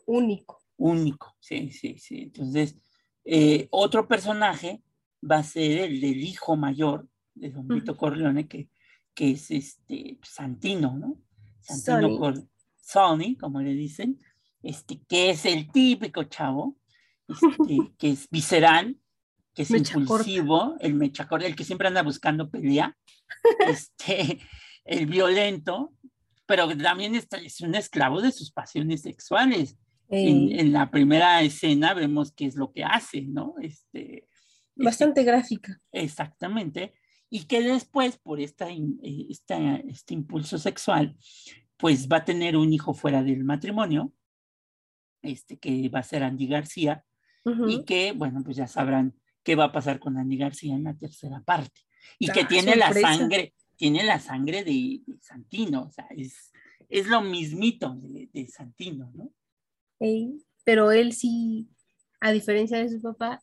único. 0.06 0.62
Único, 0.76 1.38
sí, 1.40 1.72
sí, 1.72 1.98
sí. 1.98 2.24
Entonces, 2.24 2.76
eh, 3.24 3.70
otro 3.72 4.06
personaje 4.06 4.84
va 5.24 5.38
a 5.38 5.44
ser 5.44 5.80
el 5.80 6.02
del 6.02 6.22
hijo 6.22 6.58
mayor 6.58 7.08
de 7.36 7.52
Don 7.52 7.66
Vito 7.70 7.96
Corleone, 7.96 8.50
que, 8.50 8.68
que 9.14 9.32
es 9.32 9.50
este 9.50 10.20
Santino, 10.24 10.98
¿no? 10.98 11.18
Santino 11.62 12.18
Cor 12.18 12.44
Sonny, 12.76 13.38
como 13.38 13.62
le 13.62 13.76
dicen, 13.76 14.20
este, 14.62 15.00
que 15.08 15.30
es 15.30 15.46
el 15.46 15.72
típico 15.72 16.26
chavo, 16.26 16.76
este, 17.30 17.78
que 17.98 18.10
es 18.10 18.30
visceral, 18.30 19.00
que 19.54 19.62
es 19.62 19.72
mecha 19.72 19.98
impulsivo, 19.98 20.72
corta. 20.72 20.86
el 20.86 20.96
mechacor, 20.96 21.44
el 21.44 21.56
que 21.56 21.64
siempre 21.64 21.88
anda 21.88 22.04
buscando 22.04 22.52
pelea, 22.52 22.98
este, 23.70 24.42
el 24.86 25.06
violento, 25.06 25.94
pero 26.46 26.76
también 26.78 27.16
es, 27.16 27.28
es 27.44 27.62
un 27.62 27.76
esclavo 27.76 28.22
de 28.22 28.32
sus 28.32 28.52
pasiones 28.52 29.02
sexuales. 29.02 29.78
En, 30.10 30.52
en, 30.60 30.72
la 30.74 30.92
primera 30.92 31.42
escena 31.42 31.94
vemos 31.94 32.32
qué 32.32 32.46
es 32.46 32.56
lo 32.56 32.72
que 32.72 32.84
hace, 32.84 33.22
¿no? 33.22 33.56
Este, 33.62 34.28
Bastante 34.76 35.22
este, 35.22 35.32
gráfica. 35.32 35.82
Exactamente. 35.92 36.94
Y 37.30 37.46
que 37.46 37.62
después, 37.64 38.18
por 38.18 38.40
esta, 38.40 38.68
esta, 39.02 39.78
este 39.78 40.14
impulso 40.14 40.58
sexual, 40.58 41.16
pues 41.78 42.08
va 42.08 42.18
a 42.18 42.26
tener 42.26 42.56
un 42.56 42.72
hijo 42.74 42.94
fuera 42.94 43.24
del 43.24 43.44
matrimonio, 43.44 44.14
este, 45.22 45.58
que 45.58 45.90
va 45.90 46.00
a 46.00 46.04
ser 46.04 46.24
Andy 46.24 46.48
García, 46.48 47.04
uh 47.46 47.50
-huh. 47.52 47.72
y 47.72 47.86
que, 47.86 48.12
bueno, 48.12 48.42
pues 48.44 48.58
ya 48.58 48.68
sabrán 48.68 49.16
qué 49.44 49.56
va 49.56 49.66
a 49.66 49.72
pasar 49.72 50.00
con 50.00 50.18
Andy 50.18 50.38
García 50.38 50.76
en 50.76 50.84
la 50.84 50.96
tercera 50.96 51.42
parte. 51.42 51.82
Y 52.20 52.28
que 52.30 52.42
Ah, 52.42 52.48
tiene 52.48 52.76
la 52.76 52.88
sorpresa. 52.88 53.14
sangre, 53.16 53.54
tiene 53.76 54.04
la 54.04 54.20
sangre 54.20 54.64
de, 54.64 55.02
de 55.06 55.20
Santino, 55.22 55.84
o 55.84 55.92
sea, 55.92 56.08
es, 56.16 56.52
es 56.90 57.08
lo 57.08 57.22
mismito 57.22 57.96
de, 58.02 58.30
de 58.32 58.48
Santino, 58.48 59.12
¿no? 59.14 59.32
Pero 60.64 60.92
él 60.92 61.14
sí, 61.14 61.68
a 62.20 62.32
diferencia 62.32 62.78
de 62.78 62.90
su 62.90 63.02
papá, 63.02 63.42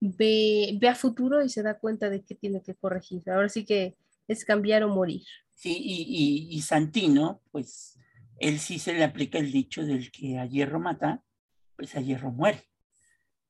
ve, 0.00 0.76
ve 0.80 0.88
a 0.88 0.94
futuro 0.94 1.44
y 1.44 1.48
se 1.48 1.62
da 1.62 1.78
cuenta 1.78 2.10
de 2.10 2.22
que 2.24 2.34
tiene 2.34 2.62
que 2.62 2.74
corregir. 2.74 3.22
Ahora 3.30 3.48
sí 3.48 3.64
que 3.64 3.96
es 4.28 4.44
cambiar 4.44 4.82
o 4.82 4.88
morir. 4.88 5.24
Sí, 5.54 5.76
y, 5.78 6.02
y, 6.02 6.56
y 6.56 6.60
Santino, 6.62 7.40
pues, 7.50 7.98
él 8.38 8.58
sí 8.58 8.78
se 8.78 8.92
le 8.92 9.04
aplica 9.04 9.38
el 9.38 9.50
dicho 9.52 9.84
del 9.84 10.10
que 10.10 10.38
a 10.38 10.46
hierro 10.46 10.80
mata, 10.80 11.22
pues 11.76 11.94
a 11.96 12.00
hierro 12.00 12.30
muere. 12.30 12.64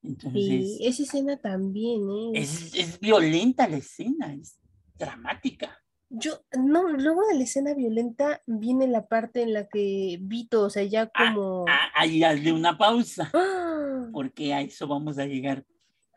Entonces, 0.02 0.78
Y 0.78 0.86
esa 0.86 1.02
escena 1.02 1.36
también, 1.40 2.02
¿eh? 2.08 2.30
es, 2.34 2.74
es 2.74 3.00
violenta 3.00 3.66
la 3.66 3.78
escena, 3.78 4.32
es 4.34 4.58
dramática. 4.94 5.76
Yo, 6.08 6.40
no, 6.56 6.88
luego 6.88 7.26
de 7.26 7.34
la 7.34 7.44
escena 7.44 7.74
violenta 7.74 8.42
viene 8.46 8.86
la 8.86 9.06
parte 9.06 9.42
en 9.42 9.52
la 9.52 9.66
que 9.66 10.18
Vito, 10.20 10.62
o 10.62 10.70
sea, 10.70 10.84
ya 10.84 11.06
como... 11.08 11.64
Ah, 11.68 11.90
ahí 11.94 12.22
hazle 12.22 12.52
una 12.52 12.78
pausa, 12.78 13.30
¡Ah! 13.34 14.08
porque 14.12 14.54
a 14.54 14.60
eso 14.60 14.86
vamos 14.86 15.18
a 15.18 15.26
llegar 15.26 15.64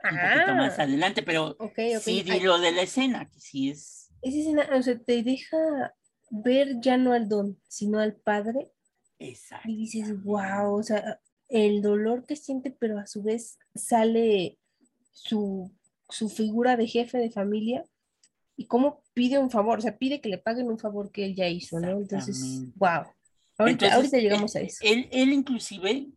un 0.03 0.17
poquito 0.17 0.55
más 0.55 0.79
Ah, 0.79 0.83
adelante, 0.83 1.23
pero 1.23 1.57
sí 2.01 2.21
di 2.23 2.31
Ay, 2.31 2.39
lo 2.41 2.59
de 2.59 2.71
la 2.71 2.83
escena, 2.83 3.27
que 3.29 3.39
sí 3.39 3.71
es 3.71 3.99
esa 4.21 4.37
escena, 4.37 4.69
o 4.73 4.81
sea, 4.81 4.97
te 4.99 5.23
deja 5.23 5.93
ver 6.29 6.79
ya 6.81 6.97
no 6.97 7.13
al 7.13 7.29
don, 7.29 7.57
sino 7.67 7.99
al 7.99 8.15
padre. 8.15 8.71
Exacto. 9.21 9.69
y 9.69 9.75
dices, 9.75 10.23
wow, 10.23 10.75
o 10.75 10.83
sea, 10.83 11.19
el 11.49 11.81
dolor 11.81 12.25
que 12.25 12.37
siente, 12.37 12.71
pero 12.71 12.97
a 12.99 13.05
su 13.05 13.21
vez 13.21 13.57
sale 13.75 14.57
su, 15.11 15.71
su 16.07 16.29
figura 16.29 16.77
de 16.77 16.87
jefe 16.87 17.17
de 17.17 17.29
familia 17.29 17.83
y 18.59 18.65
cómo 18.67 19.01
pide 19.13 19.37
un 19.39 19.49
favor, 19.49 19.79
o 19.79 19.81
sea, 19.81 19.97
pide 19.97 20.19
que 20.19 20.27
le 20.27 20.37
paguen 20.37 20.67
un 20.67 20.77
favor 20.77 21.11
que 21.13 21.23
él 21.23 21.33
ya 21.33 21.47
hizo, 21.47 21.79
¿no? 21.79 21.91
Entonces, 21.91 22.37
wow. 22.75 22.89
Ahorita, 23.57 23.85
Entonces, 23.85 23.95
ahorita 23.95 24.17
llegamos 24.17 24.53
a 24.57 24.59
eso. 24.59 24.79
Él, 24.81 25.07
él 25.13 25.31
inclusive, 25.31 26.09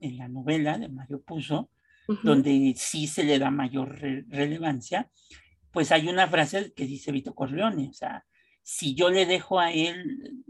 en 0.00 0.16
la 0.16 0.28
novela 0.28 0.78
de 0.78 0.88
Mario 0.88 1.20
Puzo, 1.20 1.70
donde 2.22 2.74
sí 2.76 3.08
se 3.08 3.24
le 3.24 3.40
da 3.40 3.50
mayor 3.50 3.98
re- 3.98 4.24
relevancia, 4.28 5.10
pues 5.72 5.90
hay 5.90 6.06
una 6.08 6.28
frase 6.28 6.72
que 6.74 6.86
dice 6.86 7.10
Vito 7.10 7.34
Corleone, 7.34 7.88
o 7.88 7.92
sea, 7.92 8.24
si 8.62 8.94
yo 8.94 9.10
le 9.10 9.26
dejo 9.26 9.58
a 9.58 9.72
él, 9.72 10.44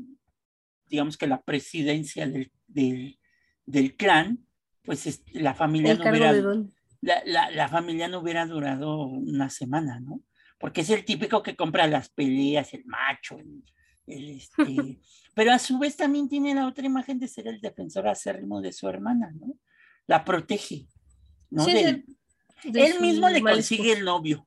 digamos 0.91 1.17
que 1.17 1.27
la 1.27 1.41
presidencia 1.43 2.27
del, 2.29 2.53
del, 2.67 3.19
del 3.65 3.97
clan, 3.97 4.47
pues 4.83 5.07
es- 5.07 5.25
la 5.33 5.55
familia 5.55 5.95
no 5.95 6.05
hubiera, 6.11 6.33
la, 7.01 7.23
la, 7.25 7.51
la 7.51 7.69
familia 7.69 8.09
no 8.09 8.19
hubiera 8.21 8.45
durado 8.47 9.07
una 9.07 9.49
semana, 9.49 10.01
¿no? 10.01 10.21
Porque 10.59 10.83
es 10.83 10.91
el 10.91 11.05
típico 11.05 11.43
que 11.43 11.57
compra 11.57 11.87
las 11.87 12.09
peleas, 12.09 12.73
el 12.75 12.85
macho, 12.87 13.39
el, 13.39 13.63
el, 14.07 14.31
este, 14.31 15.01
pero 15.35 15.53
a 15.53 15.59
su 15.59 15.79
vez 15.79 15.97
también 15.97 16.29
tiene 16.29 16.55
la 16.55 16.67
otra 16.67 16.87
imagen 16.87 17.19
de 17.19 17.29
ser 17.29 17.49
el 17.49 17.61
defensor 17.61 18.09
acérrimo 18.09 18.61
de 18.61 18.73
su 18.73 18.89
hermana, 18.89 19.33
¿no? 19.33 19.59
La 20.07 20.25
protege, 20.25 20.87
¿no? 21.51 21.65
Sí, 21.65 21.73
Del- 21.73 22.05
de 22.65 22.87
él 22.87 23.01
mismo 23.01 23.29
le 23.29 23.43
consigue 23.43 23.93
el 23.93 24.05
novio, 24.05 24.47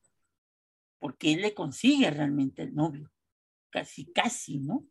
porque 1.00 1.34
él 1.34 1.41
le 1.41 1.54
consigue 1.54 2.10
realmente 2.10 2.63
el 2.63 2.74
novio, 2.74 3.12
casi, 3.70 4.06
casi, 4.12 4.60
¿no? 4.60 4.86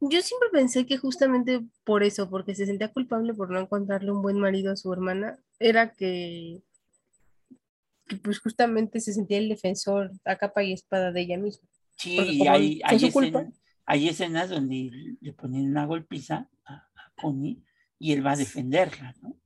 Yo 0.00 0.22
siempre 0.22 0.48
pensé 0.52 0.86
que 0.86 0.96
justamente 0.98 1.66
por 1.84 2.04
eso, 2.04 2.30
porque 2.30 2.54
se 2.54 2.66
sentía 2.66 2.92
culpable 2.92 3.34
por 3.34 3.50
no 3.50 3.58
encontrarle 3.58 4.12
un 4.12 4.22
buen 4.22 4.38
marido 4.38 4.72
a 4.72 4.76
su 4.76 4.92
hermana, 4.92 5.38
era 5.58 5.92
que, 5.94 6.62
que 8.08 8.16
pues 8.16 8.40
justamente 8.40 9.00
se 9.00 9.12
sentía 9.12 9.38
el 9.38 9.48
defensor 9.48 10.10
a 10.24 10.36
capa 10.36 10.62
y 10.64 10.72
espada 10.72 11.12
de 11.12 11.20
ella 11.22 11.38
misma. 11.38 11.68
Sí, 11.96 12.18
hay, 12.48 12.80
hay, 12.84 13.04
escena- 13.04 13.52
hay 13.86 14.08
escenas 14.08 14.50
donde 14.50 15.16
le 15.20 15.32
ponen 15.32 15.68
una 15.70 15.84
golpiza 15.86 16.48
a, 16.64 16.74
a 16.74 17.12
Connie 17.20 17.62
y 17.98 18.12
él 18.12 18.24
va 18.26 18.32
a 18.32 18.36
defenderla, 18.36 19.14
¿no? 19.22 19.36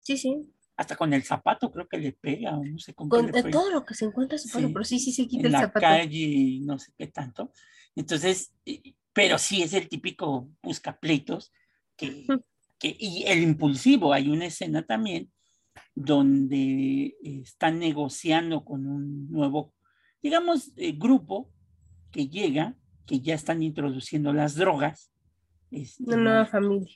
Sí, 0.00 0.16
sí. 0.16 0.52
Hasta 0.76 0.94
con 0.96 1.12
el 1.14 1.22
zapato 1.22 1.72
creo 1.72 1.88
que 1.88 1.98
le 1.98 2.12
pega, 2.12 2.56
o 2.58 2.64
no 2.64 2.78
sé 2.78 2.94
con 2.94 3.08
qué 3.08 3.16
Con 3.16 3.26
le 3.26 3.32
pega. 3.32 3.50
todo 3.50 3.70
lo 3.70 3.84
que 3.84 3.94
se 3.94 4.04
encuentra 4.04 4.36
su 4.38 4.48
Sí, 4.48 4.66
pero 4.72 4.84
sí, 4.84 4.98
sí 4.98 5.12
se 5.12 5.26
quita 5.26 5.40
en 5.40 5.46
el 5.46 5.52
la 5.52 5.60
zapato. 5.60 5.80
calle 5.80 6.58
no 6.62 6.78
sé 6.78 6.92
qué 6.98 7.06
tanto. 7.06 7.52
Entonces, 7.94 8.52
eh, 8.66 8.94
pero 9.12 9.38
sí 9.38 9.62
es 9.62 9.72
el 9.72 9.88
típico 9.88 10.50
buscapleitos 10.62 11.52
que, 11.96 12.26
Mm. 12.28 12.40
que, 12.78 12.94
y 12.98 13.24
el 13.26 13.42
impulsivo. 13.42 14.12
Hay 14.12 14.28
una 14.28 14.46
escena 14.46 14.84
también 14.84 15.32
donde 15.94 17.16
eh, 17.22 17.40
están 17.42 17.78
negociando 17.78 18.64
con 18.64 18.86
un 18.86 19.30
nuevo, 19.30 19.74
digamos, 20.22 20.72
eh, 20.76 20.92
grupo 20.92 21.50
que 22.10 22.28
llega, 22.28 22.76
que 23.06 23.20
ya 23.20 23.34
están 23.34 23.62
introduciendo 23.62 24.32
las 24.32 24.54
drogas. 24.54 25.10
este, 25.70 26.04
Una 26.04 26.16
nueva 26.16 26.46
familia. 26.46 26.94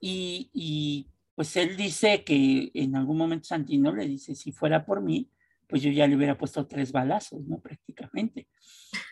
y, 0.00 0.50
y, 0.52 1.10
pues 1.34 1.56
él 1.56 1.76
dice 1.76 2.22
que 2.22 2.70
en 2.74 2.96
algún 2.96 3.16
momento 3.16 3.44
Santino 3.44 3.94
le 3.94 4.06
dice, 4.06 4.34
si 4.34 4.52
fuera 4.52 4.84
por 4.84 5.00
mí, 5.00 5.30
pues 5.70 5.82
yo 5.82 5.90
ya 5.90 6.06
le 6.06 6.16
hubiera 6.16 6.36
puesto 6.36 6.66
tres 6.66 6.92
balazos, 6.92 7.46
¿no? 7.46 7.60
Prácticamente. 7.60 8.48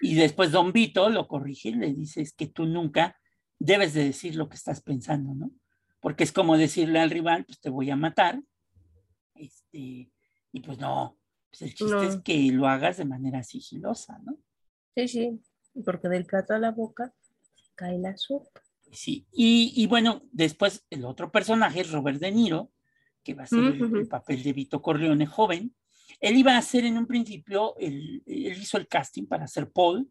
Y 0.01 0.15
después 0.15 0.51
Don 0.51 0.73
Vito 0.73 1.09
lo 1.09 1.29
corrige 1.29 1.71
y 1.71 1.75
le 1.77 1.95
dice, 1.95 2.21
es 2.21 2.35
que 2.35 2.49
tú 2.49 2.67
nunca 2.67 3.17
debes 3.59 3.95
de 3.95 4.05
decir 4.05 4.35
lo 4.35 4.49
que 4.49 4.57
estás 4.57 4.83
pensando, 4.83 5.35
¿no? 5.35 5.51
Porque 6.01 6.25
es 6.25 6.33
como 6.33 6.59
decirle 6.59 6.99
al 6.99 7.11
rival, 7.11 7.45
pues 7.45 7.61
te 7.61 7.71
voy 7.71 7.91
a 7.91 7.97
matar. 7.97 8.43
Este, 9.39 10.11
y 10.53 10.61
pues 10.65 10.79
no, 10.79 11.19
pues 11.51 11.63
el 11.63 11.75
chiste 11.75 11.93
No. 11.95 12.03
es 12.03 12.17
que 12.23 12.51
lo 12.53 12.67
hagas 12.69 12.97
de 12.97 13.05
manera 13.05 13.43
sigilosa, 13.43 14.19
¿no? 14.25 14.37
Sí, 14.95 15.09
sí. 15.09 15.41
Porque 15.85 16.09
del 16.09 16.27
plato 16.27 16.55
a 16.55 16.59
la 16.59 16.73
boca 16.73 17.15
cae 17.75 17.99
la 17.99 18.17
sopa. 18.17 18.61
Sí, 18.91 19.27
y, 19.33 19.73
y 19.77 19.87
bueno, 19.87 20.23
después 20.33 20.87
el 20.91 21.05
otro 21.05 21.31
personaje 21.31 21.81
es 21.81 21.93
Robert 21.93 22.19
De 22.21 22.33
Niro, 22.33 22.73
que 23.23 23.35
va 23.35 23.45
a 23.45 23.47
ser 23.47 23.59
el, 23.65 24.09
papel 24.09 24.43
de 24.43 24.53
Vito 24.55 24.81
Corleone 24.81 25.27
joven. 25.27 25.75
Él 26.21 26.37
iba 26.37 26.55
a 26.55 26.59
hacer 26.59 26.85
en 26.87 26.97
un 26.97 27.07
principio, 27.07 27.77
el- 27.79 28.23
él 28.27 28.57
hizo 28.61 28.79
el 28.79 28.89
casting 28.89 29.27
para 29.27 29.47
ser 29.47 29.71
Paul, 29.71 30.11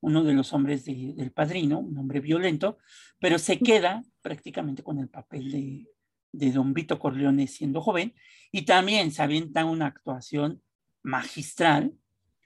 uno 0.00 0.22
de 0.22 0.34
los 0.34 0.52
hombres 0.52 0.84
de- 0.84 1.14
del 1.16 1.32
padrino, 1.32 1.80
un 1.80 1.96
hombre 1.96 2.20
violento, 2.20 2.78
pero 3.18 3.38
se 3.38 3.58
queda 3.58 4.04
prácticamente 4.20 4.82
con 4.82 4.98
el 4.98 5.08
papel 5.08 5.50
de, 5.50 5.88
de 6.32 6.52
don 6.52 6.74
Vito 6.74 6.98
Corleone 6.98 7.46
siendo 7.46 7.80
joven, 7.80 8.14
y 8.52 8.62
también 8.62 9.10
se 9.12 9.22
avienta 9.22 9.64
una 9.64 9.86
actuación 9.86 10.62
magistral. 11.02 11.94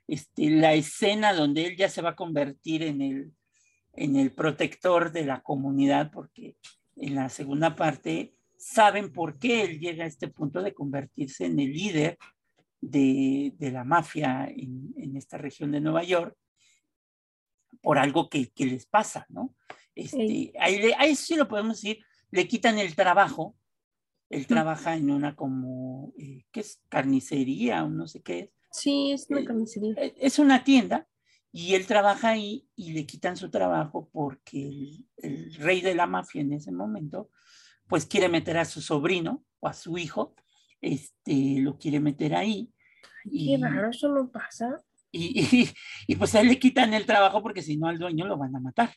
Este, 0.07 0.49
la 0.49 0.73
escena 0.73 1.33
donde 1.33 1.65
él 1.65 1.77
ya 1.77 1.89
se 1.89 2.01
va 2.01 2.11
a 2.11 2.15
convertir 2.15 2.83
en 2.83 3.01
el, 3.01 3.31
en 3.93 4.15
el 4.17 4.31
protector 4.33 5.11
de 5.11 5.25
la 5.25 5.41
comunidad, 5.41 6.11
porque 6.11 6.57
en 6.97 7.15
la 7.15 7.29
segunda 7.29 7.75
parte 7.75 8.35
saben 8.57 9.11
por 9.11 9.39
qué 9.39 9.63
él 9.63 9.79
llega 9.79 10.03
a 10.03 10.07
este 10.07 10.27
punto 10.27 10.61
de 10.61 10.73
convertirse 10.73 11.45
en 11.45 11.59
el 11.59 11.71
líder 11.71 12.17
de, 12.81 13.53
de 13.57 13.71
la 13.71 13.83
mafia 13.83 14.45
en, 14.47 14.93
en 14.97 15.15
esta 15.15 15.37
región 15.37 15.71
de 15.71 15.81
Nueva 15.81 16.03
York, 16.03 16.35
por 17.81 17.97
algo 17.97 18.29
que, 18.29 18.51
que 18.51 18.65
les 18.65 18.85
pasa, 18.85 19.25
¿no? 19.29 19.55
Este, 19.95 20.17
Sí. 20.17 20.53
ahí, 20.59 20.91
ahí 20.97 21.15
sí 21.15 21.35
lo 21.35 21.47
podemos 21.47 21.81
decir, 21.81 22.03
le 22.31 22.47
quitan 22.47 22.77
el 22.79 22.95
trabajo, 22.95 23.55
él 24.35 24.47
trabaja 24.47 24.95
en 24.95 25.09
una 25.11 25.35
como, 25.35 26.13
eh, 26.17 26.45
¿qué 26.51 26.61
es? 26.61 26.81
Carnicería 26.89 27.83
o 27.83 27.89
no 27.89 28.07
sé 28.07 28.21
qué 28.21 28.39
es, 28.39 28.49
Sí, 28.71 29.11
es 29.11 29.27
una 29.29 29.41
Eh, 29.41 29.45
carnicería. 29.45 29.93
eh, 29.97 30.13
es 30.17 30.39
una 30.39 30.63
tienda 30.63 31.07
y 31.51 31.75
él 31.75 31.85
trabaja 31.85 32.29
ahí 32.29 32.67
y 32.75 32.93
le 32.93 33.05
quitan 33.05 33.37
su 33.37 33.49
trabajo 33.51 34.09
porque 34.11 34.67
el, 34.67 35.07
el 35.17 35.53
rey 35.55 35.81
de 35.81 35.93
la 35.95 36.07
mafia 36.07 36.41
en 36.41 36.53
ese 36.53 36.71
momento 36.71 37.29
pues 37.87 38.05
quiere 38.07 38.29
meter 38.29 38.57
a 38.57 38.65
su 38.65 38.81
sobrino 38.81 39.45
o 39.59 39.67
a 39.67 39.73
su 39.73 39.97
hijo, 39.97 40.35
este, 40.81 41.59
lo 41.59 41.77
quiere 41.77 41.99
meter 41.99 42.33
ahí. 42.33 42.73
Qué 43.23 43.31
Y, 43.31 43.61
raro, 43.61 43.89
eso 43.91 44.09
no 44.09 44.31
pasa. 44.31 44.81
y, 45.11 45.39
y- 45.61 45.69
y, 46.07 46.15
pues 46.15 46.33
a 46.35 46.41
él 46.41 46.47
le 46.47 46.57
quitan 46.59 46.93
el 46.93 47.05
trabajo 47.05 47.43
porque 47.43 47.61
si 47.61 47.77
no 47.77 47.87
al 47.87 47.99
dueño 47.99 48.25
lo 48.25 48.37
van 48.37 48.55
a 48.55 48.59
matar. 48.59 48.95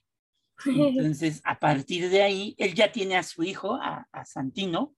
Entonces, 0.99 1.41
a 1.45 1.59
partir 1.59 2.09
de 2.09 2.23
ahí, 2.23 2.55
él 2.59 2.75
ya 2.75 2.91
tiene 2.91 3.17
a 3.17 3.23
su 3.23 3.43
hijo, 3.43 3.75
a, 3.75 4.09
a 4.11 4.25
Santino, 4.25 4.95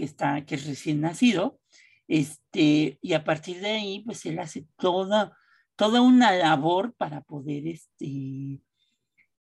que, 0.00 0.06
está, 0.06 0.46
que 0.46 0.54
es 0.54 0.66
recién 0.66 1.02
nacido, 1.02 1.60
este, 2.08 2.98
y 3.02 3.12
a 3.12 3.22
partir 3.22 3.60
de 3.60 3.68
ahí, 3.68 4.02
pues 4.02 4.24
él 4.24 4.38
hace 4.38 4.66
toda, 4.78 5.36
toda 5.76 6.00
una 6.00 6.32
labor 6.32 6.94
para 6.94 7.20
poder 7.20 7.68
este, 7.68 8.62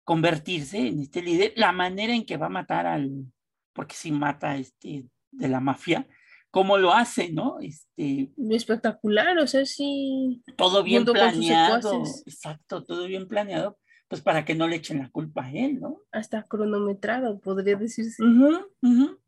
convertirse 0.04 0.88
en 0.88 1.00
este 1.00 1.22
líder. 1.22 1.54
La 1.56 1.72
manera 1.72 2.14
en 2.14 2.26
que 2.26 2.36
va 2.36 2.48
a 2.48 2.50
matar 2.50 2.86
al, 2.88 3.26
porque 3.72 3.96
si 3.96 4.12
mata 4.12 4.58
este, 4.58 5.06
de 5.32 5.48
la 5.48 5.62
mafia, 5.62 6.06
cómo 6.52 6.78
lo 6.78 6.94
hace, 6.94 7.32
¿no? 7.32 7.60
Este, 7.62 8.32
Espectacular, 8.50 9.38
o 9.38 9.48
sea, 9.48 9.66
sí. 9.66 10.44
todo 10.58 10.84
bien 10.84 11.06
planeado, 11.06 12.04
exacto, 12.26 12.84
todo 12.84 13.08
bien 13.08 13.30
planeado, 13.30 13.80
pues 14.10 14.22
para 14.22 14.44
que 14.44 14.56
no 14.56 14.68
le 14.68 14.76
echen 14.76 15.00
la 15.00 15.10
culpa 15.10 15.46
a 15.46 15.52
él, 15.54 15.80
¿no? 15.80 16.02
Hasta 16.12 16.44
cronometrado, 16.44 17.40
podría 17.40 17.78
decirse. 17.78 18.22
Ujú, 18.22 18.60
ujú. 18.82 19.20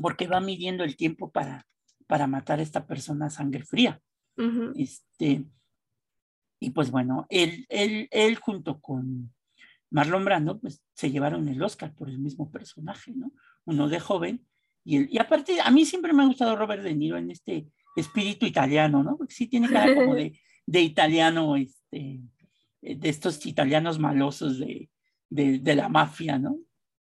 Porque 0.00 0.26
va 0.26 0.40
midiendo 0.40 0.84
el 0.84 0.96
tiempo 0.96 1.30
para, 1.30 1.66
para 2.06 2.26
matar 2.26 2.58
a 2.58 2.62
esta 2.62 2.86
persona 2.86 3.26
a 3.26 3.30
sangre 3.30 3.64
fría. 3.64 4.00
Este, 4.76 5.44
y 6.60 6.70
pues 6.70 6.92
bueno, 6.92 7.26
él, 7.28 7.66
él, 7.68 8.08
él 8.12 8.36
junto 8.36 8.80
con 8.80 9.34
Marlon 9.90 10.24
Brando, 10.24 10.60
pues 10.60 10.82
se 10.94 11.10
llevaron 11.10 11.48
el 11.48 11.60
Oscar 11.62 11.92
por 11.94 12.08
el 12.08 12.18
mismo 12.18 12.50
personaje, 12.50 13.12
¿no? 13.14 13.32
Uno 13.64 13.88
de 13.88 13.98
joven 13.98 14.46
y, 14.84 14.96
el, 14.96 15.08
y 15.10 15.18
aparte, 15.18 15.60
a 15.60 15.70
mí 15.70 15.84
siempre 15.84 16.12
me 16.12 16.22
ha 16.22 16.26
gustado 16.26 16.56
Robert 16.56 16.82
De 16.82 16.94
Niro 16.94 17.18
en 17.18 17.30
este 17.30 17.66
espíritu 17.96 18.46
italiano, 18.46 19.02
¿no? 19.02 19.16
Porque 19.16 19.34
sí 19.34 19.46
tiene 19.46 19.68
cara 19.68 19.94
como 19.94 20.14
de, 20.14 20.40
de 20.66 20.80
italiano, 20.80 21.56
este, 21.56 22.20
de 22.80 23.08
estos 23.08 23.44
italianos 23.44 23.98
malosos 23.98 24.58
de, 24.58 24.88
de, 25.28 25.58
de, 25.58 25.74
la 25.74 25.88
mafia, 25.88 26.38
¿no? 26.38 26.58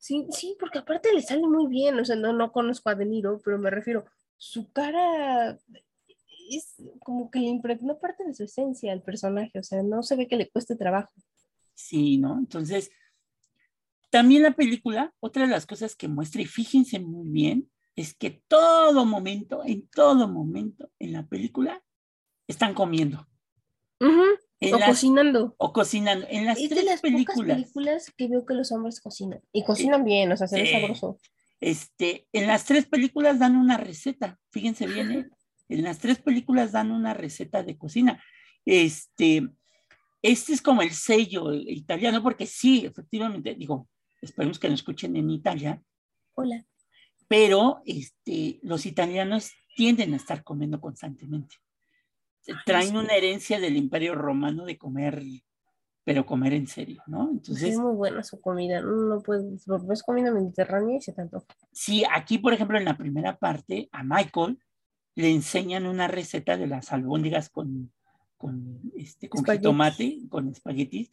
Sí, 0.03 0.27
sí, 0.31 0.57
porque 0.59 0.79
aparte 0.79 1.13
le 1.13 1.21
sale 1.21 1.47
muy 1.47 1.65
bien, 1.67 1.97
o 1.97 2.03
sea, 2.03 2.17
no, 2.17 2.33
no 2.33 2.51
conozco 2.51 2.89
a 2.89 2.95
De 2.95 3.05
Niro, 3.05 3.39
pero 3.41 3.57
me 3.57 3.69
refiero, 3.69 4.03
su 4.35 4.69
cara 4.73 5.57
es 6.49 6.75
como 6.99 7.31
que 7.31 7.39
le 7.39 7.45
impregnó 7.45 7.97
parte 7.97 8.25
de 8.25 8.33
su 8.33 8.43
esencia 8.43 8.91
al 8.91 9.01
personaje, 9.01 9.57
o 9.57 9.63
sea, 9.63 9.81
no 9.81 10.03
se 10.03 10.17
ve 10.17 10.27
que 10.27 10.35
le 10.35 10.49
cueste 10.49 10.75
trabajo. 10.75 11.13
Sí, 11.73 12.17
¿no? 12.17 12.37
Entonces, 12.37 12.91
también 14.09 14.43
la 14.43 14.51
película, 14.51 15.13
otra 15.21 15.43
de 15.43 15.51
las 15.51 15.65
cosas 15.65 15.95
que 15.95 16.09
muestra, 16.09 16.41
y 16.41 16.47
fíjense 16.47 16.99
muy 16.99 17.29
bien, 17.29 17.71
es 17.95 18.13
que 18.13 18.43
todo 18.49 19.05
momento, 19.05 19.63
en 19.63 19.87
todo 19.87 20.27
momento 20.27 20.91
en 20.99 21.13
la 21.13 21.25
película, 21.25 21.81
están 22.45 22.73
comiendo. 22.73 23.25
O 24.71 24.79
cocinando. 24.79 25.55
O 25.57 25.73
cocinando. 25.73 26.25
En 26.29 26.45
las 26.45 26.59
es 26.59 26.69
tres 26.69 26.83
de 26.83 26.89
las 26.91 27.01
películas. 27.01 27.37
pocas 27.37 27.55
películas 27.55 28.13
que 28.15 28.27
veo 28.27 28.45
que 28.45 28.53
los 28.53 28.71
hombres 28.71 29.01
cocinan. 29.01 29.41
Y 29.51 29.63
cocinan 29.63 30.03
bien, 30.03 30.31
o 30.31 30.37
sea, 30.37 30.47
se 30.47 30.61
ve 30.61 30.69
eh, 30.69 30.79
sabroso. 30.79 31.19
Este, 31.59 32.27
en 32.33 32.47
las 32.47 32.65
tres 32.65 32.85
películas 32.85 33.39
dan 33.39 33.55
una 33.55 33.77
receta, 33.77 34.37
fíjense 34.51 34.85
bien, 34.85 35.11
¿eh? 35.11 35.29
en 35.69 35.83
las 35.83 35.99
tres 35.99 36.19
películas 36.19 36.71
dan 36.71 36.91
una 36.91 37.13
receta 37.13 37.63
de 37.63 37.77
cocina. 37.77 38.21
Este, 38.65 39.47
este 40.21 40.53
es 40.53 40.61
como 40.61 40.81
el 40.81 40.91
sello 40.91 41.53
italiano, 41.53 42.21
porque 42.21 42.45
sí, 42.45 42.85
efectivamente, 42.85 43.55
digo, 43.55 43.87
esperemos 44.21 44.59
que 44.59 44.67
lo 44.67 44.73
escuchen 44.73 45.15
en 45.15 45.29
Italia. 45.29 45.81
Hola. 46.35 46.65
Pero 47.27 47.81
este, 47.85 48.59
los 48.61 48.85
italianos 48.85 49.51
tienden 49.75 50.13
a 50.13 50.17
estar 50.17 50.43
comiendo 50.43 50.79
constantemente. 50.79 51.55
Traen 52.65 52.95
una 52.95 53.15
herencia 53.15 53.59
del 53.59 53.77
imperio 53.77 54.15
romano 54.15 54.65
de 54.65 54.77
comer, 54.77 55.23
pero 56.03 56.25
comer 56.25 56.53
en 56.53 56.67
serio, 56.67 57.01
¿no? 57.07 57.29
Entonces. 57.31 57.69
Es 57.69 57.77
muy 57.77 57.95
buena 57.95 58.23
su 58.23 58.41
comida, 58.41 58.81
no 58.81 59.21
puedes, 59.21 59.65
es 59.91 60.03
comida 60.03 60.31
mediterránea 60.31 60.97
y 60.97 61.01
se 61.01 61.13
tanto. 61.13 61.45
Sí, 61.71 62.03
aquí, 62.13 62.37
por 62.37 62.53
ejemplo, 62.53 62.77
en 62.77 62.85
la 62.85 62.97
primera 62.97 63.37
parte, 63.37 63.89
a 63.91 64.03
Michael 64.03 64.59
le 65.15 65.29
enseñan 65.29 65.85
una 65.85 66.07
receta 66.07 66.57
de 66.57 66.67
las 66.67 66.91
albóndigas 66.91 67.49
con, 67.49 67.91
con, 68.37 68.81
este, 68.95 69.29
con 69.29 69.45
jitomate, 69.45 70.19
con 70.29 70.49
espaguetis. 70.49 71.11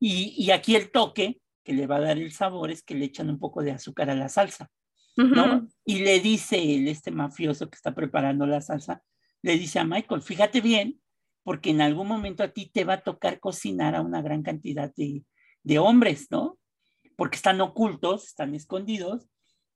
Y, 0.00 0.34
y, 0.36 0.50
aquí 0.50 0.74
el 0.74 0.90
toque 0.90 1.40
que 1.62 1.72
le 1.72 1.86
va 1.86 1.96
a 1.96 2.00
dar 2.00 2.18
el 2.18 2.32
sabor 2.32 2.70
es 2.70 2.82
que 2.82 2.94
le 2.94 3.06
echan 3.06 3.30
un 3.30 3.38
poco 3.38 3.62
de 3.62 3.72
azúcar 3.72 4.10
a 4.10 4.14
la 4.14 4.28
salsa, 4.28 4.70
¿no? 5.16 5.68
Y 5.84 6.00
le 6.00 6.20
dice 6.20 6.56
el, 6.58 6.88
este 6.88 7.10
mafioso 7.10 7.70
que 7.70 7.76
está 7.76 7.94
preparando 7.94 8.46
la 8.46 8.60
salsa, 8.60 9.02
le 9.44 9.58
dice 9.58 9.78
a 9.78 9.84
Michael, 9.84 10.22
fíjate 10.22 10.60
bien, 10.62 11.00
porque 11.42 11.70
en 11.70 11.82
algún 11.82 12.08
momento 12.08 12.42
a 12.42 12.48
ti 12.48 12.70
te 12.72 12.84
va 12.84 12.94
a 12.94 13.02
tocar 13.02 13.40
cocinar 13.40 13.94
a 13.94 14.00
una 14.00 14.22
gran 14.22 14.42
cantidad 14.42 14.92
de, 14.96 15.24
de 15.62 15.78
hombres, 15.78 16.28
¿no? 16.30 16.58
Porque 17.14 17.36
están 17.36 17.60
ocultos, 17.60 18.24
están 18.24 18.54
escondidos, 18.54 19.28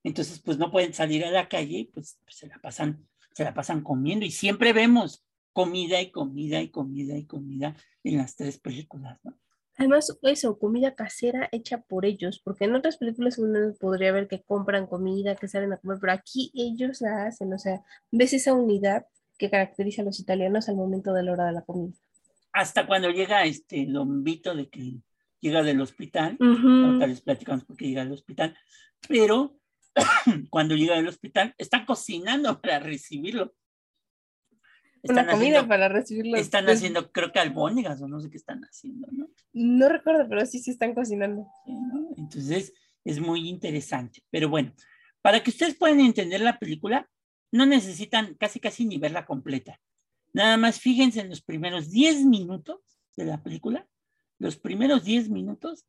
entonces 0.03 0.41
pues 0.41 0.57
no 0.57 0.71
pueden 0.71 0.93
salir 0.93 1.23
a 1.23 1.29
la 1.29 1.47
calle, 1.47 1.89
pues, 1.93 2.19
pues 2.25 2.37
se 2.37 2.47
la 2.47 2.57
pasan 2.59 3.07
se 3.35 3.43
la 3.43 3.53
pasan 3.53 3.83
comiendo 3.83 4.25
y 4.25 4.31
siempre 4.31 4.73
vemos 4.73 5.23
comida 5.53 6.01
y 6.01 6.11
comida 6.11 6.61
y 6.61 6.71
comida 6.71 7.15
y 7.15 7.25
comida 7.25 7.75
en 8.03 8.17
las 8.17 8.35
tres 8.35 8.59
películas, 8.59 9.19
¿no? 9.23 9.39
Además, 9.77 10.17
eso, 10.23 10.59
comida 10.59 10.93
casera 10.93 11.47
hecha 11.53 11.81
por 11.83 12.05
ellos, 12.05 12.41
porque 12.43 12.65
en 12.65 12.75
otras 12.75 12.97
películas 12.97 13.37
uno 13.37 13.73
podría 13.79 14.11
ver 14.11 14.27
que 14.27 14.43
compran 14.43 14.87
comida, 14.87 15.35
que 15.35 15.47
salen 15.47 15.71
a 15.71 15.77
comer, 15.77 15.99
pero 16.01 16.11
aquí 16.11 16.51
ellos 16.53 16.99
la 16.99 17.27
hacen, 17.27 17.53
o 17.53 17.57
sea, 17.57 17.81
ves 18.11 18.33
esa 18.33 18.53
unidad 18.53 19.05
que 19.39 19.49
caracteriza 19.49 20.03
a 20.03 20.05
los 20.05 20.19
italianos 20.19 20.69
al 20.69 20.75
momento 20.75 21.13
de 21.13 21.23
la 21.23 21.31
hora 21.31 21.45
de 21.47 21.53
la 21.53 21.61
comida. 21.63 21.93
Hasta 22.51 22.85
cuando 22.85 23.09
llega 23.09 23.45
este 23.45 23.85
Don 23.87 24.23
Vito 24.23 24.53
de 24.53 24.69
que 24.69 24.97
llega 25.39 25.63
del 25.63 25.81
hospital, 25.81 26.37
ahorita 26.39 27.07
les 27.07 27.21
platicamos 27.21 27.63
por 27.63 27.77
qué 27.77 27.87
llega 27.87 28.03
del 28.03 28.13
hospital, 28.13 28.55
pero 29.07 29.57
cuando 30.49 30.75
llega 30.75 30.95
del 30.95 31.07
hospital, 31.07 31.55
están 31.57 31.85
cocinando 31.85 32.61
para 32.61 32.79
recibirlo. 32.79 33.55
Están 35.01 35.25
Una 35.25 35.33
comida 35.33 35.67
para 35.67 35.87
recibirlo. 35.87 36.35
Están 36.35 36.69
haciendo, 36.69 37.09
creo 37.11 37.31
que 37.31 37.39
albóndigas 37.39 38.01
o 38.01 38.07
no 38.09 38.19
sé 38.19 38.29
qué 38.29 38.37
están 38.37 38.61
haciendo, 38.65 39.07
¿no? 39.11 39.29
No 39.53 39.87
recuerdo, 39.87 40.27
pero 40.27 40.45
sí, 40.45 40.59
sí 40.59 40.71
están 40.71 40.93
cocinando. 40.93 41.47
Entonces, 42.17 42.73
es 43.05 43.19
muy 43.21 43.47
interesante. 43.47 44.21
Pero 44.29 44.49
bueno, 44.49 44.73
para 45.21 45.41
que 45.41 45.51
ustedes 45.51 45.75
puedan 45.75 46.01
entender 46.01 46.41
la 46.41 46.59
película, 46.59 47.09
no 47.51 47.65
necesitan 47.65 48.35
casi 48.35 48.59
casi 48.59 48.85
ni 48.85 48.97
verla 48.97 49.25
completa. 49.25 49.79
Nada 50.33 50.57
más 50.57 50.79
fíjense 50.79 51.21
en 51.21 51.29
los 51.29 51.41
primeros 51.41 51.89
10 51.89 52.25
minutos 52.25 52.79
de 53.15 53.25
la 53.25 53.41
película, 53.41 53.87
los 54.37 54.57
primeros 54.57 55.03
10 55.03 55.29
minutos, 55.29 55.85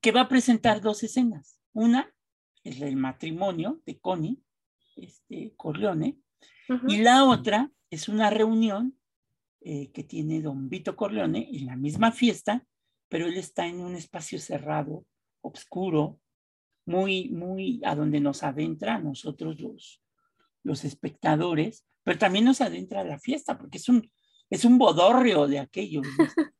que 0.00 0.12
va 0.12 0.22
a 0.22 0.28
presentar 0.28 0.80
dos 0.80 1.02
escenas. 1.02 1.60
Una 1.72 2.12
es 2.62 2.80
el 2.80 2.96
matrimonio 2.96 3.82
de 3.84 3.98
Connie 3.98 4.42
este, 4.96 5.54
Corleone, 5.56 6.18
y 6.88 6.98
la 6.98 7.24
otra 7.24 7.70
es 7.90 8.08
una 8.08 8.30
reunión 8.30 8.98
eh, 9.60 9.90
que 9.92 10.02
tiene 10.02 10.40
don 10.40 10.68
Vito 10.68 10.96
Corleone 10.96 11.48
en 11.52 11.66
la 11.66 11.76
misma 11.76 12.10
fiesta, 12.10 12.66
pero 13.08 13.26
él 13.26 13.36
está 13.36 13.66
en 13.66 13.80
un 13.80 13.94
espacio 13.94 14.38
cerrado, 14.38 15.04
oscuro, 15.42 16.20
muy, 16.86 17.28
muy 17.30 17.80
a 17.84 17.94
donde 17.94 18.20
nos 18.20 18.42
adentra 18.42 18.96
a 18.96 19.00
nosotros 19.00 19.60
los, 19.60 20.00
los 20.64 20.84
espectadores, 20.84 21.84
pero 22.02 22.18
también 22.18 22.44
nos 22.44 22.60
adentra 22.60 23.02
a 23.02 23.04
la 23.04 23.18
fiesta, 23.18 23.56
porque 23.56 23.78
es 23.78 23.88
un, 23.88 24.10
es 24.50 24.64
un 24.64 24.78
bodorrio 24.78 25.46
de 25.46 25.60
aquellos. 25.60 26.06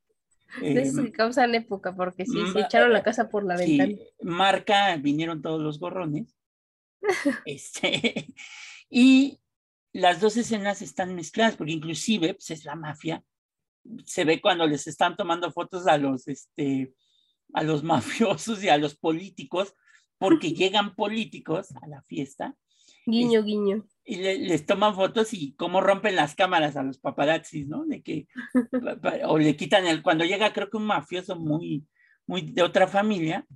Eh, 0.62 0.88
sí, 0.88 1.10
causan 1.10 1.52
época, 1.56 1.96
porque 1.96 2.24
sí, 2.24 2.38
se 2.52 2.60
echaron 2.60 2.92
la 2.92 3.02
casa 3.02 3.28
por 3.28 3.44
la 3.44 3.56
ventana. 3.56 3.92
Marca, 4.22 4.96
vinieron 4.98 5.42
todos 5.42 5.60
los 5.60 5.80
gorrones. 5.80 6.38
este, 7.44 8.32
y 8.88 9.40
las 9.92 10.20
dos 10.20 10.36
escenas 10.36 10.80
están 10.80 11.12
mezcladas, 11.16 11.56
porque 11.56 11.72
inclusive 11.72 12.34
pues, 12.34 12.52
es 12.52 12.64
la 12.64 12.76
mafia. 12.76 13.24
Se 14.04 14.24
ve 14.24 14.40
cuando 14.40 14.64
les 14.64 14.86
están 14.86 15.16
tomando 15.16 15.50
fotos 15.50 15.88
a 15.88 15.98
los, 15.98 16.28
este, 16.28 16.94
a 17.52 17.64
los 17.64 17.82
mafiosos 17.82 18.62
y 18.62 18.68
a 18.68 18.78
los 18.78 18.94
políticos, 18.94 19.74
porque 20.18 20.52
llegan 20.52 20.94
políticos 20.94 21.74
a 21.82 21.88
la 21.88 22.00
fiesta. 22.02 22.56
Guiño, 23.06 23.42
guiño 23.42 23.88
y 24.04 24.16
les 24.16 24.66
toman 24.66 24.94
fotos 24.94 25.32
y 25.32 25.54
cómo 25.54 25.80
rompen 25.80 26.16
las 26.16 26.34
cámaras 26.34 26.76
a 26.76 26.82
los 26.82 26.98
paparazzis, 26.98 27.66
¿no? 27.66 27.86
De 27.86 28.02
que, 28.02 28.26
o 29.26 29.38
le 29.38 29.56
quitan 29.56 29.86
el, 29.86 30.02
cuando 30.02 30.24
llega 30.24 30.52
creo 30.52 30.68
que 30.68 30.76
un 30.76 30.86
mafioso 30.86 31.36
muy, 31.36 31.86
muy 32.26 32.42
de 32.42 32.62
otra 32.62 32.86
familia, 32.86 33.46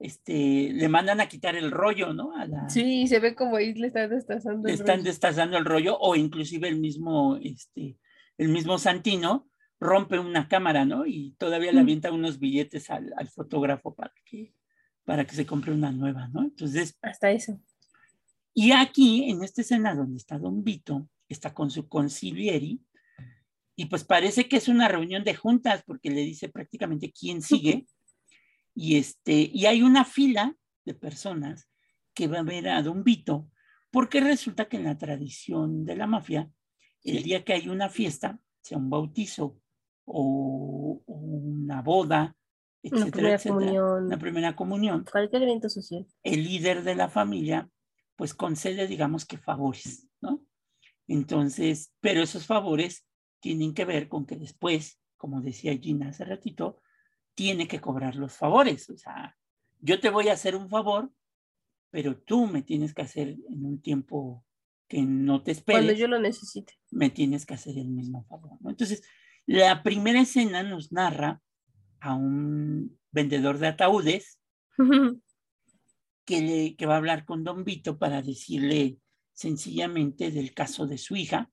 este, 0.00 0.72
le 0.72 0.88
mandan 0.88 1.20
a 1.20 1.28
quitar 1.28 1.54
el 1.54 1.70
rollo, 1.70 2.12
¿no? 2.12 2.36
A 2.36 2.46
la, 2.46 2.68
sí, 2.68 3.06
se 3.06 3.20
ve 3.20 3.36
como 3.36 3.56
ahí 3.56 3.74
le 3.74 3.86
están 3.86 4.10
destazando 4.10 4.68
el 4.68 4.74
están 4.74 5.04
destazando 5.04 5.56
el 5.56 5.64
rollo, 5.64 5.96
o 5.98 6.16
inclusive 6.16 6.68
el 6.68 6.80
mismo, 6.80 7.36
este, 7.40 7.96
el 8.38 8.48
mismo 8.48 8.78
Santino 8.78 9.48
rompe 9.78 10.18
una 10.18 10.48
cámara, 10.48 10.84
¿no? 10.84 11.06
Y 11.06 11.36
todavía 11.38 11.72
le 11.72 11.80
avienta 11.80 12.12
unos 12.12 12.40
billetes 12.40 12.90
al, 12.90 13.12
al 13.16 13.28
fotógrafo 13.28 13.94
para 13.94 14.12
que, 14.24 14.54
para 15.04 15.24
que 15.24 15.34
se 15.36 15.46
compre 15.46 15.72
una 15.72 15.92
nueva, 15.92 16.28
¿no? 16.28 16.42
Entonces... 16.42 16.98
Hasta 17.02 17.30
eso. 17.30 17.60
Y 18.54 18.72
aquí, 18.72 19.30
en 19.30 19.42
esta 19.42 19.62
escena 19.62 19.94
donde 19.94 20.18
está 20.18 20.38
Don 20.38 20.62
Vito, 20.62 21.08
está 21.28 21.54
con 21.54 21.70
su 21.70 21.88
concilieri, 21.88 22.80
y 23.74 23.86
pues 23.86 24.04
parece 24.04 24.48
que 24.48 24.56
es 24.56 24.68
una 24.68 24.88
reunión 24.88 25.24
de 25.24 25.34
juntas, 25.34 25.82
porque 25.86 26.10
le 26.10 26.20
dice 26.20 26.48
prácticamente 26.48 27.12
quién 27.12 27.40
sigue, 27.40 27.86
y, 28.74 28.96
este, 28.96 29.50
y 29.52 29.66
hay 29.66 29.82
una 29.82 30.04
fila 30.04 30.54
de 30.84 30.94
personas 30.94 31.68
que 32.14 32.28
va 32.28 32.40
a 32.40 32.44
ver 32.44 32.68
a 32.68 32.82
Don 32.82 33.02
Vito, 33.02 33.48
porque 33.90 34.20
resulta 34.20 34.66
que 34.68 34.76
en 34.76 34.84
la 34.84 34.98
tradición 34.98 35.84
de 35.84 35.96
la 35.96 36.06
mafia, 36.06 36.50
el 37.04 37.22
día 37.22 37.44
que 37.44 37.54
hay 37.54 37.68
una 37.68 37.88
fiesta, 37.88 38.38
sea 38.62 38.78
un 38.78 38.90
bautizo 38.90 39.58
o, 40.04 41.02
una 41.06 41.80
boda, 41.82 42.36
etcétera, 42.82 43.34
etcétera, 43.34 43.96
una 43.96 44.18
primera 44.18 44.54
comunión, 44.54 45.04
cualquier 45.10 45.42
evento 45.42 45.68
social, 45.68 46.06
el 46.22 46.44
líder 46.44 46.82
de 46.82 46.94
la 46.94 47.08
familia 47.08 47.68
pues 48.22 48.34
concede, 48.34 48.86
digamos 48.86 49.26
que 49.26 49.36
favores, 49.36 50.06
¿no? 50.20 50.46
Entonces, 51.08 51.92
pero 51.98 52.22
esos 52.22 52.46
favores 52.46 53.04
tienen 53.40 53.74
que 53.74 53.84
ver 53.84 54.08
con 54.08 54.26
que 54.26 54.36
después, 54.36 55.00
como 55.16 55.40
decía 55.40 55.76
Gina 55.76 56.10
hace 56.10 56.24
ratito, 56.24 56.80
tiene 57.34 57.66
que 57.66 57.80
cobrar 57.80 58.14
los 58.14 58.32
favores. 58.34 58.88
O 58.90 58.96
sea, 58.96 59.36
yo 59.80 59.98
te 59.98 60.08
voy 60.08 60.28
a 60.28 60.34
hacer 60.34 60.54
un 60.54 60.68
favor, 60.68 61.10
pero 61.90 62.16
tú 62.16 62.46
me 62.46 62.62
tienes 62.62 62.94
que 62.94 63.02
hacer 63.02 63.30
en 63.50 63.66
un 63.66 63.82
tiempo 63.82 64.46
que 64.86 65.02
no 65.02 65.42
te 65.42 65.50
esperes. 65.50 65.80
Cuando 65.82 66.00
yo 66.00 66.06
lo 66.06 66.20
necesite. 66.20 66.74
Me 66.92 67.10
tienes 67.10 67.44
que 67.44 67.54
hacer 67.54 67.76
el 67.76 67.88
mismo 67.88 68.22
favor. 68.26 68.56
¿no? 68.60 68.70
Entonces, 68.70 69.02
la 69.46 69.82
primera 69.82 70.20
escena 70.20 70.62
nos 70.62 70.92
narra 70.92 71.42
a 71.98 72.14
un 72.14 73.00
vendedor 73.10 73.58
de 73.58 73.66
ataúdes 73.66 74.38
que, 76.24 76.74
que 76.76 76.86
va 76.86 76.94
a 76.94 76.98
hablar 76.98 77.24
con 77.24 77.44
Don 77.44 77.64
Vito 77.64 77.98
para 77.98 78.22
decirle 78.22 78.98
sencillamente 79.32 80.30
del 80.30 80.54
caso 80.54 80.86
de 80.86 80.98
su 80.98 81.16
hija, 81.16 81.50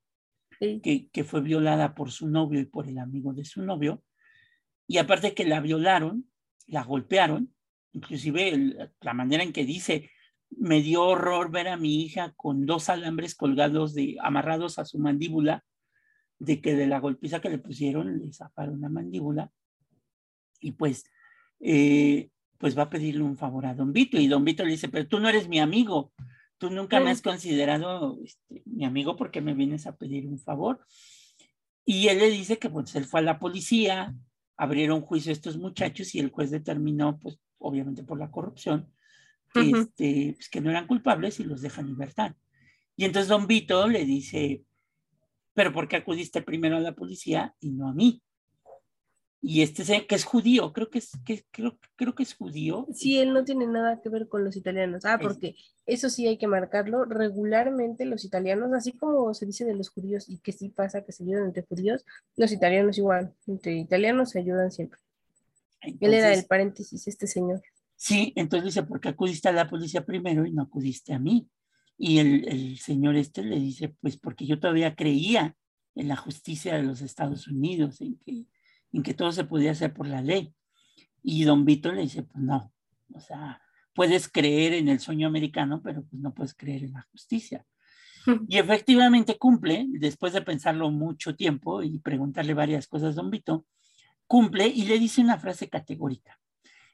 que, 0.59 1.09
que, 1.11 1.23
fue 1.23 1.41
violada 1.41 1.95
por 1.95 2.11
su 2.11 2.27
novio 2.27 2.59
y 2.59 2.65
por 2.65 2.87
el 2.87 2.97
amigo 2.97 3.33
de 3.33 3.45
su 3.45 3.61
novio. 3.61 4.03
Y 4.87 4.97
aparte 4.97 5.33
que 5.33 5.45
la 5.45 5.61
violaron, 5.61 6.29
la 6.67 6.83
golpearon, 6.83 7.53
inclusive 7.93 8.91
la 8.99 9.13
manera 9.13 9.43
en 9.43 9.53
que 9.53 9.65
dice, 9.65 10.11
me 10.49 10.81
dio 10.81 11.03
horror 11.03 11.51
ver 11.51 11.67
a 11.67 11.77
mi 11.77 12.03
hija 12.03 12.33
con 12.35 12.65
dos 12.65 12.89
alambres 12.89 13.35
colgados 13.35 13.93
de, 13.93 14.17
amarrados 14.21 14.79
a 14.79 14.85
su 14.85 14.99
mandíbula, 14.99 15.63
de 16.39 16.61
que 16.61 16.75
de 16.75 16.87
la 16.87 16.99
golpiza 16.99 17.41
que 17.41 17.49
le 17.49 17.59
pusieron 17.59 18.19
le 18.19 18.33
zafaron 18.33 18.81
la 18.81 18.89
mandíbula. 18.89 19.51
Y 20.59 20.73
pues, 20.73 21.05
eh, 21.59 22.29
pues 22.59 22.77
va 22.77 22.83
a 22.83 22.89
pedirle 22.89 23.23
un 23.23 23.37
favor 23.37 23.65
a 23.65 23.73
Don 23.73 23.91
Vito. 23.91 24.19
Y 24.19 24.27
Don 24.27 24.43
Vito 24.43 24.63
le 24.63 24.71
dice, 24.71 24.89
pero 24.89 25.07
tú 25.07 25.19
no 25.19 25.29
eres 25.29 25.47
mi 25.47 25.59
amigo, 25.59 26.13
tú 26.57 26.69
nunca 26.69 26.99
me 26.99 27.09
has 27.09 27.21
considerado 27.21 28.19
este, 28.23 28.61
mi 28.65 28.85
amigo 28.85 29.15
porque 29.15 29.41
me 29.41 29.55
vienes 29.55 29.87
a 29.87 29.95
pedir 29.95 30.27
un 30.27 30.37
favor. 30.37 30.85
Y 31.85 32.09
él 32.09 32.19
le 32.19 32.29
dice 32.29 32.59
que 32.59 32.69
pues 32.69 32.93
él 32.95 33.05
fue 33.05 33.21
a 33.21 33.23
la 33.23 33.39
policía, 33.39 34.13
abrieron 34.57 35.01
juicio 35.01 35.31
a 35.31 35.33
estos 35.33 35.57
muchachos 35.57 36.13
y 36.13 36.19
el 36.19 36.29
juez 36.29 36.51
determinó, 36.51 37.17
pues 37.17 37.39
obviamente 37.57 38.03
por 38.03 38.19
la 38.19 38.29
corrupción, 38.29 38.93
que, 39.53 39.71
este, 39.71 40.33
pues, 40.35 40.49
que 40.49 40.61
no 40.61 40.69
eran 40.69 40.85
culpables 40.85 41.39
y 41.39 41.45
los 41.45 41.61
deja 41.61 41.81
en 41.81 41.87
libertad. 41.87 42.35
Y 42.97 43.05
entonces 43.05 43.29
don 43.29 43.47
Vito 43.47 43.87
le 43.87 44.03
dice, 44.03 44.63
pero 45.53 45.71
¿por 45.71 45.87
qué 45.87 45.95
acudiste 45.95 46.41
primero 46.41 46.75
a 46.75 46.81
la 46.81 46.93
policía 46.93 47.55
y 47.61 47.71
no 47.71 47.87
a 47.87 47.93
mí? 47.93 48.21
Y 49.41 49.61
este 49.61 50.05
que 50.05 50.15
es 50.15 50.25
judío, 50.25 50.73
creo 50.73 50.89
que 50.89 50.99
es, 50.99 51.11
que, 51.25 51.45
creo, 51.51 51.77
creo 51.95 52.13
que 52.13 52.23
es 52.23 52.33
judío. 52.33 52.87
Sí, 52.93 53.19
él 53.19 53.33
no 53.33 53.45
tiene 53.45 53.67
nada 53.67 54.01
que 54.01 54.09
ver 54.09 54.27
con 54.27 54.43
los 54.43 54.57
italianos. 54.57 55.05
Ah, 55.05 55.17
porque 55.21 55.55
eso 55.85 56.09
sí 56.09 56.27
hay 56.27 56.37
que 56.37 56.47
marcarlo. 56.47 57.05
Regularmente 57.05 58.03
los 58.03 58.25
italianos, 58.25 58.73
así 58.73 58.91
como 58.91 59.33
se 59.33 59.45
dice 59.45 59.63
de 59.63 59.75
los 59.75 59.89
judíos 59.89 60.27
y 60.27 60.39
que 60.39 60.51
sí 60.51 60.69
pasa 60.69 61.05
que 61.05 61.13
se 61.13 61.23
ayudan 61.23 61.45
entre 61.45 61.63
judíos, 61.63 62.05
los 62.35 62.51
italianos 62.51 62.97
igual, 62.97 63.33
entre 63.47 63.77
italianos 63.77 64.31
se 64.31 64.39
ayudan 64.39 64.71
siempre. 64.71 64.99
él 65.81 66.13
era 66.13 66.33
el 66.33 66.45
paréntesis, 66.45 67.07
este 67.07 67.25
señor. 67.25 67.61
Sí, 67.95 68.33
entonces 68.35 68.65
dice, 68.65 68.83
¿por 68.83 68.99
qué 68.99 69.09
acudiste 69.09 69.47
a 69.47 69.53
la 69.53 69.69
policía 69.69 70.05
primero 70.05 70.45
y 70.45 70.51
no 70.51 70.63
acudiste 70.63 71.13
a 71.13 71.19
mí? 71.19 71.49
Y 71.97 72.19
el, 72.19 72.47
el 72.47 72.77
señor 72.77 73.15
este 73.15 73.43
le 73.43 73.57
dice, 73.57 73.95
pues 74.01 74.17
porque 74.17 74.45
yo 74.45 74.59
todavía 74.59 74.95
creía 74.95 75.55
en 75.95 76.07
la 76.09 76.15
justicia 76.17 76.75
de 76.75 76.83
los 76.83 77.01
Estados 77.01 77.47
Unidos, 77.47 77.99
en 78.01 78.17
que, 78.17 78.45
en 78.93 79.03
que 79.03 79.13
todo 79.13 79.31
se 79.31 79.43
podía 79.43 79.71
hacer 79.71 79.93
por 79.93 80.07
la 80.07 80.21
ley. 80.21 80.53
Y 81.21 81.43
don 81.43 81.65
Vito 81.65 81.91
le 81.91 82.01
dice, 82.01 82.23
pues 82.23 82.43
no, 82.43 82.73
o 83.13 83.19
sea, 83.19 83.61
puedes 83.93 84.29
creer 84.29 84.73
en 84.73 84.87
el 84.87 84.99
sueño 84.99 85.27
americano, 85.27 85.81
pero 85.83 86.03
pues 86.03 86.21
no 86.21 86.33
puedes 86.33 86.53
creer 86.53 86.83
en 86.83 86.93
la 86.93 87.07
justicia. 87.11 87.65
Y 88.47 88.57
efectivamente 88.57 89.37
cumple, 89.37 89.85
después 89.89 90.33
de 90.33 90.41
pensarlo 90.41 90.91
mucho 90.91 91.35
tiempo 91.35 91.81
y 91.81 91.99
preguntarle 91.99 92.53
varias 92.53 92.87
cosas 92.87 93.13
a 93.13 93.21
don 93.21 93.31
Vito, 93.31 93.65
cumple 94.27 94.67
y 94.67 94.85
le 94.85 94.99
dice 94.99 95.21
una 95.21 95.39
frase 95.39 95.69
categórica 95.69 96.39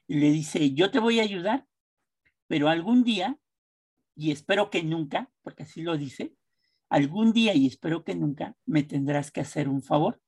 y 0.08 0.18
le 0.18 0.30
dice, 0.30 0.72
yo 0.72 0.90
te 0.90 0.98
voy 0.98 1.20
a 1.20 1.24
ayudar, 1.24 1.66
pero 2.46 2.68
algún 2.68 3.04
día, 3.04 3.38
y 4.14 4.30
espero 4.30 4.70
que 4.70 4.82
nunca, 4.82 5.30
porque 5.42 5.64
así 5.64 5.82
lo 5.82 5.98
dice, 5.98 6.34
algún 6.88 7.32
día 7.32 7.54
y 7.54 7.66
espero 7.66 8.04
que 8.04 8.14
nunca 8.14 8.56
me 8.64 8.82
tendrás 8.82 9.30
que 9.30 9.40
hacer 9.40 9.68
un 9.68 9.82
favor. 9.82 10.20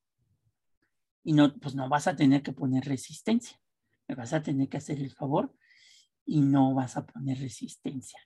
Y 1.29 1.33
no, 1.33 1.53
pues 1.59 1.75
no 1.75 1.87
vas 1.87 2.07
a 2.07 2.15
tener 2.15 2.41
que 2.41 2.53
poner 2.53 2.85
resistencia, 2.85 3.61
me 4.07 4.15
vas 4.15 4.33
a 4.33 4.41
tener 4.41 4.67
que 4.67 4.77
hacer 4.77 4.99
el 4.99 5.11
favor 5.11 5.53
y 6.25 6.41
no 6.41 6.73
vas 6.73 6.97
a 6.97 7.05
poner 7.05 7.37
resistencia. 7.37 8.19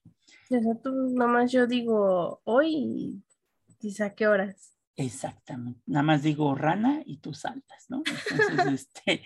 Exacto, 0.50 0.90
nomás 0.92 1.52
yo 1.52 1.68
digo 1.68 2.40
hoy 2.46 3.22
y 3.82 4.02
a 4.02 4.16
qué 4.16 4.26
horas. 4.26 4.78
Exactamente, 4.96 5.82
nada 5.86 6.04
más 6.04 6.24
digo 6.24 6.56
rana 6.56 7.04
y 7.06 7.18
tú 7.18 7.34
saltas, 7.34 7.88
¿no? 7.90 8.04
Entonces, 8.32 8.88
este, 8.96 9.24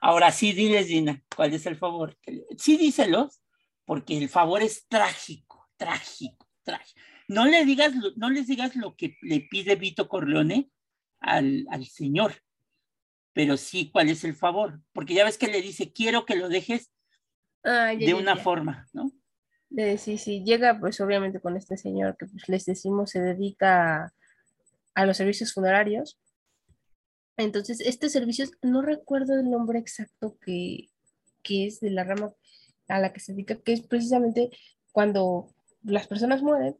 Ahora 0.00 0.32
sí, 0.32 0.54
diles, 0.54 0.88
Dina, 0.88 1.22
¿cuál 1.36 1.52
es 1.52 1.66
el 1.66 1.76
favor? 1.76 2.16
Sí, 2.56 2.78
díselos, 2.78 3.42
porque 3.84 4.16
el 4.16 4.30
favor 4.30 4.62
es 4.62 4.88
trágico, 4.88 5.68
trágico, 5.76 6.48
trágico. 6.62 6.98
No, 7.28 7.44
le 7.44 7.66
digas, 7.66 7.92
no 8.16 8.30
les 8.30 8.46
digas 8.46 8.76
lo 8.76 8.96
que 8.96 9.18
le 9.20 9.40
pide 9.42 9.76
Vito 9.76 10.08
Corleone 10.08 10.70
al, 11.20 11.66
al 11.70 11.84
señor, 11.84 12.32
pero 13.32 13.56
sí 13.56 13.90
cuál 13.90 14.08
es 14.08 14.24
el 14.24 14.34
favor, 14.34 14.80
porque 14.92 15.14
ya 15.14 15.24
ves 15.24 15.38
que 15.38 15.48
le 15.48 15.62
dice, 15.62 15.92
quiero 15.92 16.26
que 16.26 16.36
lo 16.36 16.48
dejes 16.48 16.90
ah, 17.64 17.92
de 17.98 18.14
una 18.14 18.36
forma, 18.36 18.88
¿no? 18.92 19.12
sí, 19.98 20.18
sí, 20.18 20.42
llega 20.44 20.78
pues 20.80 21.00
obviamente 21.00 21.40
con 21.40 21.56
este 21.56 21.76
señor 21.76 22.16
que 22.16 22.26
pues 22.26 22.48
les 22.48 22.64
decimos 22.64 23.10
se 23.10 23.20
dedica 23.20 24.12
a 24.94 25.06
los 25.06 25.16
servicios 25.16 25.52
funerarios. 25.52 26.18
Entonces, 27.36 27.80
este 27.80 28.10
servicio, 28.10 28.46
no 28.62 28.82
recuerdo 28.82 29.38
el 29.38 29.50
nombre 29.50 29.78
exacto 29.78 30.36
que, 30.44 30.90
es 31.48 31.80
de 31.80 31.90
la 31.90 32.04
rama 32.04 32.32
a 32.88 33.00
la 33.00 33.12
que 33.12 33.20
se 33.20 33.32
dedica, 33.32 33.56
que 33.56 33.72
es 33.72 33.80
precisamente 33.80 34.50
cuando 34.92 35.48
las 35.82 36.06
personas 36.06 36.42
mueren, 36.42 36.76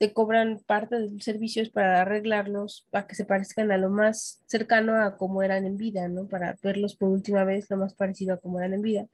te 0.00 0.14
cobran 0.14 0.60
parte 0.66 0.96
de 0.98 1.10
los 1.10 1.22
servicios 1.22 1.68
para 1.68 2.00
arreglarlos, 2.00 2.86
para 2.90 3.06
que 3.06 3.14
se 3.14 3.26
parezcan 3.26 3.70
a 3.70 3.76
lo 3.76 3.90
más 3.90 4.42
cercano 4.46 4.94
a 4.96 5.18
como 5.18 5.42
eran 5.42 5.66
en 5.66 5.76
vida, 5.76 6.08
¿no? 6.08 6.26
Para 6.26 6.56
verlos 6.62 6.96
por 6.96 7.10
última 7.10 7.44
vez 7.44 7.68
lo 7.68 7.76
más 7.76 7.92
parecido 7.92 8.32
a 8.32 8.38
como 8.38 8.58
eran 8.60 8.72
en 8.72 8.80
vida. 8.80 9.08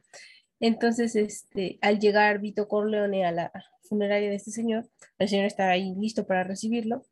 Entonces, 0.60 1.16
este, 1.16 1.80
al 1.82 1.98
llegar 1.98 2.38
Vito 2.38 2.68
Corleone 2.68 3.26
a 3.26 3.32
la 3.32 3.52
funeraria 3.88 4.30
de 4.30 4.36
este 4.36 4.52
señor, 4.52 4.88
el 5.18 5.28
señor 5.28 5.46
está 5.46 5.70
ahí 5.70 5.92
listo 5.96 6.24
para 6.24 6.44
recibirlo 6.44 7.04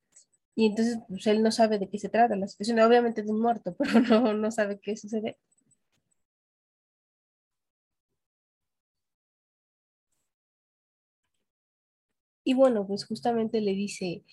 y 0.55 0.67
entonces 0.67 0.99
pues, 1.09 1.27
él 1.27 1.43
no 1.43 1.51
sabe 1.51 1.81
de 1.81 1.89
qué 1.89 1.99
se 1.99 2.09
trata 2.09 2.37
la 2.37 2.47
situación, 2.47 2.79
obviamente 2.79 3.25
de 3.25 3.33
un 3.33 3.41
muerto, 3.41 3.75
pero 3.79 3.99
no, 4.03 4.35
no 4.35 4.53
sabe 4.53 4.79
qué 4.79 4.97
sucede. 4.97 5.37
Y 12.45 12.55
bueno, 12.55 12.87
pues 12.87 13.07
justamente 13.07 13.61
le 13.61 13.73
dice 13.73 14.25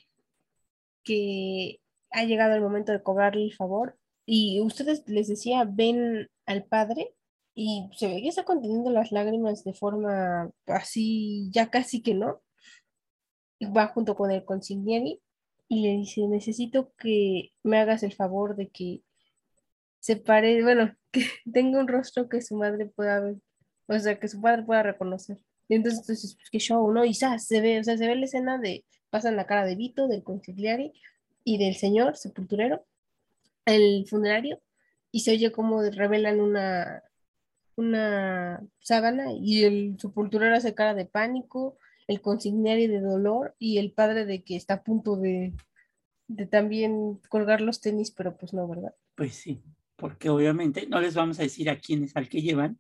que 1.04 1.80
ha 2.12 2.26
llegado 2.26 2.56
el 2.56 2.62
momento 2.62 2.92
de 2.92 3.02
cobrarle 3.02 3.46
el 3.46 3.54
favor 3.54 3.98
y 4.26 4.62
ustedes 4.62 5.04
les 5.08 5.28
decía, 5.28 5.66
ven 5.68 6.30
al 6.46 6.66
padre 6.66 7.14
y 7.56 7.90
se 7.96 8.08
ve 8.08 8.22
que 8.22 8.30
está 8.30 8.44
conteniendo 8.46 8.92
las 8.92 9.12
lágrimas 9.12 9.64
de 9.64 9.74
forma 9.74 10.52
así, 10.68 11.50
ya 11.52 11.70
casi 11.70 12.02
que 12.02 12.14
no. 12.14 12.42
Va 13.76 13.88
junto 13.88 14.16
con 14.16 14.32
el 14.32 14.44
consiglieri 14.44 15.22
y 15.68 15.84
le 15.84 15.98
dice, 15.98 16.28
necesito 16.28 16.94
que 16.98 17.52
me 17.64 17.80
hagas 17.80 18.04
el 18.04 18.14
favor 18.14 18.56
de 18.56 18.70
que 18.70 19.04
se 20.00 20.18
pare, 20.18 20.64
bueno, 20.64 20.96
que 21.12 21.26
tenga 21.52 21.80
un 21.80 21.88
rostro 21.88 22.30
que 22.30 22.42
su 22.42 22.56
madre 22.58 22.88
pueda 22.88 23.20
ver, 23.22 23.36
o 23.88 24.00
sea, 24.00 24.20
que 24.20 24.28
su 24.28 24.42
padre 24.42 24.64
pueda 24.64 24.84
reconocer. 24.84 25.38
Y 25.72 25.76
entonces, 25.76 26.02
entonces 26.02 26.36
pues, 26.36 26.50
que 26.50 26.60
show, 26.60 26.92
¿no? 26.92 27.06
Y 27.06 27.14
ya 27.14 27.40
se 27.40 27.62
ve, 27.62 27.80
o 27.80 27.84
sea, 27.86 27.98
se 27.98 28.06
ve 28.06 28.18
la 28.18 28.26
escena 28.26 28.58
de, 28.58 28.84
pasan 29.10 29.38
la 29.38 29.46
cara 29.48 29.66
de 29.66 29.78
Vito, 29.78 30.10
del 30.10 30.22
consigliere 30.22 30.92
y 31.46 31.60
del 31.60 31.76
señor 31.76 32.18
sepulturero, 32.18 32.84
el 33.64 34.06
funerario, 34.06 34.60
y 35.14 35.22
se 35.22 35.32
oye 35.32 35.54
como 35.54 35.82
revelan 35.82 36.42
una, 36.42 37.04
una 37.78 38.62
sábana 38.80 39.32
y 39.32 39.64
el 39.64 39.98
sepulturero 39.98 40.54
hace 40.54 40.76
cara 40.76 40.94
de 40.94 41.06
pánico, 41.06 41.78
el 42.06 42.20
consignario 42.20 42.90
de 42.90 43.00
dolor 43.00 43.56
y 43.58 43.78
el 43.78 43.94
padre 43.94 44.26
de 44.26 44.44
que 44.44 44.58
está 44.58 44.74
a 44.74 44.84
punto 44.84 45.16
de, 45.16 45.54
de 46.28 46.48
también 46.48 47.22
colgar 47.30 47.62
los 47.62 47.80
tenis, 47.80 48.12
pero 48.12 48.36
pues 48.36 48.54
no, 48.54 48.68
¿verdad? 48.68 48.94
Pues 49.16 49.36
sí, 49.36 49.62
porque 49.96 50.28
obviamente 50.28 50.86
no 50.86 51.00
les 51.00 51.16
vamos 51.16 51.40
a 51.40 51.44
decir 51.44 51.70
a 51.70 51.80
quién 51.80 52.04
es 52.04 52.14
al 52.18 52.28
que 52.28 52.42
llevan. 52.42 52.78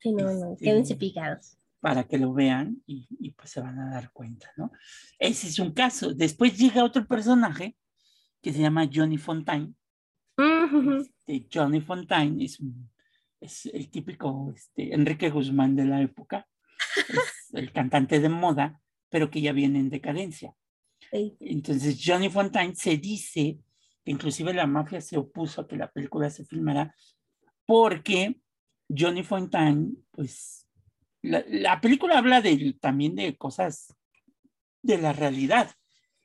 Sí, 0.00 0.12
no, 0.12 0.24
no, 0.32 0.54
este, 0.54 0.64
quédense 0.64 0.96
picados. 0.96 1.58
Para 1.84 2.04
que 2.04 2.16
lo 2.16 2.32
vean 2.32 2.82
y, 2.86 3.06
y, 3.20 3.32
pues 3.32 3.50
se 3.50 3.60
van 3.60 3.78
a 3.78 3.90
dar 3.90 4.10
cuenta, 4.10 4.50
¿no? 4.56 4.72
Ese 5.18 5.48
es 5.48 5.58
un 5.58 5.72
caso. 5.72 6.14
Después 6.14 6.56
llega 6.56 6.82
otro 6.82 7.06
personaje 7.06 7.76
que 8.40 8.54
se 8.54 8.60
llama 8.60 8.88
Johnny 8.90 9.18
Fontaine. 9.18 9.74
este, 10.38 11.46
Johnny 11.52 11.82
Fontaine 11.82 12.42
es, 12.42 12.58
es 13.38 13.66
el 13.66 13.90
típico 13.90 14.50
este, 14.56 14.94
Enrique 14.94 15.28
Guzmán 15.28 15.76
de 15.76 15.84
la 15.84 16.00
época 16.00 16.48
es 17.08 17.50
el 17.52 17.70
cantante 17.70 18.18
de 18.18 18.30
moda, 18.30 18.80
pero 19.10 19.30
que 19.30 19.42
ya 19.42 19.52
viene 19.52 19.78
en 19.78 19.90
decadencia. 19.90 20.54
Entonces, 21.12 22.00
Johnny 22.02 22.30
Fontaine 22.30 22.74
se 22.74 22.96
dice 22.96 23.58
que 24.02 24.10
inclusive 24.10 24.54
la 24.54 24.66
mafia 24.66 25.02
se 25.02 25.18
opuso 25.18 25.60
a 25.60 25.68
que 25.68 25.76
la 25.76 25.90
película 25.90 26.30
se 26.30 26.46
filmara 26.46 26.94
porque 27.66 28.40
Johnny 28.88 29.22
Fontaine, 29.22 29.92
pues, 30.10 30.63
la, 31.24 31.80
película 31.80 32.18
habla 32.18 32.40
de, 32.40 32.76
también 32.80 33.14
de 33.14 33.36
cosas 33.36 33.94
de 34.82 34.98
la 34.98 35.12
realidad, 35.12 35.70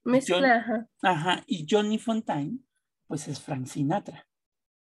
Mezcla, 0.03 0.87
ajá. 1.01 1.43
y 1.45 1.65
Johnny 1.69 1.97
Fontaine, 1.97 2.59
pues 3.07 3.27
es 3.27 3.39
Frank 3.39 3.65
Sinatra, 3.65 4.27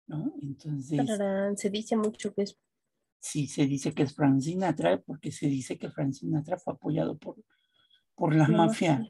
¿no? 0.08 0.34
Entonces... 0.42 1.02
se 1.56 1.70
dice 1.70 1.96
mucho 1.96 2.34
que 2.34 2.44
es... 2.44 2.60
Sí, 3.20 3.48
se 3.48 3.66
dice 3.66 3.94
que 3.94 4.04
es 4.04 4.14
Frank 4.14 4.40
Sinatra, 4.42 5.02
porque 5.02 5.32
se 5.32 5.48
dice 5.48 5.80
que 5.80 5.90
Frank 5.90 6.14
Sinatra 6.14 6.58
fue 6.58 6.74
apoyado 6.74 7.18
por, 7.18 7.38
por 8.14 8.36
la, 8.36 8.48
mafia, 8.48 9.04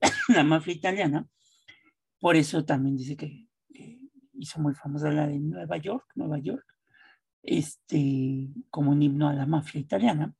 la 0.28 0.44
mafia 0.44 0.74
italiana. 0.74 1.28
Por 2.20 2.36
eso 2.36 2.64
también 2.64 2.96
dice 2.96 3.16
que, 3.16 3.48
hizo 4.34 4.60
muy 4.60 4.74
famosa 4.74 5.10
la 5.10 5.26
de 5.26 5.40
Nueva 5.40 5.76
York, 5.78 6.06
Nueva 6.14 6.38
York, 6.38 6.64
este, 7.42 8.48
como 8.70 8.90
un 8.90 9.02
himno 9.02 9.28
a 9.28 9.34
la 9.34 9.46
mafia 9.46 9.80
italiana. 9.80 10.34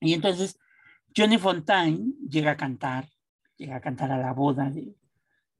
Y 0.00 0.14
entonces 0.14 0.58
Johnny 1.16 1.38
Fontaine 1.38 2.14
llega 2.28 2.52
a 2.52 2.56
cantar, 2.56 3.08
llega 3.56 3.76
a 3.76 3.80
cantar 3.80 4.12
a 4.12 4.18
la 4.18 4.32
boda 4.32 4.70
de, 4.70 4.94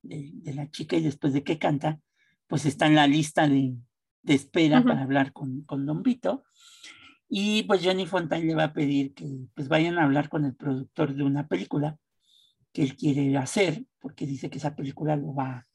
de, 0.03 0.55
la 0.55 0.70
chica 0.70 0.96
y 0.96 1.03
después 1.03 1.32
de 1.32 1.42
que 1.42 1.59
canta, 1.59 2.01
pues 2.46 2.64
está 2.66 2.86
en 2.86 2.94
la 2.94 3.07
lista 3.07 3.49
de, 3.49 3.76
de 4.22 4.34
espera 4.34 4.82
para 4.82 5.03
hablar 5.03 5.32
con, 5.32 5.62
con 5.62 5.86
Don 5.86 6.03
Vito. 6.03 6.44
Y 7.28 7.64
pues 7.64 7.84
Johnny 7.84 8.07
Fontaine 8.07 8.46
le 8.46 8.55
va 8.55 8.64
a 8.64 8.72
pedir 8.72 9.12
que 9.14 9.26
pues 9.55 9.68
vayan 9.68 9.99
a 9.99 10.05
hablar 10.05 10.28
con 10.28 10.46
el 10.46 10.55
productor 10.55 11.14
de 11.14 11.24
una 11.24 11.46
película 11.46 11.99
que 12.72 12.82
él 12.82 12.96
quiere 12.96 13.36
hacer, 13.36 13.84
porque 13.99 14.26
dice 14.26 14.49
que 14.49 14.59
esa 14.59 14.74
película 14.74 15.16
lo 15.16 15.34
va, 15.34 15.67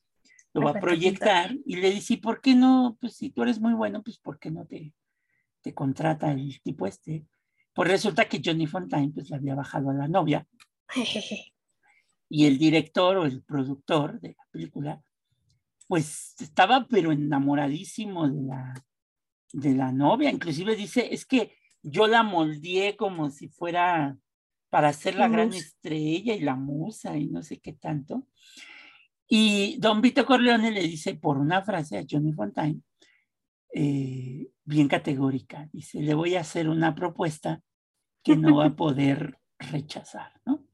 lo 0.53 0.61
va 0.61 0.71
a 0.71 0.79
proyectar. 0.79 1.55
Y 1.65 1.77
le 1.77 1.91
dice, 1.91 2.15
¿y 2.15 2.17
por 2.17 2.41
qué 2.41 2.55
no? 2.55 2.97
Pues 2.99 3.15
si 3.15 3.29
tú 3.29 3.43
eres 3.43 3.59
muy 3.59 3.73
bueno, 3.73 4.03
pues 4.03 4.17
¿por 4.17 4.39
qué 4.39 4.51
no 4.51 4.65
te, 4.65 4.93
te 5.61 5.73
contrata 5.73 6.31
el 6.31 6.61
tipo 6.61 6.87
este? 6.87 7.25
Pues 7.73 7.89
resulta 7.89 8.25
que 8.25 8.41
Johnny 8.43 8.67
Fontaine 8.67 9.11
pues 9.13 9.29
le 9.29 9.35
había 9.35 9.55
bajado 9.55 9.89
a 9.89 9.93
la 9.93 10.07
novia. 10.07 10.47
y 12.29 12.45
el 12.45 12.57
director 12.57 13.17
o 13.17 13.25
el 13.25 13.43
productor 13.43 14.19
de 14.19 14.29
la 14.29 14.43
película, 14.51 15.03
pues 15.87 16.35
estaba 16.39 16.87
pero 16.89 17.11
enamoradísimo 17.11 18.27
de 18.27 18.41
la, 18.43 18.73
de 19.51 19.73
la 19.75 19.91
novia. 19.91 20.31
Inclusive 20.31 20.75
dice, 20.75 21.13
es 21.13 21.25
que 21.25 21.55
yo 21.81 22.07
la 22.07 22.23
moldeé 22.23 22.95
como 22.95 23.29
si 23.29 23.49
fuera 23.49 24.17
para 24.69 24.91
ser 24.93 25.15
la 25.15 25.27
gran 25.27 25.53
estrella 25.53 26.33
y 26.33 26.39
la 26.39 26.55
musa 26.55 27.15
y 27.15 27.27
no 27.27 27.43
sé 27.43 27.59
qué 27.59 27.73
tanto. 27.73 28.25
Y 29.35 29.77
don 29.79 29.99
Vito 29.99 30.27
Corleone 30.27 30.69
le 30.69 30.83
dice 30.83 31.15
por 31.15 31.39
una 31.39 31.63
frase 31.63 31.97
a 31.97 32.05
Johnny 32.07 32.33
Fontaine, 32.33 32.83
eh, 33.73 34.47
bien 34.63 34.87
categórica, 34.87 35.67
dice, 35.73 36.01
le 36.01 36.13
voy 36.13 36.35
a 36.35 36.41
hacer 36.41 36.69
una 36.69 36.93
propuesta 36.93 37.59
que 38.23 38.35
no 38.35 38.57
va 38.57 38.67
a 38.67 38.75
poder 38.75 39.39
rechazar, 39.57 40.39
¿no? 40.45 40.67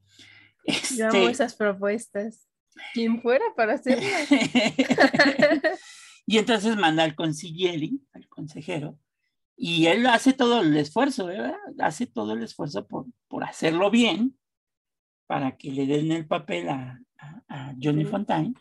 Yo 0.94 1.08
amo 1.08 1.16
este 1.20 1.30
esas 1.30 1.54
propuestas. 1.54 2.50
¿Quién 2.92 3.22
fuera 3.22 3.46
para 3.56 3.76
hacerlas? 3.76 4.28
y 6.26 6.36
entonces 6.36 6.76
manda 6.76 7.02
al 7.04 7.14
consiglieri, 7.14 8.02
al 8.12 8.28
consejero, 8.28 8.98
y 9.56 9.86
él 9.86 10.04
hace 10.04 10.34
todo 10.34 10.60
el 10.60 10.76
esfuerzo, 10.76 11.24
¿verdad? 11.24 11.56
Hace 11.78 12.06
todo 12.06 12.34
el 12.34 12.42
esfuerzo 12.42 12.86
por, 12.86 13.06
por 13.26 13.42
hacerlo 13.42 13.90
bien, 13.90 14.38
para 15.26 15.56
que 15.56 15.70
le 15.70 15.86
den 15.86 16.12
el 16.12 16.26
papel 16.26 16.68
a, 16.68 17.00
a, 17.50 17.74
Johnny 17.80 18.04
Fontaine. 18.04 18.54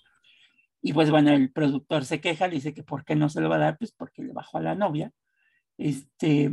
Y 0.81 0.93
pues 0.93 1.11
bueno, 1.11 1.31
el 1.31 1.51
productor 1.51 2.05
se 2.05 2.21
queja, 2.21 2.47
le 2.47 2.55
dice 2.55 2.73
que 2.73 2.83
por 2.83 3.03
qué 3.05 3.15
no 3.15 3.29
se 3.29 3.41
lo 3.41 3.49
va 3.49 3.57
a 3.57 3.59
dar, 3.59 3.77
pues 3.77 3.91
porque 3.91 4.23
le 4.23 4.33
bajó 4.33 4.57
a 4.57 4.61
la 4.61 4.75
novia. 4.75 5.11
Este, 5.77 6.51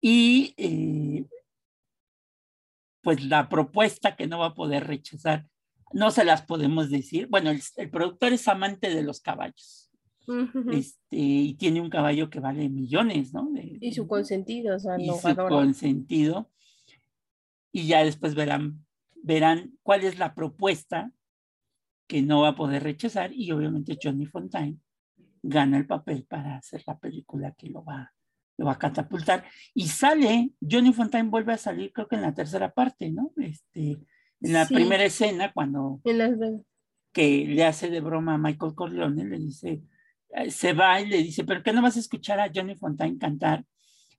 y 0.00 0.54
eh, 0.56 1.24
pues 3.02 3.24
la 3.24 3.48
propuesta 3.48 4.16
que 4.16 4.26
no 4.26 4.38
va 4.40 4.46
a 4.46 4.54
poder 4.54 4.86
rechazar, 4.86 5.46
no 5.92 6.10
se 6.10 6.24
las 6.24 6.42
podemos 6.42 6.90
decir. 6.90 7.28
Bueno, 7.28 7.50
el, 7.50 7.90
productor 7.90 8.32
es 8.32 8.48
amante 8.48 8.92
de 8.92 9.02
los 9.02 9.20
caballos. 9.20 9.90
este, 10.72 11.16
y 11.16 11.54
tiene 11.54 11.80
un 11.80 11.90
caballo 11.90 12.30
que 12.30 12.40
vale 12.40 12.68
millones, 12.68 13.34
¿no? 13.34 13.50
y 13.56 13.92
su 13.92 14.06
consentido, 14.06 14.76
o 14.76 14.78
sea, 14.78 14.96
y 14.98 15.06
su 15.08 15.36
consentido. 15.36 16.50
Y 17.72 17.86
ya 17.86 18.04
después 18.04 18.34
verán, 18.34 18.84
verán 19.22 19.72
cuál 19.82 20.04
es 20.04 20.18
la 20.18 20.34
propuesta 20.34 21.12
que 22.12 22.20
no 22.20 22.42
va 22.42 22.48
a 22.48 22.54
poder 22.54 22.82
rechazar 22.82 23.32
y 23.32 23.50
obviamente 23.52 23.96
Johnny 24.00 24.26
Fontaine 24.26 24.76
gana 25.42 25.78
el 25.78 25.86
papel 25.86 26.26
para 26.28 26.56
hacer 26.56 26.82
la 26.86 26.98
película 26.98 27.54
que 27.56 27.70
lo 27.70 27.82
va 27.82 28.12
lo 28.58 28.66
va 28.66 28.72
a 28.72 28.78
catapultar. 28.78 29.46
Y 29.72 29.88
sale, 29.88 30.50
Johnny 30.60 30.92
Fontaine 30.92 31.30
vuelve 31.30 31.54
a 31.54 31.56
salir, 31.56 31.90
creo 31.90 32.06
que 32.06 32.16
en 32.16 32.20
la 32.20 32.34
tercera 32.34 32.70
parte, 32.70 33.10
¿no? 33.10 33.32
Este, 33.38 33.92
en 34.42 34.52
la 34.52 34.66
primera 34.66 35.02
escena, 35.02 35.54
cuando 35.54 36.02
que 37.14 37.46
le 37.46 37.64
hace 37.64 37.88
de 37.88 38.02
broma 38.02 38.34
a 38.34 38.38
Michael 38.38 38.74
Corleone, 38.74 39.24
le 39.24 39.38
dice, 39.38 39.82
eh, 40.34 40.50
se 40.50 40.74
va 40.74 41.00
y 41.00 41.06
le 41.06 41.16
dice, 41.16 41.44
¿pero 41.44 41.62
qué 41.62 41.72
no 41.72 41.80
vas 41.80 41.96
a 41.96 42.00
escuchar 42.00 42.40
a 42.40 42.50
Johnny 42.54 42.76
Fontaine 42.76 43.18
cantar? 43.18 43.64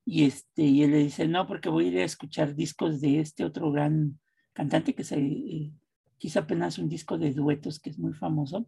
Y, 0.04 0.26
este, 0.26 0.64
y 0.64 0.82
él 0.82 0.92
le 0.92 0.98
dice, 0.98 1.28
no, 1.28 1.46
porque 1.46 1.70
voy 1.70 1.86
a 1.86 1.88
ir 1.90 2.00
a 2.00 2.06
escuchar 2.06 2.56
discos 2.56 3.02
de 3.02 3.20
este 3.20 3.46
otro 3.46 3.72
gran 3.72 4.20
cantante 4.52 4.96
que 4.96 5.04
se 5.04 5.20
eh, 5.20 5.72
hizo 6.20 6.40
apenas 6.40 6.78
un 6.78 6.90
disco 6.90 7.18
de 7.18 7.34
duetos 7.34 7.80
que 7.80 7.90
es 7.90 8.00
muy 8.00 8.14
famoso. 8.14 8.68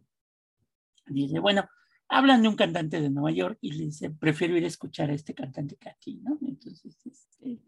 dice, 1.06 1.38
bueno, 1.38 1.68
hablan 2.08 2.42
de 2.42 2.48
un 2.48 2.56
cantante 2.56 3.00
de 3.00 3.10
Nueva 3.10 3.30
York 3.30 3.58
y 3.60 3.72
le 3.72 3.84
dice, 3.84 4.10
prefiero 4.10 4.56
ir 4.56 4.64
a 4.64 4.68
escuchar 4.68 5.10
a 5.10 5.14
este 5.14 5.34
cantante 5.34 5.76
que 5.76 5.88
a 5.88 5.94
ti, 5.94 6.20
¿no? 6.22 6.38
Entonces, 6.46 6.96
este, 7.04 7.60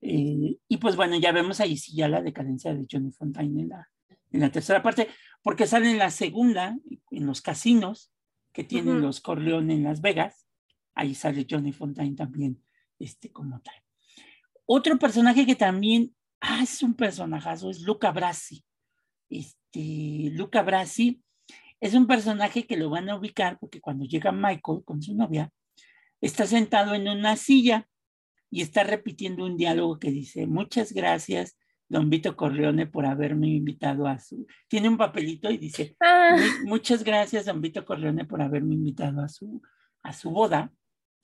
eh, 0.00 0.58
y 0.68 0.76
pues 0.78 0.96
bueno, 0.96 1.18
ya 1.18 1.32
vemos 1.32 1.60
ahí 1.60 1.76
sí 1.76 1.94
ya 1.94 2.08
la 2.08 2.22
decadencia 2.22 2.74
de 2.74 2.86
Johnny 2.90 3.10
Fontaine 3.10 3.62
en 3.62 3.68
la, 3.70 3.88
en 4.30 4.40
la 4.40 4.50
tercera 4.50 4.82
parte, 4.82 5.08
porque 5.42 5.66
sale 5.66 5.90
en 5.90 5.98
la 5.98 6.10
segunda, 6.10 6.76
en 7.10 7.26
los 7.26 7.40
casinos 7.40 8.12
que 8.52 8.64
tienen 8.64 9.02
los 9.02 9.20
Corleone 9.20 9.74
en 9.74 9.84
Las 9.84 10.00
Vegas, 10.00 10.46
ahí 10.94 11.14
sale 11.14 11.46
Johnny 11.48 11.72
Fontaine 11.72 12.16
también, 12.16 12.62
este, 12.98 13.30
como 13.30 13.60
tal. 13.60 13.74
Otro 14.64 14.98
personaje 14.98 15.46
que 15.46 15.54
también, 15.54 16.14
ah, 16.40 16.60
es 16.62 16.82
un 16.82 16.94
personajazo, 16.94 17.70
es 17.70 17.82
Luca 17.82 18.10
Brasi. 18.10 18.64
Este, 19.28 20.30
Luca 20.32 20.62
Brasi 20.62 21.22
es 21.80 21.94
un 21.94 22.06
personaje 22.06 22.66
que 22.66 22.76
lo 22.76 22.90
van 22.90 23.08
a 23.08 23.16
ubicar 23.16 23.58
porque 23.58 23.80
cuando 23.80 24.04
llega 24.04 24.32
Michael 24.32 24.82
con 24.84 25.02
su 25.02 25.14
novia, 25.14 25.50
está 26.20 26.46
sentado 26.46 26.94
en 26.94 27.08
una 27.08 27.36
silla 27.36 27.88
y 28.50 28.62
está 28.62 28.84
repitiendo 28.84 29.44
un 29.44 29.56
diálogo 29.56 29.98
que 29.98 30.10
dice, 30.10 30.46
muchas 30.46 30.92
gracias, 30.92 31.58
don 31.88 32.08
Vito 32.10 32.36
Corleone, 32.36 32.86
por 32.86 33.06
haberme 33.06 33.48
invitado 33.48 34.06
a 34.06 34.18
su... 34.18 34.46
Tiene 34.68 34.88
un 34.88 34.96
papelito 34.96 35.50
y 35.50 35.58
dice, 35.58 35.96
ah. 36.00 36.36
muchas 36.64 37.04
gracias, 37.04 37.46
don 37.46 37.60
Vito 37.60 37.84
Corleone, 37.84 38.24
por 38.24 38.40
haberme 38.40 38.74
invitado 38.74 39.20
a 39.20 39.28
su, 39.28 39.60
a 40.02 40.12
su 40.12 40.30
boda, 40.30 40.72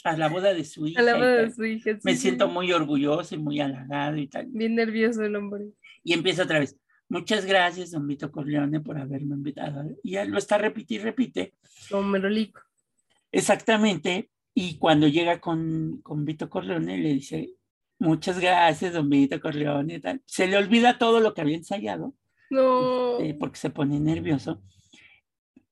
a 0.04 0.16
la 0.16 0.28
boda 0.28 0.52
de 0.52 0.64
su 0.64 0.86
hija. 0.86 1.00
A 1.00 1.04
la 1.04 1.14
boda 1.14 1.42
de 1.42 1.50
su 1.50 1.64
hija. 1.64 1.98
Me 2.02 2.16
siento 2.16 2.48
muy 2.48 2.72
orgulloso 2.72 3.34
y 3.34 3.38
muy 3.38 3.60
halagado 3.60 4.16
y 4.16 4.28
tal. 4.28 4.46
Bien 4.50 4.74
nervioso 4.74 5.22
el 5.22 5.36
hombre. 5.36 5.64
Y 6.02 6.12
empieza 6.12 6.42
otra 6.42 6.58
vez. 6.58 6.76
Muchas 7.08 7.44
gracias, 7.44 7.90
don 7.90 8.06
Vito 8.06 8.30
Corleone, 8.32 8.80
por 8.80 8.98
haberme 8.98 9.34
invitado. 9.34 9.84
Y 10.02 10.16
él 10.16 10.30
lo 10.30 10.38
está 10.38 10.58
repite 10.58 10.94
y 10.94 10.98
repite. 10.98 11.54
Como 11.90 12.08
merolico. 12.08 12.60
Exactamente. 13.30 14.30
Y 14.54 14.76
cuando 14.78 15.08
llega 15.08 15.40
con, 15.40 16.00
con 16.02 16.24
Vito 16.24 16.48
Corleone, 16.48 16.98
le 16.98 17.14
dice, 17.14 17.54
muchas 17.98 18.38
gracias, 18.38 18.94
don 18.94 19.08
Vito 19.08 19.40
Corleone. 19.40 20.00
Tal. 20.00 20.22
Se 20.26 20.46
le 20.46 20.56
olvida 20.56 20.98
todo 20.98 21.20
lo 21.20 21.34
que 21.34 21.40
había 21.42 21.56
ensayado. 21.56 22.14
No. 22.50 23.18
Este, 23.18 23.34
porque 23.34 23.58
se 23.58 23.70
pone 23.70 23.98
nervioso. 23.98 24.62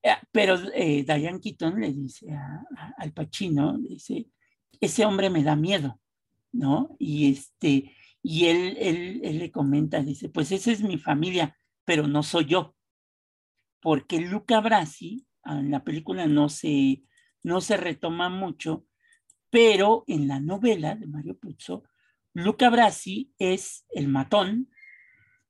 Eh, 0.03 0.17
pero 0.33 0.57
eh, 0.75 1.05
Diane 1.05 1.41
Keaton 1.41 1.79
le 1.79 1.93
dice 1.93 2.27
al 2.97 3.13
Pachino, 3.13 3.77
le 3.77 3.91
dice, 3.91 4.27
ese 4.81 5.05
hombre 5.05 5.29
me 5.29 5.43
da 5.43 5.57
miedo, 5.57 6.01
¿no? 6.53 6.97
Y 6.99 7.33
este, 7.33 7.95
y 8.23 8.47
él, 8.47 8.77
él, 8.79 9.39
le 9.39 9.51
comenta, 9.51 10.03
dice, 10.03 10.29
pues 10.29 10.53
esa 10.53 10.71
es 10.71 10.83
mi 10.83 10.99
familia, 10.99 11.57
pero 11.85 12.07
no 12.07 12.23
soy 12.23 12.47
yo. 12.47 12.77
Porque 13.81 14.21
Luca 14.21 14.61
Brasi, 14.61 15.27
en 15.45 15.71
la 15.71 15.85
película 15.85 16.27
no 16.27 16.49
se, 16.49 17.03
no 17.43 17.61
se 17.61 17.77
retoma 17.77 18.29
mucho, 18.29 18.87
pero 19.49 20.05
en 20.07 20.29
la 20.29 20.39
novela 20.39 20.95
de 20.95 21.07
Mario 21.07 21.39
Puzo, 21.39 21.85
Luca 22.35 22.69
Brasi 22.69 23.33
es 23.39 23.87
el 23.91 24.09
matón 24.09 24.71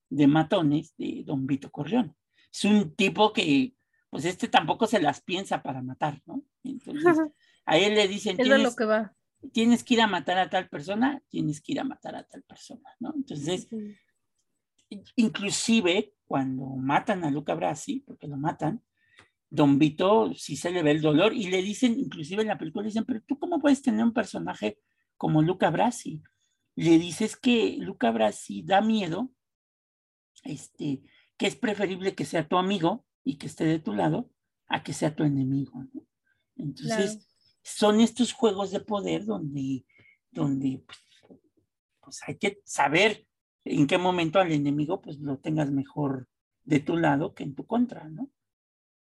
de 0.08 0.26
matones 0.26 0.94
de 0.96 1.22
Don 1.24 1.46
Vito 1.46 1.70
Corleone. 1.70 2.14
Es 2.52 2.64
un 2.64 2.94
tipo 2.94 3.32
que, 3.32 3.74
pues 4.10 4.24
este 4.24 4.48
tampoco 4.48 4.86
se 4.86 5.00
las 5.00 5.20
piensa 5.22 5.62
para 5.62 5.82
matar, 5.82 6.22
¿no? 6.24 6.42
Entonces, 6.62 7.04
a 7.66 7.78
él 7.78 7.94
le 7.94 8.08
dicen... 8.08 8.36
Es 8.38 8.46
lo 8.46 8.74
que 8.74 8.84
va 8.84 9.14
tienes 9.52 9.84
que 9.84 9.94
ir 9.94 10.00
a 10.00 10.06
matar 10.06 10.38
a 10.38 10.50
tal 10.50 10.68
persona, 10.68 11.22
tienes 11.28 11.60
que 11.60 11.72
ir 11.72 11.80
a 11.80 11.84
matar 11.84 12.16
a 12.16 12.24
tal 12.24 12.42
persona, 12.42 12.90
¿no? 12.98 13.12
Entonces, 13.14 13.68
inclusive 15.16 16.14
cuando 16.26 16.66
matan 16.66 17.24
a 17.24 17.30
Luca 17.30 17.54
Brasi, 17.54 18.00
porque 18.00 18.28
lo 18.28 18.36
matan, 18.36 18.82
Don 19.48 19.78
Vito 19.78 20.32
sí 20.34 20.56
se 20.56 20.70
le 20.70 20.82
ve 20.82 20.92
el 20.92 21.00
dolor 21.00 21.34
y 21.34 21.50
le 21.50 21.62
dicen, 21.62 21.98
inclusive 21.98 22.42
en 22.42 22.48
la 22.48 22.58
película, 22.58 22.84
le 22.84 22.90
dicen, 22.90 23.04
pero 23.04 23.20
tú 23.22 23.38
cómo 23.38 23.60
puedes 23.60 23.82
tener 23.82 24.04
un 24.04 24.12
personaje 24.12 24.78
como 25.16 25.42
Luca 25.42 25.70
Brasi? 25.70 26.22
Le 26.76 26.98
dices 26.98 27.36
que 27.36 27.76
Luca 27.78 28.10
Brasi 28.12 28.62
da 28.62 28.80
miedo, 28.80 29.30
este, 30.44 31.02
que 31.36 31.46
es 31.46 31.56
preferible 31.56 32.14
que 32.14 32.24
sea 32.24 32.48
tu 32.48 32.58
amigo 32.58 33.04
y 33.24 33.36
que 33.36 33.46
esté 33.46 33.64
de 33.64 33.80
tu 33.80 33.92
lado 33.92 34.30
a 34.68 34.82
que 34.84 34.92
sea 34.92 35.16
tu 35.16 35.24
enemigo. 35.24 35.84
¿no? 35.92 36.06
Entonces, 36.56 37.29
son 37.62 38.00
estos 38.00 38.32
juegos 38.32 38.70
de 38.70 38.80
poder 38.80 39.24
donde, 39.24 39.84
donde 40.30 40.82
pues, 40.86 40.98
pues, 42.00 42.20
hay 42.26 42.36
que 42.36 42.60
saber 42.64 43.26
en 43.64 43.86
qué 43.86 43.98
momento 43.98 44.38
al 44.38 44.52
enemigo 44.52 45.00
pues 45.00 45.18
lo 45.18 45.38
tengas 45.38 45.70
mejor 45.70 46.28
de 46.64 46.80
tu 46.80 46.96
lado 46.96 47.34
que 47.34 47.42
en 47.42 47.54
tu 47.54 47.66
contra, 47.66 48.08
¿no? 48.08 48.30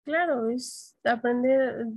Claro, 0.04 0.50
es 0.50 0.97
aprender 1.04 1.88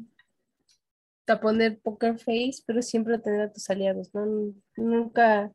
a 1.27 1.41
poner 1.41 1.81
poker 1.81 2.19
face, 2.19 2.63
pero 2.67 2.83
siempre 2.83 3.19
tener 3.19 3.43
a 3.43 3.53
tus 3.53 3.71
aliados, 3.71 4.13
¿no? 4.15 4.53
Nunca, 4.77 5.53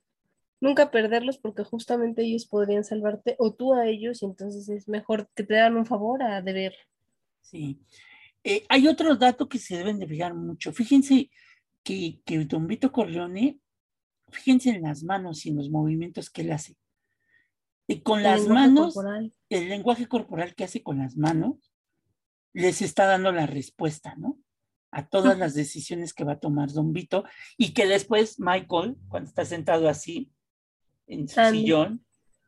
nunca 0.59 0.89
perderlos 0.89 1.37
porque 1.37 1.63
justamente 1.63 2.23
ellos 2.23 2.45
podrían 2.47 2.83
salvarte 2.83 3.35
o 3.37 3.53
tú 3.53 3.73
a 3.73 3.85
ellos 3.85 4.21
y 4.21 4.25
entonces 4.25 4.67
es 4.69 4.87
mejor 4.87 5.29
que 5.35 5.43
te 5.43 5.55
dan 5.55 5.77
un 5.77 5.85
favor 5.85 6.23
a 6.23 6.41
deber. 6.41 6.73
Sí. 7.41 7.79
Eh, 8.49 8.65
hay 8.69 8.87
otro 8.87 9.13
dato 9.17 9.49
que 9.49 9.59
se 9.59 9.75
deben 9.75 9.99
de 9.99 10.07
fijar 10.07 10.33
mucho. 10.33 10.71
Fíjense 10.71 11.29
que, 11.83 12.21
que 12.23 12.45
Don 12.45 12.65
Vito 12.65 12.93
Corleone, 12.93 13.59
fíjense 14.29 14.69
en 14.69 14.83
las 14.83 15.03
manos 15.03 15.45
y 15.45 15.49
en 15.49 15.57
los 15.57 15.69
movimientos 15.69 16.29
que 16.29 16.43
él 16.43 16.53
hace. 16.53 16.77
Y 17.87 17.99
con 17.99 18.23
las 18.23 18.47
manos, 18.47 18.97
el 19.49 19.67
lenguaje 19.67 20.07
corporal 20.07 20.55
que 20.55 20.63
hace 20.63 20.81
con 20.81 20.99
las 20.99 21.17
manos, 21.17 21.73
les 22.53 22.81
está 22.81 23.05
dando 23.05 23.33
la 23.33 23.47
respuesta, 23.47 24.15
¿no? 24.15 24.39
A 24.91 25.09
todas 25.09 25.37
las 25.37 25.53
decisiones 25.53 26.13
que 26.13 26.23
va 26.23 26.33
a 26.33 26.39
tomar 26.39 26.71
Don 26.71 26.93
Vito 26.93 27.25
y 27.57 27.73
que 27.73 27.85
después 27.85 28.39
Michael, 28.39 28.95
cuando 29.09 29.27
está 29.27 29.43
sentado 29.43 29.89
así 29.89 30.31
en 31.05 31.27
su 31.27 31.41
sillón, 31.51 32.05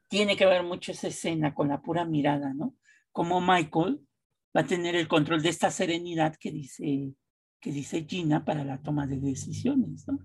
tiene 0.08 0.38
que 0.38 0.46
ver 0.46 0.64
mucho 0.64 0.94
esa 0.94 1.10
escena 1.10 1.54
con 1.54 1.68
la 1.68 1.82
pura 1.82 2.06
mirada, 2.06 2.54
¿no? 2.54 2.74
Como 3.12 3.42
Michael 3.42 4.00
va 4.56 4.62
a 4.62 4.68
tener 4.68 4.96
el 4.96 5.08
control 5.08 5.42
de 5.42 5.50
esta 5.50 5.72
serenidad 5.72 6.36
que 6.36 6.52
dice, 6.52 7.14
que 7.60 7.72
dice 7.72 8.06
Gina 8.08 8.46
para 8.46 8.64
la 8.64 8.82
toma 8.82 9.08
de 9.08 9.20
decisiones, 9.20 10.08
¿no? 10.08 10.20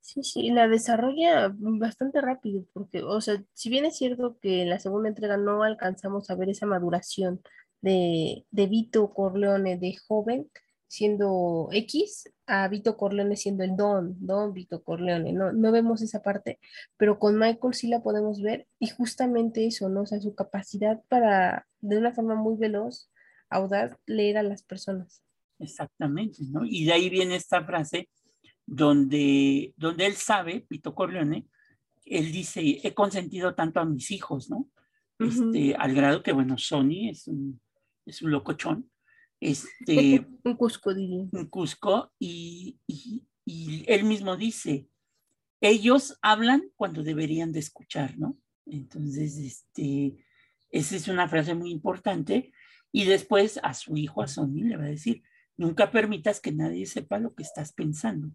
Sí, 0.00 0.22
sí, 0.22 0.50
la 0.50 0.68
desarrolla 0.68 1.50
bastante 1.56 2.20
rápido, 2.20 2.66
porque, 2.74 3.02
o 3.02 3.22
sea, 3.22 3.42
si 3.54 3.70
bien 3.70 3.86
es 3.86 3.96
cierto 3.96 4.38
que 4.38 4.60
en 4.62 4.68
la 4.68 4.78
segunda 4.78 5.08
entrega 5.08 5.38
no 5.38 5.62
alcanzamos 5.62 6.28
a 6.28 6.34
ver 6.34 6.50
esa 6.50 6.66
maduración 6.66 7.40
de, 7.80 8.44
de 8.50 8.66
Vito 8.66 9.14
Corleone 9.14 9.78
de 9.78 9.96
joven, 10.06 10.50
siendo 10.88 11.70
X, 11.72 12.30
a 12.46 12.68
Vito 12.68 12.96
Corleone 12.98 13.36
siendo 13.36 13.64
el 13.64 13.76
Don, 13.76 14.14
Don 14.20 14.52
Vito 14.52 14.84
Corleone, 14.84 15.32
no, 15.32 15.52
no 15.52 15.72
vemos 15.72 16.02
esa 16.02 16.20
parte, 16.22 16.60
pero 16.98 17.18
con 17.18 17.38
Michael 17.38 17.74
sí 17.74 17.88
la 17.88 18.02
podemos 18.02 18.42
ver 18.42 18.66
y 18.78 18.88
justamente 18.88 19.66
eso, 19.66 19.88
¿no? 19.88 20.02
O 20.02 20.06
sea, 20.06 20.20
su 20.20 20.34
capacidad 20.34 21.02
para, 21.08 21.66
de 21.80 21.98
una 21.98 22.12
forma 22.12 22.34
muy 22.34 22.56
veloz, 22.56 23.10
audaz, 23.50 23.96
leer 24.06 24.38
a 24.38 24.42
las 24.42 24.62
personas. 24.62 25.22
Exactamente, 25.58 26.38
¿no? 26.50 26.64
Y 26.64 26.84
de 26.84 26.92
ahí 26.92 27.08
viene 27.10 27.36
esta 27.36 27.64
frase 27.64 28.08
donde, 28.66 29.74
donde 29.76 30.06
él 30.06 30.14
sabe, 30.14 30.66
Vito 30.68 30.94
Corleone, 30.94 31.46
él 32.04 32.32
dice, 32.32 32.80
he 32.82 32.94
consentido 32.94 33.54
tanto 33.54 33.80
a 33.80 33.84
mis 33.84 34.10
hijos, 34.10 34.50
¿no? 34.50 34.68
Este, 35.18 35.74
al 35.76 35.94
grado 35.94 36.22
que, 36.22 36.32
bueno, 36.32 36.58
Sony 36.58 37.08
es 37.10 37.28
un, 37.28 37.60
es 38.04 38.20
un 38.22 38.30
locochón, 38.30 38.90
este, 39.40 40.26
un 40.44 40.56
Cusco, 40.56 40.94
diría. 40.94 41.24
Un 41.30 41.46
Cusco, 41.46 42.12
y, 42.18 42.78
y, 42.86 43.22
y, 43.44 43.84
él 43.86 44.04
mismo 44.04 44.36
dice, 44.36 44.88
ellos 45.60 46.18
hablan 46.20 46.70
cuando 46.76 47.02
deberían 47.02 47.52
de 47.52 47.60
escuchar, 47.60 48.18
¿no? 48.18 48.36
Entonces, 48.66 49.38
este, 49.38 50.16
esa 50.70 50.96
es 50.96 51.08
una 51.08 51.28
frase 51.28 51.54
muy 51.54 51.70
importante, 51.70 52.52
y 52.94 53.06
después 53.06 53.58
a 53.64 53.74
su 53.74 53.96
hijo, 53.96 54.22
a 54.22 54.28
Sony, 54.28 54.62
le 54.62 54.76
va 54.76 54.84
a 54.84 54.86
decir, 54.86 55.24
nunca 55.56 55.90
permitas 55.90 56.40
que 56.40 56.52
nadie 56.52 56.86
sepa 56.86 57.18
lo 57.18 57.34
que 57.34 57.42
estás 57.42 57.72
pensando. 57.72 58.30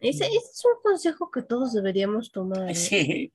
Ese, 0.00 0.26
es 0.26 0.62
un 0.64 0.80
consejo 0.80 1.32
que 1.32 1.42
todos 1.42 1.72
deberíamos 1.72 2.30
tomar. 2.30 2.70
¿eh? 2.70 2.76
Sí, 2.76 3.32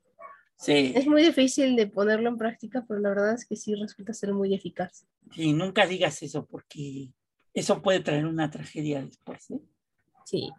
sí. 0.58 0.94
Es 0.96 1.06
muy 1.06 1.22
difícil 1.22 1.76
de 1.76 1.88
ponerlo 1.88 2.30
en 2.30 2.38
práctica, 2.38 2.86
pero 2.88 3.02
la 3.02 3.10
verdad 3.10 3.34
es 3.34 3.46
que 3.46 3.58
sí 3.58 3.76
resulta 3.76 4.14
ser 4.14 4.34
muy 4.34 4.56
eficaz. 4.56 5.06
Sí, 5.36 5.52
nunca 5.52 5.86
digas 5.86 6.24
eso 6.24 6.46
porque 6.46 7.10
eso 7.54 7.82
puede 7.82 8.00
traer 8.00 8.26
una 8.26 8.50
tragedia 8.50 9.04
después. 9.04 9.52
¿eh? 9.52 9.60
Sí. 10.24 10.50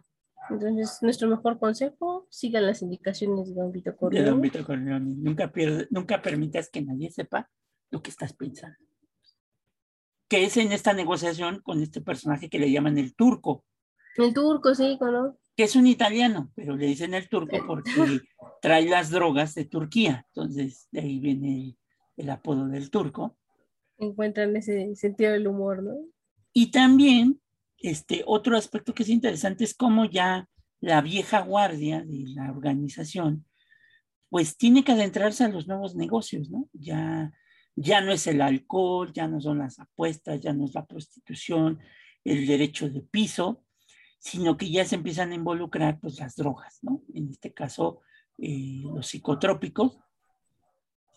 Entonces, 0.51 0.99
nuestro 1.01 1.27
mejor 1.29 1.57
consejo, 1.57 2.27
sigan 2.29 2.67
las 2.67 2.83
indicaciones 2.83 3.47
de 3.47 3.55
Don 3.55 3.71
Vito 3.71 3.95
Corleone. 3.95 4.23
De 4.23 4.29
Don 4.29 4.39
Vito 4.39 4.63
Corleone. 4.63 5.15
Nunca, 5.17 5.51
nunca 5.89 6.21
permitas 6.21 6.69
que 6.69 6.83
nadie 6.83 7.09
sepa 7.09 7.49
lo 7.89 8.03
que 8.03 8.11
estás 8.11 8.33
pensando. 8.33 8.77
Que 10.29 10.45
es 10.45 10.55
en 10.57 10.71
esta 10.71 10.93
negociación 10.93 11.59
con 11.61 11.81
este 11.81 11.99
personaje 11.99 12.49
que 12.49 12.59
le 12.59 12.71
llaman 12.71 12.97
el 12.97 13.15
turco. 13.15 13.65
El 14.15 14.33
turco, 14.33 14.73
sí, 14.75 14.97
¿no? 15.01 15.37
que 15.59 15.65
es 15.65 15.75
un 15.75 15.87
italiano, 15.87 16.49
pero 16.55 16.77
le 16.77 16.85
dicen 16.85 17.13
el 17.13 17.27
turco 17.27 17.57
porque 17.67 17.91
trae 18.61 18.87
las 18.87 19.09
drogas 19.09 19.55
de 19.55 19.65
Turquía. 19.65 20.25
Entonces, 20.27 20.87
de 20.89 21.01
ahí 21.01 21.19
viene 21.19 21.75
el, 22.15 22.29
apodo 22.29 22.69
del 22.69 22.89
turco. 22.89 23.37
Encuentran 23.97 24.55
ese 24.55 24.95
sentido 24.95 25.33
del 25.33 25.47
humor, 25.47 25.83
¿no? 25.83 25.97
Y 26.53 26.71
también, 26.71 27.41
este, 27.77 28.23
otro 28.25 28.55
aspecto 28.55 28.93
que 28.93 29.03
es 29.03 29.09
interesante 29.09 29.65
es 29.65 29.73
cómo 29.73 30.05
ya 30.05 30.47
la 30.79 31.01
vieja 31.01 31.41
guardia 31.41 32.05
de 32.05 32.23
la 32.27 32.53
organización, 32.53 33.45
pues 34.29 34.55
tiene 34.55 34.85
que 34.85 34.93
adentrarse 34.93 35.43
a 35.43 35.49
los 35.49 35.67
nuevos 35.67 35.93
negocios, 35.93 36.49
¿no? 36.49 36.69
Ya, 36.71 37.33
ya 37.81 38.01
no 38.01 38.11
es 38.11 38.27
el 38.27 38.41
alcohol, 38.41 39.13
ya 39.13 39.27
no 39.27 39.39
son 39.39 39.59
las 39.59 39.79
apuestas, 39.79 40.41
ya 40.41 40.51
no 40.51 40.65
es 40.65 40.73
la 40.73 40.85
prostitución, 40.85 41.79
el 42.25 42.45
derecho 42.45 42.89
de 42.89 43.01
piso, 43.01 43.63
sino 44.19 44.57
que 44.57 44.69
ya 44.69 44.83
se 44.83 44.95
empiezan 44.95 45.31
a 45.31 45.35
involucrar 45.35 45.97
pues 45.97 46.19
las 46.19 46.35
drogas, 46.35 46.79
¿no? 46.81 47.03
En 47.13 47.29
este 47.29 47.53
caso, 47.53 48.01
eh, 48.37 48.81
los 48.83 49.07
psicotrópicos. 49.07 49.97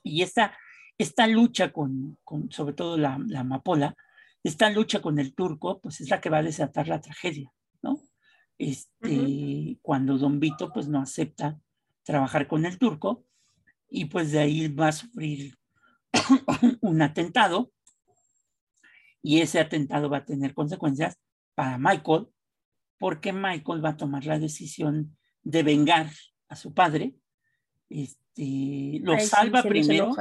Y 0.05 0.23
esta, 0.23 0.57
esta 0.99 1.27
lucha 1.27 1.73
con, 1.73 2.17
con 2.23 2.49
sobre 2.53 2.75
todo 2.75 2.97
la, 2.97 3.19
la, 3.27 3.41
amapola, 3.41 3.97
esta 4.45 4.71
lucha 4.71 5.03
con 5.03 5.19
el 5.19 5.35
turco, 5.35 5.81
pues 5.81 6.01
es 6.01 6.11
la 6.11 6.21
que 6.21 6.31
va 6.31 6.39
a 6.39 6.43
desatar 6.45 6.87
la 6.87 7.01
tragedia, 7.01 7.53
¿no? 7.83 8.01
Este, 8.57 9.79
Cuando 9.83 10.17
Don 10.17 10.39
Vito 10.39 10.73
pues 10.73 10.87
no 10.87 11.01
acepta 11.01 11.59
trabajar 12.05 12.47
con 12.47 12.67
el 12.67 12.79
turco 12.79 13.25
y 13.89 14.05
pues 14.05 14.31
de 14.31 14.39
ahí 14.39 14.69
va 14.69 14.89
a 14.89 14.93
sufrir 14.93 15.57
un 16.81 17.03
atentado 17.03 17.73
y 19.23 19.41
ese 19.41 19.61
atentado 19.61 20.11
va 20.11 20.19
a 20.19 20.25
tener 20.25 20.53
consecuencias 20.53 21.17
para 21.55 21.79
Michael, 21.79 22.27
porque 22.99 23.33
Michael 23.33 23.85
va 23.85 23.91
a 23.91 23.97
tomar 23.97 24.25
la 24.27 24.39
decisión 24.39 25.17
de 25.43 25.63
vengar 25.63 26.11
a 26.49 26.57
su 26.57 26.75
padre. 26.75 27.15
Este, 27.89 29.01
lo 29.03 29.19
salva 29.21 29.63
primero 29.63 30.15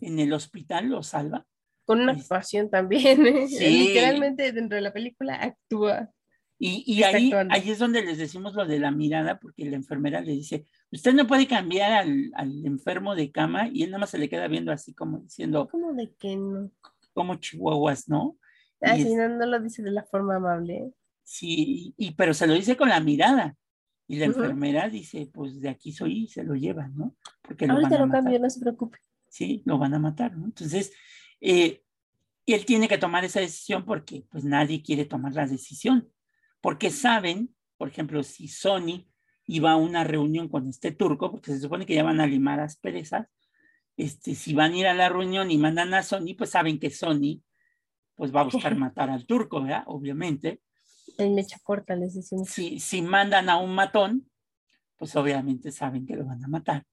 en 0.00 0.18
el 0.18 0.32
hospital, 0.32 0.88
lo 0.88 1.02
salva. 1.02 1.46
Con 1.84 2.00
una 2.00 2.12
actuación 2.12 2.68
también, 2.68 3.26
¿eh? 3.26 3.46
literalmente 3.48 4.52
dentro 4.52 4.76
de 4.76 4.82
la 4.82 4.92
película 4.92 5.34
actúa. 5.36 6.10
Y, 6.58 6.82
y 6.86 7.04
ahí, 7.04 7.32
ahí 7.50 7.70
es 7.70 7.78
donde 7.78 8.04
les 8.04 8.18
decimos 8.18 8.54
lo 8.54 8.66
de 8.66 8.80
la 8.80 8.90
mirada, 8.90 9.38
porque 9.38 9.64
la 9.64 9.76
enfermera 9.76 10.20
le 10.20 10.32
dice, 10.32 10.66
usted 10.90 11.14
no 11.14 11.26
puede 11.26 11.46
cambiar 11.46 11.92
al, 11.92 12.30
al 12.34 12.66
enfermo 12.66 13.14
de 13.14 13.30
cama 13.30 13.68
y 13.68 13.82
él 13.82 13.90
nada 13.90 14.00
más 14.00 14.10
se 14.10 14.18
le 14.18 14.28
queda 14.28 14.48
viendo 14.48 14.72
así 14.72 14.94
como 14.94 15.18
diciendo... 15.18 15.68
¿Cómo 15.70 15.92
de 15.92 16.12
que 16.18 16.36
no? 16.36 16.70
Como 17.12 17.36
chihuahuas, 17.36 18.08
¿no? 18.08 18.38
Así 18.80 19.12
ah, 19.14 19.28
no, 19.28 19.38
no 19.38 19.46
lo 19.46 19.60
dice 19.60 19.82
de 19.82 19.90
la 19.90 20.04
forma 20.04 20.36
amable. 20.36 20.92
Sí, 21.24 21.94
y, 21.96 22.12
pero 22.12 22.32
se 22.32 22.46
lo 22.46 22.54
dice 22.54 22.76
con 22.76 22.88
la 22.88 23.00
mirada. 23.00 23.56
Y 24.06 24.16
la 24.16 24.24
enfermera 24.24 24.88
dice, 24.88 25.28
pues 25.32 25.60
de 25.60 25.68
aquí 25.68 25.92
soy 25.92 26.24
y 26.24 26.28
se 26.28 26.42
lo 26.42 26.54
llevan, 26.54 26.96
¿no? 26.96 27.14
Porque 27.42 27.66
lo 27.66 27.74
Ahorita 27.74 27.98
lo 27.98 28.10
cambio, 28.10 28.38
no 28.38 28.48
se 28.48 28.60
preocupe. 28.60 28.98
Sí, 29.28 29.62
lo 29.66 29.76
van 29.76 29.92
a 29.92 29.98
matar, 29.98 30.34
¿no? 30.34 30.46
Entonces, 30.46 30.94
eh, 31.42 31.82
él 32.46 32.64
tiene 32.64 32.88
que 32.88 32.96
tomar 32.96 33.26
esa 33.26 33.40
decisión 33.40 33.84
porque 33.84 34.24
pues 34.30 34.44
nadie 34.44 34.82
quiere 34.82 35.04
tomar 35.04 35.34
la 35.34 35.46
decisión. 35.46 36.10
Porque 36.62 36.88
saben, 36.88 37.54
por 37.76 37.88
ejemplo, 37.88 38.22
si 38.22 38.48
Sony 38.48 39.06
iba 39.48 39.72
a 39.72 39.76
una 39.76 40.04
reunión 40.04 40.48
con 40.48 40.68
este 40.68 40.92
turco, 40.92 41.32
porque 41.32 41.50
se 41.50 41.60
supone 41.60 41.86
que 41.86 41.94
ya 41.94 42.04
van 42.04 42.20
a 42.20 42.26
limar 42.26 42.60
asperezas, 42.60 43.26
este, 43.96 44.36
si 44.36 44.54
van 44.54 44.72
a 44.72 44.76
ir 44.76 44.86
a 44.86 44.94
la 44.94 45.08
reunión 45.08 45.50
y 45.50 45.58
mandan 45.58 45.92
a 45.94 46.04
Sony, 46.04 46.36
pues 46.36 46.50
saben 46.50 46.78
que 46.78 46.90
Sony 46.90 47.42
pues 48.14 48.34
va 48.34 48.42
a 48.42 48.44
buscar 48.44 48.76
matar 48.76 49.10
al 49.10 49.26
turco, 49.26 49.62
¿verdad? 49.62 49.82
Obviamente. 49.86 50.60
En 51.16 51.34
mecha 51.34 51.58
corta, 51.64 51.96
les 51.96 52.14
decimos. 52.14 52.48
Si, 52.48 52.78
si 52.78 53.02
mandan 53.02 53.48
a 53.48 53.56
un 53.56 53.74
matón, 53.74 54.30
pues 54.96 55.16
obviamente 55.16 55.72
saben 55.72 56.06
que 56.06 56.14
lo 56.14 56.26
van 56.26 56.44
a 56.44 56.48
matar. 56.48 56.84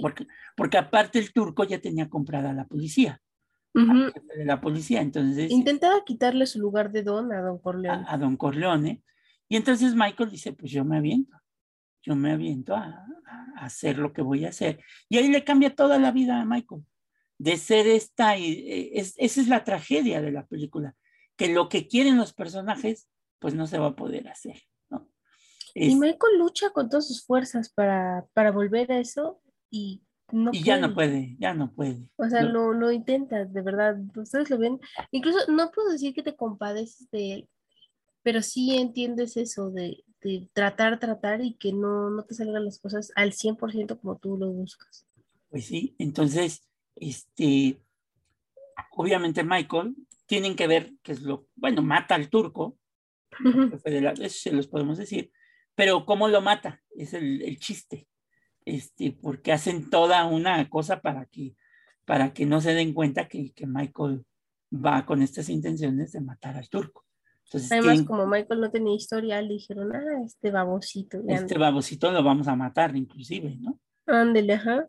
Porque, 0.00 0.28
porque 0.56 0.78
aparte 0.78 1.18
el 1.18 1.32
turco 1.32 1.64
ya 1.64 1.80
tenía 1.80 2.08
comprada 2.08 2.50
a 2.50 2.54
la 2.54 2.66
policía. 2.66 3.20
de 3.74 4.44
la 4.44 4.60
policía, 4.60 5.00
entonces. 5.00 5.50
Intentaba 5.50 6.04
quitarle 6.04 6.46
su 6.46 6.60
lugar 6.60 6.92
de 6.92 7.02
don 7.02 7.32
a 7.32 7.40
don 7.40 7.58
Corleone. 7.58 8.04
A, 8.06 8.16
don 8.16 8.36
Corleone. 8.36 9.02
Y 9.48 9.56
entonces 9.56 9.96
Michael 9.96 10.30
dice, 10.30 10.52
pues 10.52 10.70
yo 10.70 10.84
me 10.84 10.98
aviento. 10.98 11.41
Yo 12.02 12.16
me 12.16 12.32
aviento 12.32 12.74
a, 12.74 13.06
a, 13.26 13.64
hacer 13.64 13.98
lo 13.98 14.12
que 14.12 14.22
voy 14.22 14.44
a 14.44 14.48
hacer. 14.48 14.80
Y 15.08 15.18
ahí 15.18 15.28
le 15.28 15.44
cambia 15.44 15.74
toda 15.74 15.98
la 15.98 16.10
vida 16.10 16.40
a 16.40 16.44
Michael. 16.44 16.82
de 17.38 17.56
ser 17.56 17.86
esta, 17.86 18.36
eh, 18.36 18.90
es, 18.94 19.14
esa 19.18 19.40
es 19.40 19.48
la 19.48 19.64
tragedia 19.64 20.20
de 20.20 20.32
la 20.32 20.46
película, 20.46 20.94
que 21.36 21.48
lo 21.48 21.68
que 21.68 21.88
quieren 21.88 22.16
los 22.16 22.32
personajes, 22.32 23.08
pues 23.38 23.54
no 23.54 23.66
se 23.66 23.78
va 23.78 23.88
a 23.88 23.96
poder 23.96 24.28
hacer, 24.28 24.62
¿no? 24.90 25.08
y 25.74 25.96
Michael 25.96 26.38
lucha 26.38 26.70
con 26.70 26.88
todas 26.88 27.08
sus 27.08 27.24
fuerzas 27.24 27.72
para, 27.72 28.26
para 28.34 28.52
volver 28.52 28.92
a 28.92 28.98
eso 28.98 29.40
y 29.70 30.02
no 30.30 30.50
y 30.52 30.62
ya 30.62 30.78
no 30.78 30.94
puede, 30.94 31.36
ya 31.38 31.52
no 31.52 31.72
puede. 31.72 32.08
O 32.16 32.28
sea, 32.28 32.42
lo, 32.42 32.72
lo 32.72 32.90
intenta, 32.90 33.44
de 33.44 33.62
verdad, 33.62 33.98
ustedes 34.16 34.48
lo 34.48 34.58
ven. 34.58 34.80
Incluso 35.10 35.38
no 35.50 35.70
puedo 35.70 35.90
decir 35.90 36.14
que 36.14 36.22
te 36.22 36.36
compadeces 36.36 37.10
de 37.10 37.34
él, 37.34 37.48
pero 38.22 38.40
sí 38.40 38.78
entiendes 38.78 39.36
eso 39.36 39.70
de, 39.70 40.04
de 40.22 40.48
tratar, 40.52 40.98
tratar 40.98 41.42
y 41.42 41.54
que 41.54 41.72
no, 41.72 42.10
no 42.10 42.24
te 42.24 42.34
salgan 42.34 42.64
las 42.64 42.78
cosas 42.78 43.12
al 43.16 43.32
100% 43.32 44.00
como 44.00 44.16
tú 44.16 44.36
lo 44.36 44.50
buscas. 44.50 45.06
Pues 45.50 45.66
sí, 45.66 45.94
entonces, 45.98 46.62
este, 46.96 47.80
obviamente 48.92 49.44
Michael, 49.44 49.94
tienen 50.26 50.56
que 50.56 50.66
ver 50.66 50.92
que 51.02 51.12
es 51.12 51.22
lo, 51.22 51.46
bueno, 51.56 51.82
mata 51.82 52.14
al 52.14 52.30
turco, 52.30 52.78
eso 54.20 54.28
se 54.28 54.52
los 54.52 54.68
podemos 54.68 54.98
decir, 54.98 55.30
pero 55.74 56.04
¿cómo 56.06 56.28
lo 56.28 56.40
mata? 56.40 56.82
Es 56.90 57.14
el, 57.14 57.42
el 57.42 57.58
chiste 57.58 58.06
este, 58.64 59.12
porque 59.12 59.52
hacen 59.52 59.90
toda 59.90 60.24
una 60.26 60.68
cosa 60.68 61.00
para 61.00 61.26
que, 61.26 61.56
para 62.04 62.32
que 62.32 62.46
no 62.46 62.60
se 62.60 62.74
den 62.74 62.92
cuenta 62.94 63.28
que, 63.28 63.52
que 63.52 63.66
Michael 63.66 64.24
va 64.72 65.04
con 65.04 65.22
estas 65.22 65.48
intenciones 65.48 66.12
de 66.12 66.20
matar 66.20 66.56
al 66.56 66.68
turco. 66.68 67.04
Entonces, 67.44 67.72
Además, 67.72 68.02
como 68.02 68.26
Michael 68.26 68.60
no 68.60 68.70
tenía 68.70 68.94
historial, 68.94 69.48
dijeron, 69.48 69.94
ah, 69.94 70.22
este 70.24 70.50
babosito. 70.50 71.22
Este 71.28 71.58
babosito 71.58 72.10
lo 72.10 72.22
vamos 72.22 72.48
a 72.48 72.56
matar, 72.56 72.96
inclusive, 72.96 73.56
¿no? 73.60 73.78
Ándele, 74.06 74.54
ajá. 74.54 74.88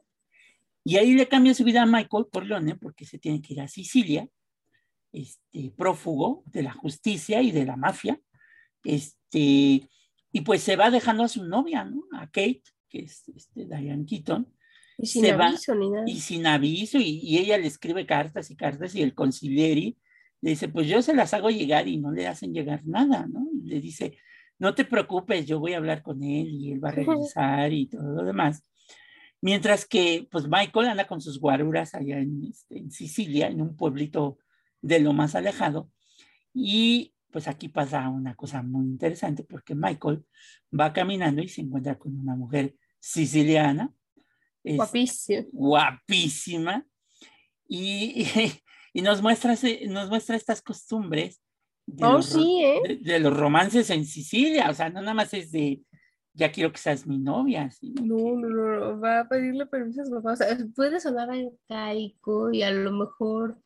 Y 0.83 0.97
ahí 0.97 1.13
le 1.13 1.27
cambia 1.27 1.53
su 1.53 1.63
vida 1.63 1.81
a 1.81 1.85
Michael 1.85 2.25
por 2.31 2.45
Leone, 2.45 2.75
porque 2.75 3.05
se 3.05 3.17
tiene 3.17 3.41
que 3.41 3.53
ir 3.53 3.61
a 3.61 3.67
Sicilia, 3.67 4.27
este, 5.11 5.71
prófugo 5.77 6.43
de 6.47 6.63
la 6.63 6.73
justicia 6.73 7.41
y 7.41 7.51
de 7.51 7.65
la 7.65 7.75
mafia, 7.75 8.19
este, 8.83 9.87
y 10.31 10.41
pues 10.43 10.63
se 10.63 10.75
va 10.75 10.89
dejando 10.89 11.23
a 11.23 11.27
su 11.27 11.45
novia, 11.45 11.85
¿no? 11.85 12.03
A 12.13 12.25
Kate, 12.25 12.63
que 12.89 12.99
es 12.99 13.27
este, 13.29 13.65
Diane 13.65 14.05
Keaton. 14.05 14.51
Y 14.97 15.05
sin 15.05 15.25
aviso 15.27 15.75
ni 15.75 15.89
nada. 15.89 16.03
Y 16.07 16.19
sin 16.19 16.47
aviso, 16.47 16.97
y, 16.99 17.37
ella 17.37 17.57
le 17.57 17.67
escribe 17.67 18.05
cartas 18.05 18.51
y 18.51 18.55
cartas, 18.55 18.95
y 18.95 19.01
el 19.01 19.13
concilieri 19.13 19.97
le 20.43 20.49
dice, 20.49 20.67
pues 20.67 20.87
yo 20.87 21.01
se 21.01 21.15
las 21.15 21.33
hago 21.33 21.49
llegar 21.49 21.87
y 21.87 21.97
no 21.97 22.11
le 22.11 22.27
hacen 22.27 22.53
llegar 22.53 22.85
nada, 22.85 23.25
¿no? 23.27 23.47
le 23.63 23.79
dice, 23.79 24.17
no 24.59 24.75
te 24.75 24.83
preocupes, 24.83 25.45
yo 25.45 25.57
voy 25.57 25.71
a 25.71 25.77
hablar 25.77 26.03
con 26.03 26.21
él 26.21 26.49
y 26.49 26.73
él 26.73 26.83
va 26.83 26.89
a 26.89 26.91
regresar 26.91 27.71
y 27.71 27.87
todo 27.87 28.11
lo 28.11 28.25
demás. 28.25 28.61
Mientras 29.39 29.85
que, 29.85 30.27
pues 30.29 30.45
Michael 30.49 30.89
anda 30.89 31.07
con 31.07 31.21
sus 31.21 31.39
guaruras 31.39 31.95
allá 31.95 32.19
en, 32.19 32.43
este, 32.43 32.77
en 32.77 32.91
Sicilia, 32.91 33.47
en 33.47 33.61
un 33.61 33.77
pueblito 33.77 34.37
de 34.81 34.99
lo 34.99 35.13
más 35.13 35.33
alejado, 35.35 35.89
y 36.53 37.13
pues 37.31 37.47
aquí 37.47 37.69
pasa 37.69 38.09
una 38.09 38.35
cosa 38.35 38.61
muy 38.61 38.85
interesante 38.85 39.45
porque 39.45 39.75
Michael 39.75 40.25
va 40.77 40.91
caminando 40.91 41.41
y 41.41 41.47
se 41.47 41.61
encuentra 41.61 41.97
con 41.97 42.19
una 42.19 42.35
mujer 42.35 42.75
siciliana. 42.99 43.93
Guapísima. 44.61 45.45
Guapísima. 45.53 46.85
Y, 47.65 48.27
y, 48.35 48.62
nos, 49.01 49.21
muestra, 49.21 49.55
nos 49.87 50.09
muestra 50.09 50.35
estas 50.35 50.61
costumbres 50.61 51.41
de, 51.85 52.05
oh, 52.05 52.13
los, 52.13 52.35
¿eh? 52.35 52.99
de, 53.01 53.19
los 53.19 53.35
romances 53.35 53.89
en 53.89 54.05
Sicilia. 54.05 54.69
O 54.69 54.73
sea, 54.73 54.89
no 54.89 55.01
nada 55.01 55.13
más 55.13 55.33
es 55.33 55.51
de, 55.51 55.81
ya 56.33 56.51
quiero 56.51 56.71
que 56.71 56.77
seas 56.77 57.05
mi 57.07 57.17
novia. 57.17 57.69
No, 57.81 58.35
no, 58.35 58.49
no, 58.49 58.99
va 58.99 59.21
a 59.21 59.27
pedirle 59.27 59.65
permiso 59.65 60.01
a 60.01 60.05
su 60.05 60.11
papá. 60.11 60.33
O 60.33 60.35
sea, 60.35 60.57
puede 60.75 60.99
sonar 60.99 61.29
arcaico 61.29 62.51
y 62.51 62.63
a 62.63 62.71
lo 62.71 62.91
mejor 62.91 63.57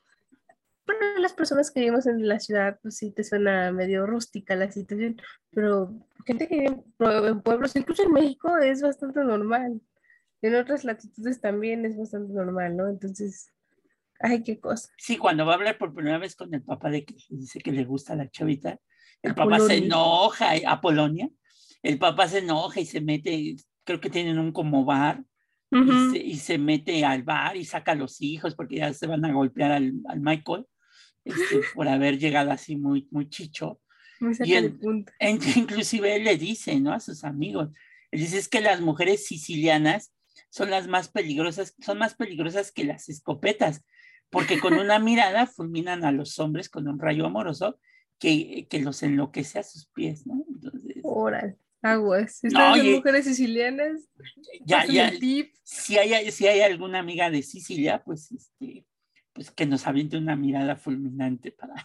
para 0.88 1.20
las 1.20 1.34
personas 1.34 1.70
que 1.70 1.82
vivimos 1.82 2.08
en 2.08 2.28
la 2.28 2.40
ciudad, 2.40 2.80
pues 2.82 2.98
sí 2.98 3.12
te 3.12 3.24
suena 3.24 3.72
medio 3.72 4.06
rústica 4.06 4.56
la 4.56 4.72
situación, 4.72 5.22
pero 5.52 5.94
gente 6.26 6.48
que 6.48 6.60
vive 6.60 7.28
en 7.28 7.42
pueblos, 7.42 7.76
incluso 7.76 8.04
en 8.04 8.14
México, 8.14 8.58
es 8.58 8.82
bastante 8.82 9.20
normal. 9.24 9.82
En 10.42 10.56
otras 10.56 10.86
latitudes 10.86 11.42
también 11.42 11.86
es 11.86 11.98
bastante 11.98 12.34
normal, 12.34 12.78
¿no? 12.78 12.88
Entonces, 12.88 13.52
ay, 14.20 14.44
qué 14.44 14.60
cosa. 14.60 14.90
Sí, 14.98 15.18
cuando 15.18 15.46
va 15.46 15.54
a 15.54 15.56
hablar 15.56 15.78
por 15.78 15.94
primera 15.94 16.18
vez 16.18 16.36
con 16.36 16.54
el 16.54 16.64
papá 16.64 16.90
de 16.90 17.06
que 17.06 17.16
dice 17.30 17.60
que 17.60 17.72
le 17.72 17.86
gusta 17.86 18.16
la 18.16 18.30
chavita, 18.30 18.80
el 19.22 19.36
papá 19.36 19.60
se 19.60 19.78
enoja, 19.78 20.52
a 20.66 20.82
Polonia, 20.82 21.30
el 21.84 21.98
papá 21.98 22.28
se 22.28 22.40
enoja 22.40 22.80
y 22.80 22.86
se 22.86 23.02
mete, 23.02 23.56
creo 23.84 24.00
que 24.00 24.10
tienen 24.10 24.40
un 24.40 24.52
como 24.52 24.86
bar, 24.86 25.24
y, 25.70 26.38
se, 26.38 26.58
mete 26.58 27.04
al 27.04 27.24
bar 27.24 27.58
y 27.58 27.66
saca 27.66 27.92
a 27.92 27.96
los 27.96 28.22
hijos 28.22 28.56
porque 28.56 28.78
ya 28.78 28.94
se 28.94 29.06
van 29.06 29.26
a 29.26 29.34
golpear 29.34 29.74
al, 29.74 29.94
al 30.08 30.22
Michael. 30.22 30.66
Este, 31.28 31.62
por 31.76 31.88
haber 31.88 32.18
llegado 32.18 32.52
así 32.52 32.76
muy, 32.76 33.08
muy 33.12 33.30
chicho. 33.30 33.82
y 34.20 34.54
él, 34.54 34.80
inclusive 35.56 36.16
él 36.16 36.24
le 36.24 36.38
dice, 36.38 36.80
¿no? 36.80 36.94
A 36.94 37.00
sus 37.00 37.24
amigos, 37.24 37.70
él 38.12 38.22
dice 38.22 38.38
es 38.38 38.48
que 38.48 38.62
las 38.62 38.82
mujeres 38.82 39.26
sicilianas 39.26 40.14
son 40.50 40.70
las 40.70 40.88
más 40.88 41.10
peligrosas, 41.10 41.76
son 41.80 41.98
más 41.98 42.16
peligrosas 42.16 42.72
que 42.72 42.86
las 42.86 43.10
escopetas, 43.10 43.84
porque 44.30 44.60
con 44.60 44.74
una 44.80 45.00
mirada 45.00 45.46
fulminan 45.46 46.06
a 46.06 46.12
los 46.12 46.40
hombres 46.40 46.70
con 46.70 46.88
un 46.88 47.00
rayo 47.00 47.26
amoroso 47.26 47.80
que, 48.20 48.68
que 48.70 48.80
los 48.80 49.04
enloquece 49.04 49.60
a 49.60 49.64
sus 49.64 49.88
pies, 49.88 50.26
¿no? 50.26 50.44
Entonces... 50.50 50.98
Oral. 51.04 51.58
Aguas. 51.82 52.40
No, 52.44 52.76
mujeres 52.76 53.26
sicilianas. 53.26 54.02
Ya, 54.66 54.86
ya. 54.86 55.12
Si 55.64 55.98
hay, 55.98 56.32
si 56.32 56.48
hay 56.48 56.62
alguna 56.62 57.00
amiga 57.00 57.30
de 57.30 57.44
Sicilia, 57.44 58.02
pues 58.04 58.32
este, 58.32 58.86
pues 59.32 59.52
que 59.52 59.68
nos 59.68 59.86
aviente 59.86 60.18
una 60.18 60.36
mirada 60.36 60.76
fulminante 60.76 61.52
para... 61.52 61.76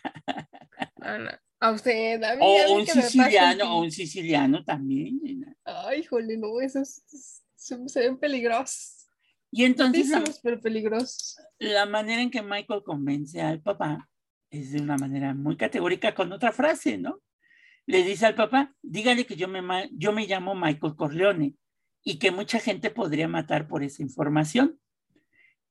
A 1.63 1.71
usted, 1.71 2.21
a 2.25 2.35
mí, 2.35 2.43
o 2.43 2.75
un 2.75 2.85
siciliano, 2.85 3.77
o 3.77 3.83
un 3.83 3.93
siciliano 3.93 4.65
también. 4.65 5.57
Ay, 5.65 6.03
jole, 6.03 6.37
no, 6.37 6.61
esos 6.61 7.05
se, 7.55 8.01
ven 8.01 8.19
peligrosos. 8.19 9.02
Y 9.53 9.65
entonces... 9.65 10.41
pero 10.43 10.61
peligrosos. 10.61 11.37
La 11.59 11.85
manera 11.85 12.23
en 12.23 12.31
que 12.31 12.43
Michael 12.43 12.83
convence 12.83 13.41
al 13.41 13.61
papá 13.61 14.09
es 14.51 14.73
de 14.73 14.81
una 14.81 14.97
manera 14.97 15.35
muy 15.35 15.57
categórica 15.57 16.15
con 16.15 16.33
otra 16.33 16.53
frase, 16.53 16.97
¿no? 16.97 17.21
Le 17.87 18.03
dice 18.03 18.27
al 18.27 18.35
papá, 18.35 18.75
dígale 18.81 19.27
que 19.27 19.37
yo 19.37 19.49
me, 19.49 19.91
yo 19.93 20.13
me 20.13 20.27
llamo 20.27 20.55
Michael 20.55 20.97
Corleone 20.97 21.55
y 22.03 22.19
que 22.19 22.31
mucha 22.31 22.61
gente 22.61 22.91
podría 22.91 23.29
matar 23.29 23.69
por 23.69 23.83
esa 23.83 24.03
información. 24.03 24.81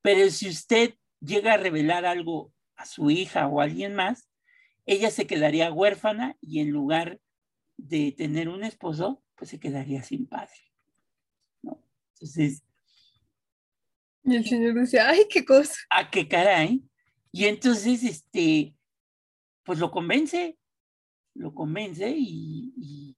Pero 0.03 0.29
si 0.29 0.49
usted 0.49 0.93
llega 1.19 1.53
a 1.53 1.57
revelar 1.57 2.05
algo 2.05 2.53
a 2.75 2.85
su 2.85 3.09
hija 3.09 3.47
o 3.47 3.61
a 3.61 3.63
alguien 3.63 3.95
más, 3.95 4.29
ella 4.85 5.09
se 5.09 5.25
quedaría 5.25 5.71
huérfana 5.71 6.37
y 6.39 6.59
en 6.59 6.69
lugar 6.69 7.19
de 7.77 8.11
tener 8.11 8.47
un 8.47 8.63
esposo, 8.63 9.23
pues 9.35 9.49
se 9.49 9.59
quedaría 9.59 10.03
sin 10.03 10.27
padre. 10.27 10.71
¿no? 11.63 11.83
Entonces... 12.13 12.63
Y 14.31 14.35
el 14.37 14.45
señor 14.45 14.79
dice, 14.79 14.99
ay, 14.99 15.25
qué 15.29 15.43
cosa. 15.43 15.73
¿A 15.89 15.99
ah, 15.99 16.09
qué 16.09 16.27
caray? 16.27 16.83
Y 17.31 17.45
entonces, 17.45 18.03
este, 18.03 18.75
pues 19.63 19.79
lo 19.79 19.91
convence, 19.91 20.57
lo 21.35 21.53
convence 21.53 22.13
y, 22.15 23.15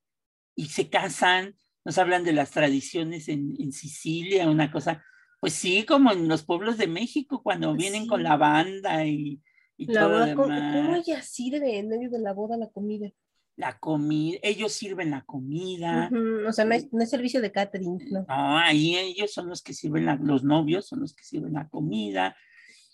y, 0.55 0.66
se 0.68 0.89
casan, 0.89 1.55
nos 1.84 1.97
hablan 1.97 2.24
de 2.24 2.34
las 2.34 2.51
tradiciones 2.51 3.28
en, 3.28 3.55
en 3.59 3.72
Sicilia, 3.72 4.49
una 4.49 4.72
cosa 4.72 5.03
pues 5.43 5.55
sí, 5.55 5.84
como 5.84 6.14
en 6.14 6.30
los 6.30 6.45
pueblos 6.45 6.78
de 6.78 6.88
México, 6.88 7.43
cuando 7.43 7.72
pues 7.72 7.80
vienen 7.80 8.07
con 8.07 8.24
la 8.24 8.38
banda 8.38 9.05
y, 9.05 9.41
y 9.76 9.88
todo 9.88 10.07
lo 10.07 10.26
demás. 10.26 10.36
¿cómo, 10.38 10.95
ella 10.95 11.22
sirve 11.22 11.80
en 11.80 11.89
medio 11.89 12.09
de 12.09 12.20
la 12.20 12.32
boda 12.32 12.55
la 12.55 12.70
comida? 12.70 13.09
La 13.55 13.77
comida, 13.77 14.39
ellos 14.41 14.73
sirven 14.73 15.11
la 15.11 15.21
comida. 15.21 16.09
O 16.47 16.51
sea, 16.51 16.65
no 16.65 16.73
es, 16.73 16.87
servicio 17.09 17.39
de 17.41 17.51
catering, 17.51 17.99
¿no? 18.09 18.25
No, 18.27 18.57
ahí 18.57 18.95
ellos 18.95 19.31
son 19.31 19.47
los 19.49 19.61
que 19.61 19.73
sirven, 19.73 20.07
los 20.25 20.43
novios 20.43 20.87
son 20.87 21.01
los 21.01 21.13
que 21.13 21.23
sirven 21.23 21.53
la 21.53 21.69
comida. 21.69 22.35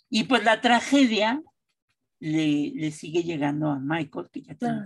Y 0.10 0.26
pues 0.26 0.44
la 0.44 0.60
tragedia 0.60 1.42
le, 2.20 2.72
le 2.76 2.92
sigue 2.92 3.24
llegando 3.24 3.70
a 3.70 3.80
Michael, 3.80 4.30
que 4.32 4.42
ya 4.42 4.56
tiene 4.56 4.82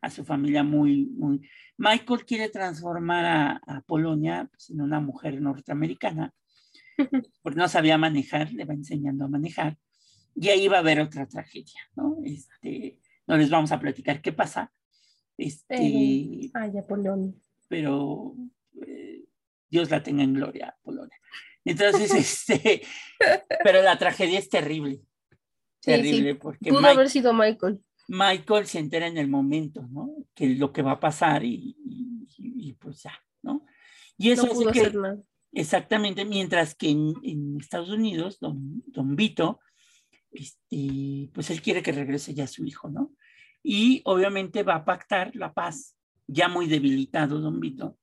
a 0.00 0.10
su 0.10 0.24
familia 0.24 0.62
muy, 0.62 1.06
muy... 1.06 1.40
Michael 1.76 2.24
quiere 2.24 2.48
transformar 2.48 3.24
a, 3.24 3.60
a 3.66 3.80
Polonia 3.80 4.48
pues, 4.48 4.70
en 4.70 4.80
una 4.80 5.00
mujer 5.00 5.40
norteamericana 5.40 6.32
porque 7.42 7.58
no 7.58 7.68
sabía 7.68 7.98
manejar, 7.98 8.52
le 8.52 8.64
va 8.64 8.74
enseñando 8.74 9.24
a 9.24 9.28
manejar, 9.28 9.78
y 10.34 10.48
ahí 10.48 10.68
va 10.68 10.76
a 10.76 10.80
haber 10.80 11.00
otra 11.00 11.26
tragedia, 11.26 11.80
¿no? 11.96 12.18
Este, 12.24 12.98
no 13.26 13.36
les 13.36 13.50
vamos 13.50 13.72
a 13.72 13.80
platicar 13.80 14.22
qué 14.22 14.32
pasa. 14.32 14.72
Este, 15.38 16.50
ay, 16.52 16.72
Polonia. 16.86 17.32
Pero 17.68 18.34
eh, 18.86 19.24
Dios 19.70 19.90
la 19.90 20.02
tenga 20.02 20.24
en 20.24 20.34
gloria, 20.34 20.76
Polonia. 20.82 21.16
Entonces, 21.64 22.10
este, 22.50 22.82
pero 23.62 23.82
la 23.82 23.96
tragedia 23.96 24.38
es 24.38 24.48
terrible. 24.50 25.00
Terrible, 25.80 26.34
porque. 26.34 26.70
Pudo 26.70 26.86
haber 26.86 27.08
sido 27.08 27.32
Michael. 27.32 27.80
Michael 28.08 28.66
se 28.66 28.78
entera 28.78 29.06
en 29.06 29.18
el 29.18 29.28
momento, 29.28 29.86
¿no? 29.90 30.14
Que 30.34 30.48
lo 30.48 30.72
que 30.72 30.82
va 30.82 30.92
a 30.92 31.00
pasar 31.00 31.44
y, 31.44 31.76
y, 32.38 32.72
pues 32.74 33.02
ya, 33.02 33.12
¿no? 33.42 33.64
Y 34.16 34.30
eso 34.30 34.46
no 34.46 34.72
que, 34.72 34.90
Exactamente, 35.52 36.24
mientras 36.24 36.74
que 36.74 36.90
en, 36.90 37.58
Estados 37.60 37.90
Unidos, 37.90 38.38
don, 38.40 38.82
don, 38.86 39.14
Vito 39.14 39.60
este, 40.30 41.30
pues 41.32 41.50
él 41.50 41.62
quiere 41.62 41.82
que 41.82 41.92
regrese 41.92 42.34
ya 42.34 42.46
su 42.46 42.64
hijo, 42.64 42.88
¿no? 42.88 43.12
Y 43.62 44.02
obviamente 44.04 44.62
va 44.62 44.76
a 44.76 44.84
pactar 44.84 45.34
la 45.34 45.52
paz, 45.52 45.96
ya 46.26 46.48
muy 46.48 46.66
debilitado 46.66 47.40
Don 47.40 47.60
Vito, 47.60 47.98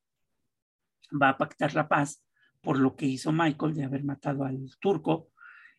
va 1.11 1.29
a 1.29 1.37
pactar 1.37 1.73
la 1.73 1.87
paz 1.87 2.23
por 2.61 2.79
lo 2.79 2.95
que 2.95 3.05
hizo 3.05 3.31
Michael 3.31 3.75
de 3.75 3.83
haber 3.83 4.03
matado 4.03 4.43
al 4.43 4.71
turco, 4.79 5.29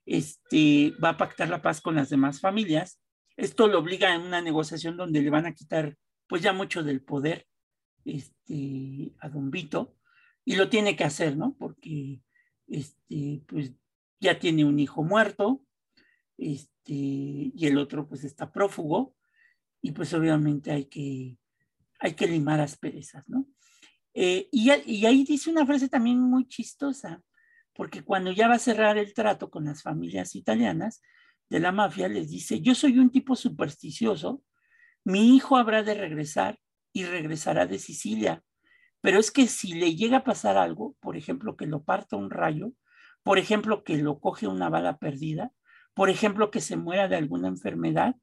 este, 0.07 0.93
va 1.03 1.11
a 1.11 1.17
pactar 1.17 1.49
la 1.49 1.61
paz 1.61 1.81
con 1.81 1.97
las 1.97 2.09
demás 2.09 2.41
familias. 2.41 3.01
Esto 3.37 3.67
lo 3.67 3.81
obliga 3.81 4.15
en 4.15 4.23
una 4.23 4.41
negociación 4.41 4.97
donde 4.97 5.21
le 5.21 5.31
van 5.31 5.47
a 5.47 5.53
quitar 5.53 5.97
pues 6.29 6.43
ya 6.43 6.53
mucho 6.53 6.85
del 6.85 7.03
poder 7.03 7.47
este, 8.05 9.13
a 9.19 9.29
Don 9.29 9.51
Vito 9.51 9.97
y 10.45 10.55
lo 10.55 10.69
tiene 10.69 10.95
que 10.95 11.03
hacer, 11.03 11.37
¿no? 11.37 11.57
Porque 11.59 12.23
este, 12.69 13.43
pues 13.49 13.73
ya 14.21 14.39
tiene 14.39 14.65
un 14.65 14.79
hijo 14.79 15.03
muerto 15.03 15.63
este, 16.39 16.93
y 16.93 17.67
el 17.67 17.79
otro 17.79 18.09
pues 18.09 18.23
está 18.23 18.53
prófugo 18.53 19.16
y 19.87 19.93
pues 19.93 20.13
obviamente 20.15 20.73
hay 20.73 20.87
que, 20.87 21.39
hay 22.01 22.15
que 22.15 22.27
limar 22.27 22.59
asperezas, 22.59 23.23
¿no? 23.29 23.47
Eh, 24.15 24.49
y, 24.51 24.73
y, 24.85 25.07
ahí 25.07 25.23
dice 25.23 25.49
una 25.49 25.65
frase 25.65 25.89
también 25.89 26.21
muy 26.21 26.49
chistosa, 26.49 27.23
porque 27.73 28.03
cuando 28.03 28.33
ya 28.33 28.49
va 28.49 28.55
a 28.55 28.59
cerrar 28.59 28.99
el 28.99 29.15
trato 29.15 29.49
con 29.49 29.67
las 29.67 29.83
familias 29.83 30.35
italianas 30.35 31.03
de 31.49 31.61
la 31.61 31.71
mafia, 31.71 32.09
les 32.09 32.31
dice, 32.31 32.61
yo 32.61 32.75
soy 32.75 32.99
un 32.99 33.11
tipo 33.11 33.37
supersticioso, 33.37 34.43
mi 35.05 35.37
hijo 35.37 35.57
habrá 35.57 35.85
de 35.85 35.95
regresar 35.95 36.59
y 36.93 37.05
regresará 37.05 37.67
de 37.67 37.79
Sicilia, 37.79 38.43
pero 39.01 39.21
es 39.21 39.31
que 39.31 39.47
si 39.47 39.75
le 39.75 39.95
llega 39.95 40.17
a 40.17 40.25
pasar 40.25 40.57
algo, 40.57 40.97
por 40.99 41.17
ejemplo, 41.17 41.57
que 41.57 41.67
lo 41.67 41.85
parta 41.85 42.17
un 42.17 42.31
rayo, 42.31 42.73
por 43.23 43.39
ejemplo, 43.39 43.85
que 43.85 43.99
lo 43.99 44.19
coge 44.19 44.49
una 44.49 44.69
bala 44.69 44.99
perdida, 44.99 45.53
por 45.95 46.11
ejemplo, 46.11 46.51
que 46.51 46.61
se 46.61 46.77
muera 46.77 47.07
de 47.07 47.15
alguna 47.15 47.47
enfermedad, 47.47 48.17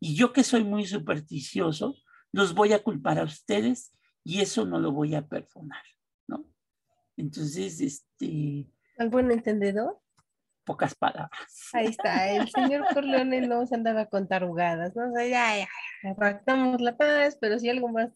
y 0.00 0.14
yo 0.14 0.32
que 0.32 0.44
soy 0.44 0.64
muy 0.64 0.86
supersticioso, 0.86 1.96
los 2.32 2.54
voy 2.54 2.72
a 2.72 2.82
culpar 2.82 3.18
a 3.18 3.24
ustedes 3.24 3.92
y 4.24 4.40
eso 4.40 4.64
no 4.66 4.78
lo 4.78 4.92
voy 4.92 5.14
a 5.14 5.26
perdonar, 5.26 5.82
¿no? 6.26 6.44
Entonces, 7.16 7.80
este... 7.80 8.66
¿Al 8.98 9.08
buen 9.08 9.30
entendedor? 9.30 10.00
Pocas 10.64 10.94
palabras. 10.94 11.70
Ahí 11.72 11.86
está, 11.86 12.30
el 12.32 12.48
señor 12.48 12.86
Corleone 12.92 13.40
no 13.46 13.66
se 13.66 13.76
andaba 13.76 14.06
con 14.06 14.26
tarugadas, 14.26 14.96
¿no? 14.96 15.10
O 15.10 15.14
sea, 15.14 15.26
ya, 15.26 15.66
ya, 16.02 16.14
pactamos 16.16 16.80
la 16.80 16.96
paz, 16.96 17.38
pero 17.40 17.58
si 17.58 17.68
algo 17.68 17.88
más 17.88 18.10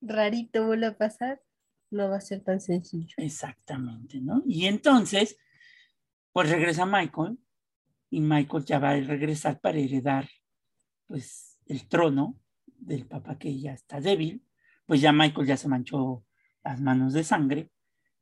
rarito 0.00 0.66
vuelve 0.66 0.86
a 0.86 0.96
pasar, 0.96 1.40
no 1.90 2.10
va 2.10 2.16
a 2.16 2.20
ser 2.20 2.42
tan 2.42 2.60
sencillo. 2.60 3.14
Exactamente, 3.16 4.20
¿no? 4.20 4.42
Y 4.46 4.66
entonces, 4.66 5.38
pues 6.32 6.50
regresa 6.50 6.84
Michael 6.84 7.38
y 8.10 8.20
Michael 8.20 8.64
ya 8.64 8.78
va 8.78 8.90
a 8.90 9.00
regresar 9.00 9.58
para 9.60 9.78
heredar, 9.78 10.28
pues, 11.06 11.58
el 11.66 11.88
trono 11.88 12.38
del 12.66 13.06
papá 13.06 13.38
que 13.38 13.58
ya 13.58 13.72
está 13.72 14.00
débil 14.00 14.46
pues 14.86 15.00
ya 15.00 15.12
Michael 15.12 15.46
ya 15.46 15.56
se 15.56 15.68
manchó 15.68 16.24
las 16.64 16.80
manos 16.80 17.12
de 17.12 17.24
sangre. 17.24 17.70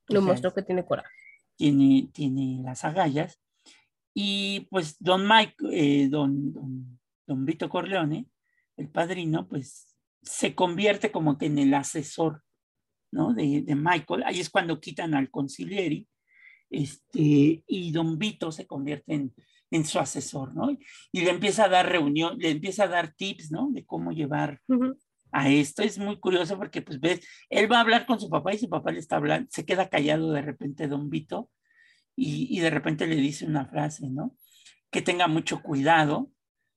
Lo 0.09 0.23
mostró 0.23 0.53
que 0.53 0.63
tiene 0.63 0.85
coraje. 0.85 1.09
Tiene, 1.57 2.09
tiene 2.13 2.61
las 2.63 2.85
agallas. 2.85 3.41
Y 4.15 4.67
pues 4.71 4.97
don 4.99 5.29
Mike, 5.29 5.55
eh, 5.73 6.09
don, 6.09 6.53
don, 7.27 7.45
Vito 7.45 7.69
Corleone, 7.69 8.27
el 8.77 8.89
padrino, 8.89 9.49
pues 9.49 9.97
se 10.23 10.55
convierte 10.55 11.11
como 11.11 11.37
que 11.37 11.47
en 11.47 11.59
el 11.59 11.75
asesor, 11.75 12.43
¿no? 13.11 13.35
De, 13.35 13.63
de 13.63 13.75
Michael. 13.75 14.23
Ahí 14.25 14.41
es 14.41 14.51
cuando 14.51 14.81
quitan 14.81 15.15
al 15.15 15.31
concilieri, 15.31 16.09
este, 16.71 17.65
y 17.67 17.93
don 17.93 18.19
Vito 18.19 18.53
se 18.53 18.67
convierte 18.67 19.15
en, 19.15 19.35
en 19.75 19.85
su 19.85 19.99
asesor, 19.99 20.55
¿no? 20.55 20.71
Y 21.11 21.23
le 21.23 21.31
empieza 21.31 21.65
a 21.65 21.69
dar 21.69 21.91
reunión, 21.91 22.39
le 22.39 22.51
empieza 22.51 22.85
a 22.85 22.89
dar 22.89 23.13
tips, 23.13 23.51
¿no? 23.51 23.71
De 23.73 23.85
cómo 23.85 24.13
llevar 24.13 24.61
a 25.33 25.51
esto. 25.51 25.83
Es 25.83 25.99
muy 25.99 26.21
curioso 26.21 26.57
porque, 26.57 26.81
pues, 26.81 27.01
ves, 27.01 27.27
él 27.51 27.71
va 27.71 27.79
a 27.79 27.81
hablar 27.81 28.07
con 28.07 28.21
su 28.21 28.31
papá 28.31 28.55
y 28.55 28.59
su 28.59 28.69
papá 28.69 28.93
le 28.93 29.01
está 29.01 29.17
hablando, 29.17 29.49
se 29.51 29.67
queda 29.67 29.89
callado 29.89 30.31
de 30.31 30.43
repente 30.43 30.87
Don 30.87 31.11
Vito 31.11 31.51
y, 32.15 32.61
de 32.61 32.71
repente 32.71 33.09
le 33.09 33.17
dice 33.17 33.47
una 33.47 33.67
frase, 33.67 34.09
¿no? 34.09 34.37
Que 34.93 35.03
tenga 35.03 35.27
mucho 35.27 35.61
cuidado 35.61 36.31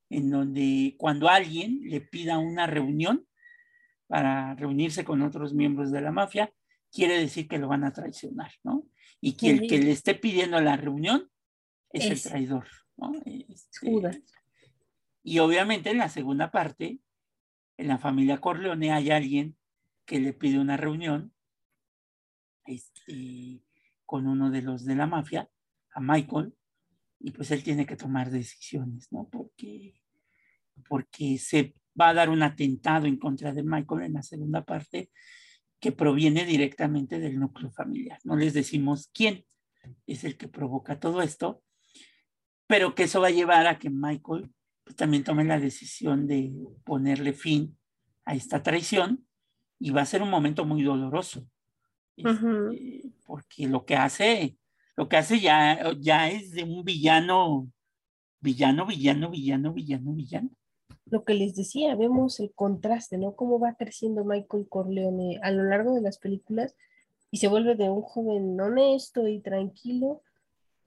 en 0.10 0.32
donde 0.32 0.96
cuando 0.98 1.30
alguien 1.30 1.82
le 1.84 2.02
pida 2.02 2.40
una 2.40 2.66
reunión 2.66 3.28
para 4.08 4.56
reunirse 4.56 5.06
con 5.06 5.22
otros 5.22 5.54
miembros 5.54 5.92
de 5.92 6.02
la 6.02 6.12
mafia, 6.12 6.52
quiere 6.92 7.20
decir 7.20 7.48
que 7.48 7.60
lo 7.60 7.68
van 7.68 7.84
a 7.84 7.94
traicionar, 7.94 8.54
¿no? 8.64 8.88
Y 9.22 9.38
que 9.38 9.52
el 9.52 9.68
que 9.68 9.78
le 9.78 9.92
esté 9.92 10.16
pidiendo 10.16 10.60
la 10.62 10.78
reunión 10.78 11.30
es, 11.92 12.06
el 12.06 12.22
traidor, 12.32 12.66
¿no? 12.98 13.14
Este, 13.26 14.24
y 15.24 15.40
obviamente 15.40 15.92
en 15.92 15.98
la 15.98 16.10
segunda 16.10 16.52
parte 16.52 17.00
en 17.78 17.88
la 17.88 17.98
familia 17.98 18.42
Corleone 18.42 18.92
hay 18.92 19.12
alguien 19.12 19.56
que 20.06 20.20
le 20.20 20.34
pide 20.34 20.60
una 20.60 20.78
reunión 20.78 21.34
este, 22.66 23.62
con 24.06 24.28
uno 24.28 24.50
de 24.50 24.62
los 24.62 24.84
de 24.84 24.96
la 24.96 25.06
mafia, 25.06 25.50
a 25.94 26.00
Michael, 26.00 26.54
y 27.20 27.32
pues 27.32 27.52
él 27.52 27.64
tiene 27.64 27.86
que 27.86 27.96
tomar 27.96 28.30
decisiones, 28.30 29.12
¿no? 29.12 29.28
Porque, 29.30 29.96
porque 30.88 31.38
se 31.38 31.76
va 32.00 32.10
a 32.10 32.14
dar 32.14 32.30
un 32.30 32.44
atentado 32.44 33.06
en 33.06 33.18
contra 33.18 33.54
de 33.54 33.64
Michael 33.64 34.04
en 34.04 34.14
la 34.14 34.24
segunda 34.24 34.64
parte 34.64 35.12
que 35.80 35.92
proviene 35.92 36.46
directamente 36.46 37.20
del 37.20 37.40
núcleo 37.40 37.72
familiar. 37.72 38.20
No 38.24 38.36
les 38.36 38.54
decimos 38.54 39.10
quién 39.14 39.46
es 40.06 40.24
el 40.24 40.38
que 40.38 40.48
provoca 40.48 41.00
todo 41.00 41.22
esto, 41.22 41.64
pero 42.68 42.94
que 42.94 43.04
eso 43.04 43.22
va 43.22 43.28
a 43.28 43.32
llevar 43.32 43.66
a 43.66 43.80
que 43.80 43.90
Michael 43.90 44.52
pues, 44.84 44.96
también 44.96 45.24
tome 45.24 45.44
la 45.44 45.60
decisión 45.60 46.28
de 46.28 46.54
ponerle 46.84 47.34
fin 47.34 47.78
a 48.26 48.36
esta 48.36 48.62
traición 48.62 49.26
y 49.80 49.92
va 49.92 50.02
a 50.02 50.06
ser 50.06 50.22
un 50.22 50.30
momento 50.30 50.66
muy 50.66 50.84
doloroso. 50.84 51.48
Este, 52.18 53.12
porque 53.26 53.68
lo 53.68 53.86
que 53.86 53.96
hace, 53.96 54.58
lo 54.96 55.08
que 55.08 55.18
hace 55.18 55.40
ya, 55.40 55.92
ya 56.00 56.30
es 56.30 56.52
de 56.52 56.64
un 56.64 56.84
villano, 56.84 57.72
villano, 58.42 58.86
villano, 58.86 59.30
villano, 59.30 59.74
villano, 59.74 60.14
villano. 60.14 60.50
Lo 61.06 61.24
que 61.24 61.36
les 61.36 61.56
decía, 61.56 61.96
vemos 61.96 62.40
el 62.40 62.52
contraste, 62.54 63.18
¿no? 63.18 63.36
Cómo 63.36 63.60
va 63.60 63.76
creciendo 63.76 64.26
Michael 64.26 64.68
Corleone 64.68 65.40
a 65.42 65.52
lo 65.52 65.64
largo 65.64 65.94
de 65.94 66.02
las 66.02 66.18
películas 66.18 66.76
y 67.32 67.38
se 67.38 67.48
vuelve 67.48 67.76
de 67.76 67.90
un 67.90 68.02
joven 68.02 68.60
honesto 68.60 69.28
y 69.28 69.40
tranquilo 69.40 70.22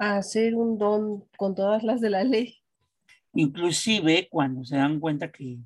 a 0.01 0.23
ser 0.23 0.55
un 0.55 0.79
don 0.79 1.27
con 1.37 1.55
todas 1.55 1.83
las 1.83 2.01
de 2.01 2.09
la 2.09 2.25
ley. 2.25 2.57
Inclusive 3.35 4.29
cuando 4.31 4.65
se 4.65 4.77
dan 4.77 4.99
cuenta 4.99 5.31
que, 5.31 5.59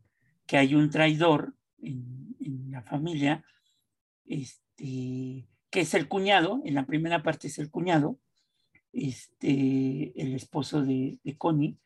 hay 0.49 0.75
un 0.75 0.91
traidor 0.91 1.55
en, 1.81 2.71
la 2.71 2.83
familia, 2.83 3.45
este, 4.27 5.47
que 5.71 5.81
es 5.81 5.95
el 5.95 6.09
cuñado, 6.09 6.61
en 6.65 6.75
la 6.75 6.85
primera 6.85 7.23
parte 7.23 7.47
es 7.47 7.59
el 7.59 7.71
cuñado, 7.71 8.19
este, 8.93 10.13
el 10.21 10.35
esposo 10.35 10.83
de, 10.83 11.21
Connie, 11.39 11.79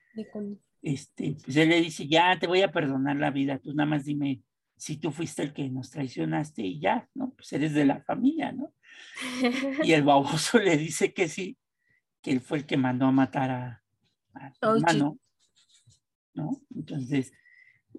Este, 0.80 1.36
pues 1.44 1.54
él 1.54 1.68
le 1.68 1.82
dice, 1.82 2.08
ya 2.08 2.38
te 2.38 2.46
voy 2.46 2.62
a 2.62 2.72
perdonar 2.72 3.16
la 3.16 3.30
vida, 3.30 3.58
tú 3.58 3.74
nada 3.74 3.90
más 3.90 4.06
dime 4.06 4.42
si 4.78 4.96
tú 4.96 5.10
fuiste 5.10 5.42
el 5.42 5.52
que 5.52 5.68
nos 5.68 5.90
traicionaste 5.90 6.62
y 6.62 6.80
ya, 6.80 7.08
¿no? 7.14 7.32
Pues 7.32 7.52
eres 7.52 7.74
de 7.74 7.84
la 7.84 8.00
familia, 8.00 8.52
¿no? 8.52 8.72
Y 9.84 9.92
el 9.92 10.02
baboso 10.02 10.58
le 10.58 10.78
dice 10.78 11.12
que 11.12 11.28
sí, 11.28 11.58
que 12.28 12.34
él 12.34 12.40
fue 12.40 12.58
el 12.58 12.66
que 12.66 12.76
mandó 12.76 13.06
a 13.06 13.12
matar 13.12 13.50
a, 13.50 13.82
su 14.60 14.76
hermano. 14.76 15.18
¿no? 16.34 16.60
Entonces, 16.74 17.32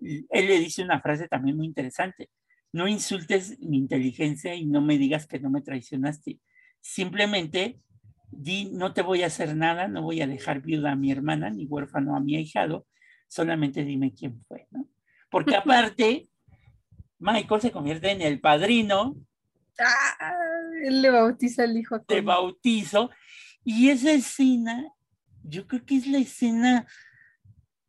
él 0.02 0.48
le 0.48 0.60
dice 0.60 0.84
una 0.84 1.02
frase 1.02 1.28
también 1.28 1.58
muy 1.58 1.66
interesante. 1.66 2.30
No 2.72 2.88
insultes 2.88 3.60
mi 3.60 3.78
inteligencia 3.78 4.54
y 4.54 4.66
no 4.66 4.82
me 4.82 4.98
digas 4.98 5.26
que 5.26 5.40
no 5.40 5.50
me 5.50 5.62
traicionaste. 5.62 6.40
Simplemente 6.80 7.82
di, 8.30 8.66
no 8.72 8.94
te 8.94 9.02
voy 9.02 9.24
a 9.24 9.28
hacer 9.28 9.56
nada, 9.56 9.88
no 9.88 10.04
voy 10.04 10.22
a 10.22 10.28
dejar 10.28 10.62
viuda 10.62 10.92
a 10.92 10.96
mi 10.96 11.12
hermana 11.12 11.50
ni 11.50 11.66
huérfano 11.66 12.16
a 12.16 12.20
mi 12.20 12.36
ahijado, 12.38 12.86
solamente 13.28 13.84
dime 13.84 14.14
quién 14.14 14.40
fue, 14.44 14.68
¿no? 14.70 14.88
Porque 15.32 15.56
aparte, 15.56 16.30
Michael 17.18 17.62
se 17.62 17.72
convierte 17.72 18.12
en 18.12 18.22
el 18.22 18.40
padrino. 18.40 19.16
Ah, 19.80 20.34
él 20.84 21.02
le 21.02 21.10
bautiza 21.10 21.64
al 21.64 21.78
hijo. 21.78 22.00
De 22.08 22.22
bautizo. 22.22 23.10
Y 23.64 23.89
esa 23.89 24.12
escena, 24.12 24.91
yo 25.43 25.68
creo 25.68 25.86
que 25.86 25.97
es 25.97 26.07
la 26.07 26.20
escena 26.20 26.88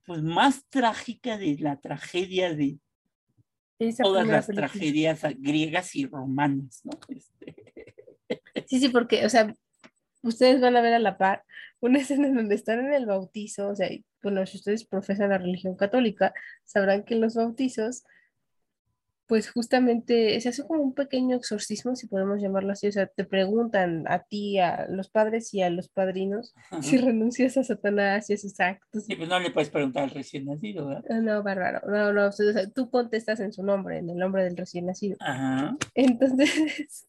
pues 0.05 0.23
más 0.23 0.65
trágica 0.69 1.39
de 1.39 1.57
la 1.59 1.81
tragedia 1.81 2.55
de 2.55 2.79
todas 4.03 4.27
las 4.27 4.47
tragedias 4.47 5.23
griegas 5.39 5.95
y 5.95 6.07
romanas, 6.07 6.81
¿no? 6.85 6.93
Este, 7.09 7.55
sí, 8.67 8.81
sí, 8.81 8.89
porque, 8.89 9.25
o 9.25 9.29
sea, 9.29 9.55
ustedes 10.23 10.61
van 10.61 10.77
a 10.77 10.83
ver 10.83 10.95
a 10.95 10.99
la 10.99 11.17
par 11.17 11.45
una 11.81 11.99
escena 11.99 12.29
en 12.29 12.35
donde 12.35 12.55
están 12.55 12.81
en 12.81 12.93
el 12.93 13.07
bautizo, 13.07 13.69
o 13.69 13.75
sea, 13.75 13.89
bueno, 14.23 14.45
si 14.47 14.59
ustedes 14.59 14.85
profesan 14.85 15.31
la 15.31 15.39
religión 15.39 15.77
católica, 15.77 16.35
sabrán 16.65 17.05
que 17.05 17.15
en 17.15 17.23
los 17.23 17.35
bautizos, 17.35 18.05
pues 19.31 19.49
justamente 19.49 20.41
se 20.41 20.49
hace 20.49 20.67
como 20.67 20.83
un 20.83 20.93
pequeño 20.93 21.37
exorcismo, 21.37 21.95
si 21.95 22.09
podemos 22.09 22.43
llamarlo 22.43 22.73
así. 22.73 22.89
O 22.89 22.93
sea, 22.93 23.07
te 23.07 23.25
preguntan 23.25 24.05
a 24.09 24.25
ti, 24.25 24.59
a 24.59 24.89
los 24.91 25.09
padres 25.09 25.55
y 25.55 25.63
a 25.63 25.71
los 25.71 25.89
padrinos, 25.89 26.53
si 26.83 26.97
renuncias 26.99 27.57
a 27.57 27.63
Satanás 27.63 28.29
y 28.29 28.33
a 28.33 28.39
sus 28.39 28.59
actos. 28.59 29.05
Sí, 29.05 29.15
pues 29.15 29.29
no 29.29 29.39
le 29.39 29.53
puedes 29.53 29.71
preguntar 29.71 30.03
al 30.03 30.11
recién 30.11 30.47
nacido, 30.47 30.89
¿verdad? 30.89 31.05
Ah, 31.11 31.21
no, 31.21 31.45
bárbaro. 31.45 31.81
No, 31.87 32.13
no, 32.13 32.27
o 32.27 32.33
sea, 32.33 32.69
tú 32.71 32.91
contestas 32.91 33.39
en 33.39 33.53
su 33.53 33.63
nombre, 33.63 33.99
en 33.99 34.11
el 34.11 34.17
nombre 34.17 34.43
del 34.43 34.57
recién 34.57 34.87
nacido. 34.87 35.17
Ajá. 35.21 35.77
Entonces, 35.95 37.07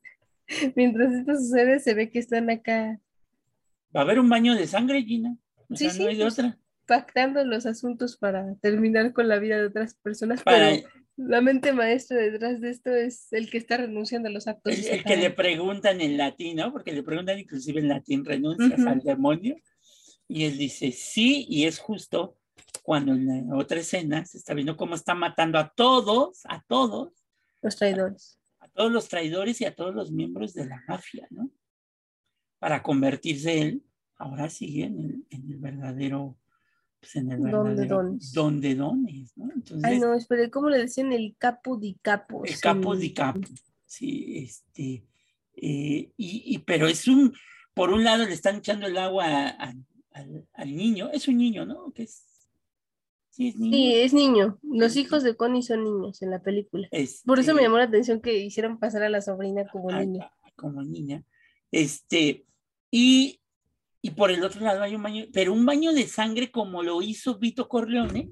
mientras 0.76 1.12
esto 1.14 1.36
sucede, 1.38 1.80
se 1.80 1.96
ve 1.96 2.12
que 2.12 2.20
están 2.20 2.52
acá. 2.52 3.00
Va 3.96 4.02
a 4.02 4.04
haber 4.04 4.20
un 4.20 4.30
baño 4.30 4.54
de 4.54 4.68
sangre, 4.68 5.02
Gina. 5.02 5.38
O 5.72 5.76
sí, 5.76 5.90
sí, 5.90 6.04
no 6.04 6.10
hay 6.10 6.18
de 6.18 6.24
pues, 6.24 6.38
otra. 6.38 6.56
Pactando 6.86 7.44
los 7.46 7.66
asuntos 7.66 8.16
para 8.16 8.54
terminar 8.62 9.12
con 9.12 9.28
la 9.28 9.40
vida 9.40 9.58
de 9.58 9.66
otras 9.66 9.96
personas. 9.96 10.44
Para, 10.44 10.70
la 11.18 11.42
mente 11.42 11.74
maestra 11.74 12.18
detrás 12.18 12.62
de 12.62 12.70
esto 12.70 12.94
es 12.94 13.32
el 13.32 13.50
que 13.50 13.58
está 13.58 13.78
renunciando 13.78 14.30
a 14.30 14.32
los 14.32 14.48
actos. 14.48 14.78
El, 14.78 15.04
que 15.04 15.18
le 15.18 15.32
preguntan 15.32 16.02
en 16.02 16.18
latín, 16.18 16.58
¿no? 16.58 16.72
Porque 16.72 16.92
le 16.92 17.04
preguntan 17.04 17.40
inclusive 17.40 17.80
en 17.80 17.90
latín, 17.90 18.26
¿renuncias 18.26 18.80
al 18.86 19.00
demonio? 19.00 19.56
Y 20.28 20.46
él 20.46 20.58
dice, 20.58 20.92
sí, 20.92 21.46
y 21.50 21.66
es 21.66 21.80
justo 21.80 22.38
cuando 22.84 23.14
en 23.14 23.50
la 23.50 23.56
otra 23.56 23.80
escena 23.80 24.26
se 24.26 24.38
está 24.38 24.54
viendo 24.54 24.78
cómo 24.78 24.96
está 24.96 25.14
matando 25.14 25.60
a 25.60 25.70
todos, 25.70 26.42
a 26.46 26.64
todos. 26.68 27.14
Los 27.62 27.76
traidores. 27.76 28.40
A, 28.60 28.68
todos 28.70 28.92
los 28.92 29.10
traidores 29.10 29.60
y 29.62 29.66
a 29.66 29.76
todos 29.76 29.94
los 29.94 30.12
miembros 30.12 30.54
de 30.54 30.66
la 30.66 30.82
mafia, 30.88 31.28
¿no? 31.30 31.52
Para 32.60 32.82
convertirse 32.82 33.60
él, 33.60 33.84
ahora 34.16 34.50
sigue 34.50 34.86
en 34.86 35.26
el 35.30 35.58
verdadero 35.58 36.38
pues 37.02 37.16
en 37.16 37.32
el 37.32 37.42
¿Dónde 37.50 37.88
dones? 37.88 38.32
¿Dónde 38.32 38.76
dones? 38.76 39.36
¿no? 39.36 39.52
Entonces, 39.54 39.84
Ay, 39.84 40.00
no, 40.00 40.14
espere, 40.14 40.52
¿cómo 40.52 40.70
le 40.70 40.78
decían? 40.78 41.12
El 41.12 41.36
capo 41.38 41.76
di 41.76 41.98
capo. 42.00 42.46
El 42.46 42.60
capo 42.60 42.96
di 42.96 43.12
capo, 43.12 43.42
sí, 43.86 44.38
este, 44.38 45.04
eh, 45.56 46.12
y, 46.16 46.44
y, 46.46 46.60
pero 46.60 46.88
es 46.88 47.08
un, 47.08 47.34
por 47.74 47.92
un 47.92 48.04
lado 48.04 48.26
le 48.26 48.34
están 48.34 48.58
echando 48.58 48.86
el 48.86 48.98
agua 48.98 49.48
al, 49.48 49.84
al, 50.54 50.76
niño, 50.76 51.10
es 51.12 51.28
un 51.28 51.38
niño, 51.38 51.66
¿no? 51.66 51.92
Que 51.92 52.04
es, 52.04 52.24
sí, 53.32 53.48
es 53.48 53.58
niño. 53.58 53.74
Sí, 53.74 53.96
es 53.96 54.14
niño. 54.14 54.60
Los 54.62 54.96
hijos 54.96 55.24
de 55.24 55.36
Connie 55.36 55.64
son 55.64 55.84
niños 55.84 56.22
en 56.22 56.30
la 56.30 56.44
película. 56.44 56.88
por 57.26 57.40
eso 57.40 57.56
me 57.56 57.64
llamó 57.64 57.80
la 57.80 57.86
atención 57.86 58.22
que 58.22 58.38
hicieron 58.38 58.78
pasar 58.78 59.02
a 59.02 59.10
la 59.10 59.22
sobrina 59.22 59.68
como 59.72 59.92
niña. 59.92 60.32
Como 60.56 60.84
niña. 60.84 61.24
Este, 61.72 62.46
y 62.92 63.41
y 64.02 64.12
por 64.12 64.32
el 64.32 64.44
otro 64.44 64.62
lado 64.62 64.82
hay 64.82 64.96
un 64.96 65.04
baño, 65.04 65.26
pero 65.32 65.54
un 65.54 65.66
baño 65.66 65.94
de 65.94 66.08
sangre 66.08 66.52
como 66.52 66.82
lo 66.82 67.02
hizo 67.02 67.38
Vito 67.38 67.68
Corleone 67.68 68.32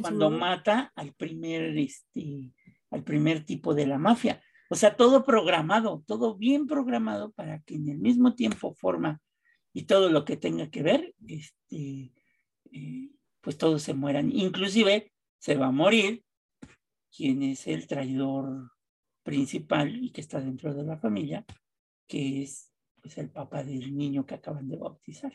cuando 0.00 0.30
mata 0.30 0.90
al 0.96 1.12
primer, 1.12 1.76
este, 1.76 2.54
al 2.90 3.04
primer 3.04 3.44
tipo 3.44 3.74
de 3.74 3.86
la 3.86 3.98
mafia. 3.98 4.42
O 4.70 4.74
sea, 4.74 4.96
todo 4.96 5.22
programado, 5.24 6.02
todo 6.06 6.34
bien 6.34 6.66
programado 6.66 7.32
para 7.32 7.60
que 7.60 7.74
en 7.74 7.90
el 7.90 7.98
mismo 7.98 8.34
tiempo 8.34 8.74
forma 8.74 9.20
y 9.74 9.82
todo 9.82 10.08
lo 10.08 10.24
que 10.24 10.38
tenga 10.38 10.70
que 10.70 10.82
ver, 10.82 11.14
este, 11.26 12.14
eh, 12.72 13.10
pues 13.42 13.58
todos 13.58 13.82
se 13.82 13.92
mueran. 13.92 14.32
Inclusive 14.32 15.12
se 15.38 15.56
va 15.56 15.66
a 15.66 15.72
morir 15.72 16.24
quien 17.14 17.42
es 17.42 17.66
el 17.66 17.86
traidor 17.86 18.70
principal 19.22 20.02
y 20.02 20.10
que 20.10 20.22
está 20.22 20.40
dentro 20.40 20.72
de 20.72 20.84
la 20.84 20.96
familia, 20.96 21.44
que 22.08 22.42
es 22.42 22.71
es 23.02 23.18
el 23.18 23.30
papá 23.30 23.64
del 23.64 23.96
niño 23.96 24.24
que 24.26 24.34
acaban 24.34 24.68
de 24.68 24.76
bautizar. 24.76 25.32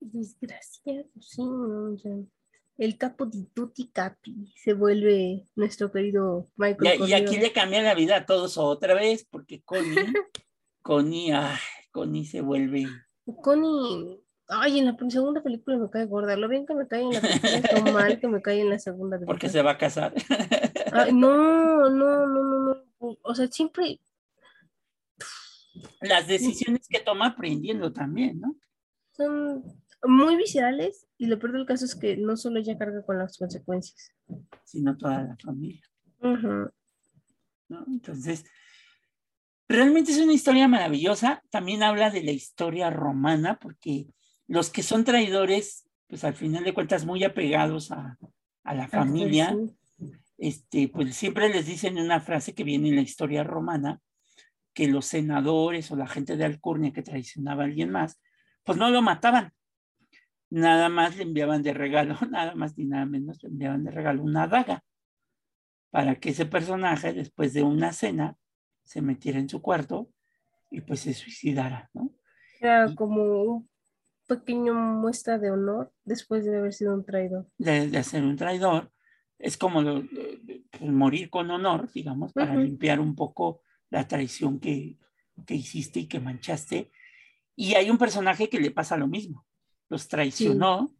Desgraciado, 0.00 1.06
sí, 1.20 1.42
el 2.78 2.96
capo 2.96 3.26
di 3.26 3.44
tutti 3.54 3.90
capi 3.92 4.52
se 4.56 4.72
vuelve 4.72 5.46
nuestro 5.54 5.92
querido 5.92 6.48
Michael. 6.56 7.08
Y, 7.08 7.12
aquí 7.12 7.36
le 7.36 7.52
cambia 7.52 7.82
la 7.82 7.94
vida 7.94 8.16
a 8.16 8.26
todos 8.26 8.58
otra 8.58 8.94
vez, 8.94 9.26
porque 9.30 9.62
Connie, 9.62 9.94
Connie, 10.82 11.32
ay, 11.32 11.58
Connie 11.90 12.24
se 12.24 12.40
vuelve. 12.40 12.86
Connie, 13.42 14.20
ay, 14.48 14.78
en 14.78 14.86
la 14.86 14.96
segunda 15.10 15.42
película 15.42 15.76
me 15.76 15.90
cae 15.90 16.06
gorda. 16.06 16.36
Lo 16.36 16.48
bien 16.48 16.66
que 16.66 16.74
me 16.74 16.88
cae 16.88 17.02
en 17.02 17.12
la 17.12 17.20
primera, 17.20 17.80
lo 17.80 17.92
mal 17.92 18.18
que 18.18 18.28
me 18.28 18.42
cae 18.42 18.60
en 18.60 18.70
la 18.70 18.78
segunda. 18.78 19.20
Porque 19.24 19.48
se 19.48 19.62
va 19.62 19.72
a 19.72 19.78
casar. 19.78 20.14
no, 21.12 21.90
no, 21.90 22.26
no, 22.26 22.46
no, 22.46 22.74
no. 22.98 23.18
O 23.22 23.34
sea, 23.34 23.46
siempre 23.48 24.00
las 26.00 26.26
decisiones 26.26 26.86
que 26.88 27.00
toma 27.00 27.28
aprendiendo 27.28 27.92
también, 27.92 28.40
¿no? 28.40 28.56
Son 29.16 29.62
muy 30.04 30.36
viscerales 30.36 31.06
y 31.18 31.26
lo 31.26 31.38
peor 31.38 31.52
del 31.52 31.66
caso 31.66 31.84
es 31.84 31.94
que 31.94 32.16
no 32.16 32.36
solo 32.36 32.58
ella 32.58 32.78
carga 32.78 33.04
con 33.04 33.18
las 33.18 33.38
consecuencias, 33.38 34.12
sino 34.64 34.96
toda 34.96 35.22
la 35.22 35.36
familia. 35.36 35.82
Entonces, 37.86 38.44
realmente 39.68 40.12
es 40.12 40.18
una 40.18 40.32
historia 40.32 40.68
maravillosa. 40.68 41.42
También 41.50 41.82
habla 41.82 42.10
de 42.10 42.22
la 42.22 42.32
historia 42.32 42.90
romana, 42.90 43.58
porque 43.58 44.06
los 44.46 44.70
que 44.70 44.82
son 44.82 45.04
traidores, 45.04 45.88
pues 46.08 46.24
al 46.24 46.34
final 46.34 46.64
de 46.64 46.74
cuentas 46.74 47.04
muy 47.04 47.24
apegados 47.24 47.90
a, 47.90 48.18
la 48.64 48.86
familia, 48.86 49.56
este, 50.38 50.88
pues 50.88 51.16
siempre 51.16 51.48
les 51.48 51.66
dicen 51.66 51.98
una 51.98 52.20
frase 52.20 52.54
que 52.54 52.64
viene 52.64 52.88
en 52.90 52.96
la 52.96 53.02
historia 53.02 53.42
romana, 53.42 54.00
que 54.74 54.88
los 54.88 55.06
senadores 55.06 55.90
o 55.90 55.96
la 55.96 56.06
gente 56.06 56.36
de 56.36 56.44
Alcurnia 56.44 56.92
que 56.92 57.02
traicionaba 57.02 57.62
a 57.62 57.66
alguien 57.66 57.90
más, 57.90 58.20
pues 58.64 58.78
no 58.78 58.90
lo 58.90 59.02
mataban. 59.02 59.52
Nada 60.50 60.88
más 60.88 61.16
le 61.16 61.24
enviaban 61.24 61.62
de 61.62 61.72
regalo, 61.72 62.16
nada 62.30 62.54
más 62.54 62.76
ni 62.76 62.86
nada 62.86 63.06
menos 63.06 63.42
le 63.42 63.48
enviaban 63.48 63.84
de 63.84 63.90
regalo 63.90 64.22
una 64.22 64.46
daga 64.46 64.84
para 65.90 66.16
que 66.16 66.30
ese 66.30 66.46
personaje, 66.46 67.12
después 67.12 67.52
de 67.52 67.62
una 67.62 67.92
cena, 67.92 68.36
se 68.82 69.02
metiera 69.02 69.38
en 69.38 69.48
su 69.48 69.60
cuarto 69.60 70.10
y 70.70 70.80
pues 70.80 71.00
se 71.00 71.12
suicidara, 71.12 71.90
¿no? 71.92 72.10
Era 72.60 72.94
como 72.94 73.42
un 73.42 73.70
pequeño 74.26 74.72
muestra 74.72 75.38
de 75.38 75.50
honor 75.50 75.92
después 76.04 76.46
de 76.46 76.56
haber 76.56 76.72
sido 76.72 76.94
un 76.94 77.04
traidor. 77.04 77.46
De, 77.58 77.88
de 77.88 78.02
ser 78.04 78.22
un 78.22 78.36
traidor. 78.36 78.90
Es 79.38 79.58
como 79.58 79.82
pues, 79.82 80.80
morir 80.80 81.28
con 81.28 81.50
honor, 81.50 81.90
digamos, 81.92 82.32
para 82.32 82.54
limpiar 82.54 82.98
un 82.98 83.14
poco 83.14 83.60
la 83.92 84.08
traición 84.08 84.58
que, 84.58 84.96
que 85.46 85.54
hiciste 85.54 86.00
y 86.00 86.06
que 86.06 86.18
manchaste. 86.18 86.90
Y 87.54 87.74
hay 87.74 87.90
un 87.90 87.98
personaje 87.98 88.48
que 88.48 88.58
le 88.58 88.70
pasa 88.70 88.96
lo 88.96 89.06
mismo. 89.06 89.46
Los 89.90 90.08
traicionó 90.08 90.96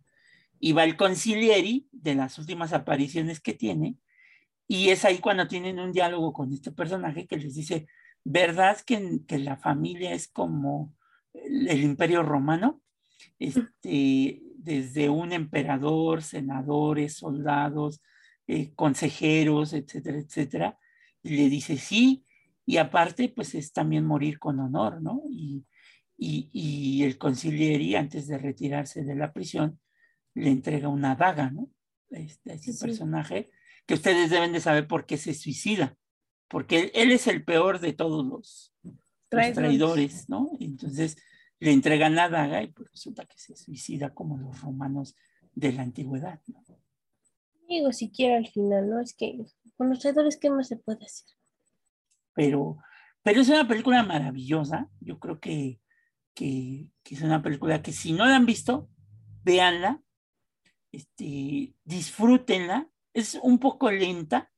y 0.60 0.72
va 0.72 0.84
el 0.84 0.96
concilieri 0.96 1.88
de 1.90 2.14
las 2.14 2.38
últimas 2.38 2.74
apariciones 2.74 3.40
que 3.40 3.54
tiene. 3.54 3.96
Y 4.68 4.90
es 4.90 5.06
ahí 5.06 5.18
cuando 5.18 5.48
tienen 5.48 5.78
un 5.78 5.90
diálogo 5.90 6.34
con 6.34 6.52
este 6.52 6.70
personaje 6.70 7.26
que 7.26 7.38
les 7.38 7.54
dice, 7.54 7.86
¿verdad 8.24 8.78
que, 8.84 9.20
que 9.26 9.38
la 9.38 9.56
familia 9.56 10.12
es 10.12 10.28
como 10.28 10.94
el, 11.32 11.82
imperio 11.82 12.22
romano? 12.22 12.82
Este, 13.38 14.42
desde 14.58 15.08
un 15.08 15.32
emperador, 15.32 16.22
senadores, 16.22 17.14
soldados, 17.14 18.02
eh, 18.46 18.74
consejeros, 18.74 19.72
etcétera, 19.72 20.18
etcétera. 20.18 20.78
Y 21.22 21.36
le 21.36 21.48
dice, 21.48 21.78
sí, 21.78 22.26
y 22.64 22.76
aparte, 22.76 23.28
pues 23.28 23.54
es 23.54 23.72
también 23.72 24.04
morir 24.04 24.38
con 24.38 24.60
honor, 24.60 25.02
¿no? 25.02 25.22
Y, 25.28 25.64
y, 26.16 27.02
el 27.02 27.18
concilieri, 27.18 27.96
antes 27.96 28.28
de 28.28 28.38
retirarse 28.38 29.02
de 29.02 29.16
la 29.16 29.32
prisión, 29.32 29.80
le 30.34 30.50
entrega 30.50 30.88
una 30.88 31.16
daga, 31.16 31.50
¿no? 31.50 31.68
Este, 32.10 32.52
a 32.52 32.54
este 32.54 32.72
personaje, 32.74 33.50
que 33.86 33.94
ustedes 33.94 34.30
deben 34.30 34.52
de 34.52 34.60
saber 34.60 34.86
por 34.86 35.06
qué 35.06 35.16
se 35.16 35.34
suicida, 35.34 35.96
porque 36.48 36.92
él, 36.94 37.10
es 37.10 37.26
el 37.26 37.44
peor 37.44 37.80
de 37.80 37.92
todos 37.92 38.24
los, 38.24 38.72
traidores, 39.28 40.28
¿no? 40.28 40.50
Entonces 40.60 41.16
le 41.58 41.72
entregan 41.72 42.14
la 42.14 42.28
daga 42.28 42.62
y 42.62 42.68
pues 42.68 42.90
resulta 42.90 43.24
que 43.24 43.38
se 43.38 43.56
suicida 43.56 44.12
como 44.12 44.36
los 44.36 44.60
romanos 44.60 45.16
de 45.54 45.72
la 45.72 45.82
antigüedad, 45.82 46.40
¿no? 46.46 46.62
Digo, 47.68 47.92
siquiera 47.92 48.36
al 48.36 48.46
final, 48.46 48.90
¿no? 48.90 49.00
Es 49.00 49.14
que 49.14 49.38
con 49.76 49.88
los 49.88 50.00
traidores, 50.00 50.36
¿qué 50.36 50.50
más 50.50 50.68
se 50.68 50.76
puede 50.76 51.06
hacer? 51.06 51.34
Pero, 52.34 52.78
pero 53.22 53.40
es 53.40 53.48
una 53.48 53.66
película 53.66 54.02
maravillosa. 54.02 54.88
Yo 55.00 55.18
creo 55.18 55.40
que, 55.40 55.80
que, 56.34 56.90
es 57.04 57.22
una 57.22 57.42
película 57.42 57.82
que 57.82 57.92
si 57.92 58.12
no 58.12 58.26
la 58.26 58.36
han 58.36 58.46
visto, 58.46 58.88
véanla, 59.44 60.02
este, 60.92 61.74
disfrútenla. 61.84 62.88
Es 63.14 63.38
un 63.42 63.58
poco 63.58 63.90
lenta. 63.90 64.50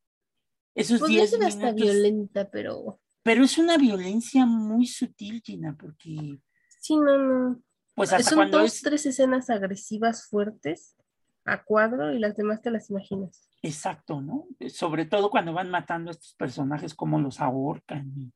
Esos 0.75 1.01
pues 1.01 1.11
días 1.11 1.37
no 1.39 1.47
hasta 1.47 1.72
violenta, 1.72 2.51
pero... 2.51 3.01
Pero 3.22 3.45
es 3.45 3.57
una 3.57 3.79
violencia 3.79 4.45
muy 4.45 4.87
sutil, 4.87 5.41
Gina, 5.43 5.77
porque... 5.79 6.41
Sí, 6.81 6.97
no, 6.97 7.16
no. 7.16 7.62
Pues 7.95 8.12
hasta 8.12 8.31
Son 8.31 8.39
cuando 8.39 8.59
dos, 8.59 8.81
tres 8.81 9.07
escenas 9.07 9.49
agresivas 9.51 10.27
fuertes 10.29 10.97
a 11.45 11.63
cuadro 11.63 12.13
y 12.13 12.19
las 12.19 12.37
demás 12.37 12.63
te 12.63 12.71
las 12.71 12.91
imaginas. 12.91 13.49
Exacto, 13.63 14.21
¿no? 14.21 14.47
Sobre 14.69 15.07
todo 15.07 15.31
cuando 15.31 15.53
van 15.53 15.71
matando 15.71 16.11
a 16.11 16.13
estos 16.13 16.35
personajes, 16.35 16.95
como 16.95 17.21
los 17.21 17.41
ahorcan 17.41 18.13
y, 18.17 18.33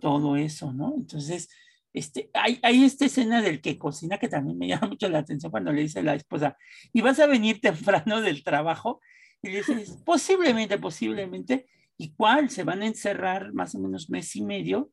todo 0.00 0.36
eso, 0.36 0.72
¿no? 0.72 0.94
Entonces, 0.96 1.50
este, 1.92 2.30
hay, 2.32 2.58
hay, 2.62 2.84
esta 2.84 3.04
escena 3.04 3.42
del 3.42 3.60
que 3.60 3.78
cocina 3.78 4.18
que 4.18 4.28
también 4.28 4.58
me 4.58 4.68
llama 4.68 4.88
mucho 4.88 5.08
la 5.08 5.18
atención 5.18 5.50
cuando 5.50 5.72
le 5.72 5.82
dice 5.82 6.00
a 6.00 6.02
la 6.02 6.14
esposa, 6.14 6.56
y 6.92 7.02
vas 7.02 7.20
a 7.20 7.26
venir 7.26 7.60
temprano 7.60 8.20
del 8.20 8.42
trabajo, 8.42 9.00
y 9.42 9.50
le 9.50 9.58
dices, 9.58 10.02
posiblemente, 10.04 10.78
posiblemente, 10.78 11.66
¿Y 11.96 12.12
cuál? 12.14 12.50
Se 12.50 12.64
van 12.64 12.82
a 12.82 12.86
encerrar 12.86 13.52
más 13.52 13.74
o 13.74 13.78
menos 13.78 14.10
mes 14.10 14.34
y 14.36 14.42
medio 14.42 14.90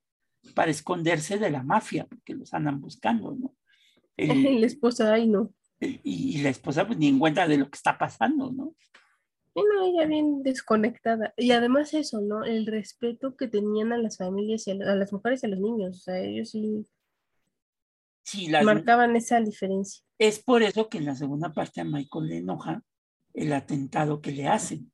para 0.56 0.72
esconderse 0.72 1.38
de 1.38 1.50
la 1.50 1.64
mafia, 1.64 2.06
porque 2.06 2.34
los 2.34 2.54
andan 2.54 2.80
buscando, 2.80 3.36
¿no? 3.36 3.56
la 4.62 4.66
esposa, 4.66 5.14
ay 5.14 5.28
no. 5.28 5.52
Y, 5.82 6.42
la 6.44 6.50
esposa 6.50 6.86
pues 6.86 7.00
ni 7.00 7.08
en 7.08 7.20
cuenta 7.20 7.48
de 7.48 7.58
lo 7.58 7.66
que 7.66 7.76
está 7.76 7.98
pasando, 7.98 8.52
¿no? 8.52 8.76
Y 9.56 9.62
no, 9.64 9.86
ella 9.86 10.06
bien 10.06 10.44
desconectada. 10.44 11.34
Y 11.36 11.52
además 11.52 11.94
eso, 11.94 12.22
¿no? 12.22 12.46
El 12.46 12.68
respeto 12.68 13.36
que 13.36 13.48
tenían 13.48 13.92
a 13.92 13.98
las 13.98 14.18
familias 14.18 14.68
y 14.68 14.72
a, 14.72 14.76
las 14.76 15.12
mujeres 15.12 15.44
y 15.44 15.48
a 15.48 15.50
los 15.50 15.60
niños. 15.60 15.98
O 15.98 16.00
sea, 16.00 16.20
ellos 16.20 16.52
sí, 16.52 16.86
sí 18.24 18.50
marcaban 18.64 19.16
esa 19.16 19.42
diferencia. 19.42 20.04
Es 20.18 20.40
por 20.40 20.62
eso 20.62 20.88
que 20.88 21.00
en 21.00 21.06
la 21.06 21.16
segunda 21.16 21.52
parte 21.52 21.82
a 21.82 21.84
Michael 21.84 22.28
le 22.28 22.38
enoja 22.38 22.84
el 23.34 23.52
atentado 23.52 24.22
que 24.22 24.32
le 24.32 24.48
hacen. 24.48 24.92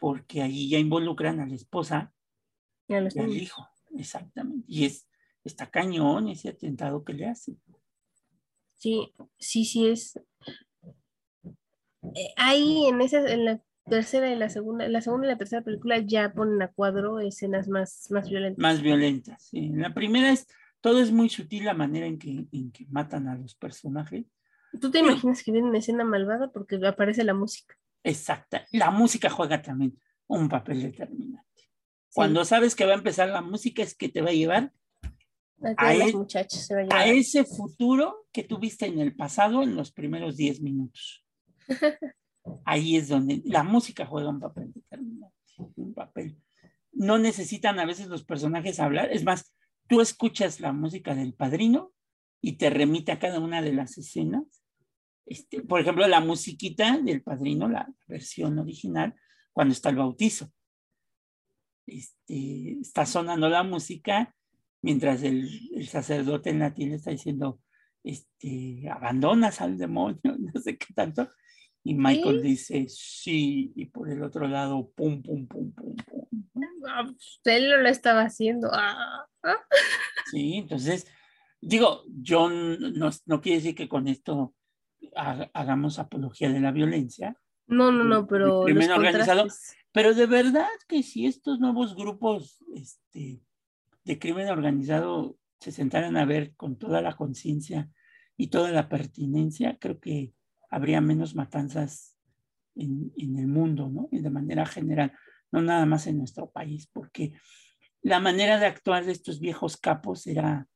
Porque 0.00 0.42
ahí 0.42 0.70
ya 0.70 0.78
involucran 0.78 1.40
a 1.40 1.46
la 1.46 1.54
esposa 1.54 2.12
y, 2.88 2.94
al 2.94 3.36
hijo. 3.36 3.68
Exactamente. 3.96 4.64
Y 4.66 4.86
es, 4.86 5.08
está 5.44 5.70
cañón 5.70 6.28
ese 6.28 6.48
atentado 6.48 7.04
que 7.04 7.12
le 7.12 7.26
hacen. 7.26 7.60
Sí, 8.82 9.14
sí, 9.38 9.64
sí 9.64 9.86
es. 9.86 10.18
Eh, 12.16 12.34
ahí 12.36 12.86
en 12.88 13.00
esa, 13.00 13.24
en 13.32 13.44
la 13.44 13.62
tercera 13.88 14.28
y 14.28 14.34
la 14.34 14.48
segunda, 14.48 14.88
la 14.88 15.00
segunda 15.00 15.28
y 15.28 15.30
la 15.30 15.38
tercera 15.38 15.62
película 15.62 15.98
ya 15.98 16.32
ponen 16.32 16.60
a 16.62 16.72
cuadro 16.72 17.20
escenas 17.20 17.68
más, 17.68 18.08
más 18.10 18.28
violentas. 18.28 18.60
Más 18.60 18.82
violentas, 18.82 19.44
sí. 19.44 19.70
La 19.72 19.94
primera 19.94 20.32
es, 20.32 20.48
todo 20.80 21.00
es 21.00 21.12
muy 21.12 21.28
sutil 21.28 21.64
la 21.64 21.74
manera 21.74 22.06
en 22.06 22.18
que, 22.18 22.48
en 22.50 22.72
que 22.72 22.86
matan 22.90 23.28
a 23.28 23.36
los 23.36 23.54
personajes. 23.54 24.26
¿Tú 24.80 24.90
te 24.90 24.98
imaginas 24.98 25.44
que 25.44 25.52
viene 25.52 25.68
una 25.68 25.78
escena 25.78 26.02
malvada 26.02 26.50
porque 26.50 26.84
aparece 26.84 27.22
la 27.22 27.34
música? 27.34 27.76
Exacta. 28.02 28.66
La 28.72 28.90
música 28.90 29.30
juega 29.30 29.62
también 29.62 29.96
un 30.26 30.48
papel 30.48 30.82
determinante. 30.82 31.70
Cuando 32.12 32.44
sabes 32.44 32.74
que 32.74 32.84
va 32.84 32.94
a 32.94 32.96
empezar 32.96 33.28
la 33.28 33.42
música 33.42 33.80
es 33.80 33.94
que 33.94 34.08
te 34.08 34.22
va 34.22 34.30
a 34.30 34.34
llevar 34.34 34.72
a, 35.76 35.94
e 35.94 36.88
a, 36.90 37.06
ese 37.06 37.44
futuro 37.44 38.26
que 38.32 38.44
tuviste 38.44 38.86
en 38.86 38.98
el 38.98 39.14
pasado 39.14 39.62
en 39.62 39.76
los 39.76 39.92
primeros 39.92 40.36
10 40.36 40.60
minutos. 40.60 41.24
Ahí 42.64 42.96
es 42.96 43.08
donde 43.08 43.42
la 43.44 43.62
música 43.62 44.06
juega 44.06 44.30
un 44.30 44.40
papel 44.40 44.72
determinante, 44.72 45.36
un 45.76 45.94
papel. 45.94 46.36
No 46.92 47.18
necesitan 47.18 47.78
a 47.78 47.86
veces 47.86 48.08
los 48.08 48.24
personajes 48.24 48.80
hablar, 48.80 49.12
es 49.12 49.24
más, 49.24 49.54
tú 49.88 50.00
escuchas 50.00 50.60
la 50.60 50.72
música 50.72 51.14
del 51.14 51.34
padrino 51.34 51.92
y 52.40 52.52
te 52.54 52.70
remite 52.70 53.12
a 53.12 53.18
cada 53.18 53.38
una 53.38 53.62
de 53.62 53.72
las 53.72 53.96
escenas. 53.98 54.64
Este, 55.24 55.62
por 55.62 55.80
ejemplo, 55.80 56.06
la 56.08 56.20
musiquita 56.20 56.98
del 56.98 57.22
padrino, 57.22 57.68
la 57.68 57.88
versión 58.06 58.58
original, 58.58 59.14
cuando 59.52 59.72
está 59.72 59.90
el 59.90 59.96
bautizo. 59.96 60.50
Este, 61.86 62.78
está 62.80 63.06
sonando 63.06 63.48
la 63.48 63.62
música 63.62 64.34
mientras 64.82 65.22
el, 65.22 65.48
sacerdote 65.88 66.50
en 66.50 66.58
latín 66.58 66.92
está 66.92 67.10
diciendo, 67.10 67.60
este, 68.04 68.88
abandonas 68.90 69.60
al 69.60 69.78
demonio, 69.78 70.20
no 70.38 70.60
sé 70.60 70.76
qué 70.76 70.92
tanto. 70.94 71.30
Y 71.84 71.94
Michael 71.94 72.42
dice, 72.42 72.86
sí, 72.88 73.72
y 73.74 73.86
por 73.86 74.08
el 74.08 74.22
otro 74.22 74.46
lado, 74.46 74.92
pum, 74.94 75.20
pum, 75.20 75.48
pum, 75.48 75.72
pum, 75.72 75.96
pum. 75.96 76.26
Ah, 76.86 77.02
pues, 77.04 77.40
él 77.44 77.82
lo 77.82 77.88
estaba 77.88 78.22
haciendo. 78.22 78.68
Ah, 78.72 79.26
ah. 79.42 79.56
Sí, 80.30 80.58
entonces, 80.58 81.08
digo, 81.60 82.04
yo 82.06 82.48
no, 82.48 83.10
no 83.26 83.40
quiere 83.40 83.58
decir 83.58 83.74
que 83.74 83.88
con 83.88 84.06
esto 84.06 84.54
hagamos 85.52 85.98
apología 85.98 86.50
de 86.50 86.60
la 86.60 86.70
violencia. 86.70 87.36
No, 87.66 87.90
no, 87.90 88.04
no, 88.04 88.26
pero. 88.26 88.60
organizado. 88.60 89.46
Pero 89.92 90.14
de 90.14 90.26
verdad 90.26 90.68
que 90.88 91.02
si 91.02 91.26
estos 91.26 91.58
nuevos 91.58 91.94
grupos 91.94 92.64
este, 92.74 93.42
de 94.04 94.18
crimen 94.18 94.48
organizado 94.48 95.36
se 95.60 95.72
sentaran 95.72 96.16
a 96.16 96.24
ver 96.24 96.54
con 96.56 96.76
toda 96.76 97.00
la 97.00 97.16
conciencia 97.16 97.88
y 98.36 98.48
toda 98.48 98.70
la 98.70 98.88
pertinencia, 98.88 99.78
creo 99.78 100.00
que 100.00 100.34
habría 100.70 101.00
menos 101.00 101.34
matanzas 101.34 102.18
en, 102.74 103.12
el 103.16 103.46
mundo, 103.46 103.88
¿no? 103.88 104.08
Y 104.10 104.20
de 104.20 104.30
manera 104.30 104.66
general, 104.66 105.12
no 105.52 105.60
nada 105.60 105.86
más 105.86 106.06
en 106.06 106.18
nuestro 106.18 106.50
país, 106.50 106.88
porque 106.92 107.34
la 108.00 108.18
manera 108.18 108.58
de 108.58 108.66
actuar 108.66 109.04
de 109.04 109.12
estos 109.12 109.38
viejos 109.38 109.76
capos 109.76 110.26
era, 110.26 110.66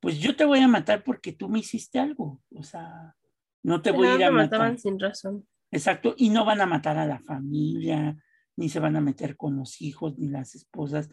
pues 0.00 0.18
yo 0.18 0.36
te 0.36 0.44
voy 0.44 0.60
a 0.60 0.68
matar 0.68 1.02
porque 1.02 1.32
tú 1.32 1.48
me 1.48 1.58
hiciste 1.58 1.98
algo, 1.98 2.42
o 2.54 2.62
sea, 2.62 3.16
no 3.62 3.82
te 3.82 3.90
voy 3.90 4.08
a 4.08 4.14
ir 4.14 4.24
a 4.24 4.30
matar. 4.30 4.60
mataban 4.60 4.78
sin 4.78 5.00
razón. 5.00 5.48
Exacto, 5.70 6.14
y 6.16 6.30
no 6.30 6.44
van 6.44 6.60
a 6.60 6.66
matar 6.66 6.98
a 6.98 7.06
la 7.06 7.18
familia, 7.18 8.16
ni 8.56 8.68
se 8.68 8.80
van 8.80 8.96
a 8.96 9.00
meter 9.00 9.36
con 9.36 9.56
los 9.56 9.80
hijos, 9.80 10.18
ni 10.18 10.28
las 10.28 10.54
esposas, 10.54 11.10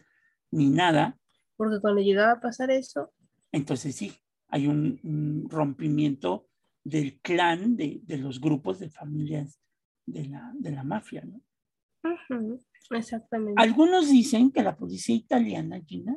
ni 0.50 0.68
nada, 0.68 1.18
porque 1.56 1.80
cuando 1.80 2.00
llegaba 2.00 2.32
a 2.32 2.40
pasar 2.40 2.70
eso... 2.70 3.12
Entonces 3.52 3.94
sí, 3.96 4.12
hay 4.48 4.66
un, 4.66 5.46
rompimiento 5.48 6.48
del 6.84 7.20
clan, 7.20 7.76
de, 7.76 8.02
los 8.18 8.40
grupos 8.40 8.78
de 8.78 8.90
familias 8.90 9.60
de 10.04 10.26
la, 10.26 10.52
de 10.54 10.70
la 10.70 10.84
mafia, 10.84 11.24
¿no? 11.24 11.40
exactamente. 12.90 13.60
Algunos 13.60 14.10
dicen 14.10 14.52
que 14.52 14.62
la 14.62 14.76
policía 14.76 15.16
italiana, 15.16 15.80
Gina, 15.84 16.16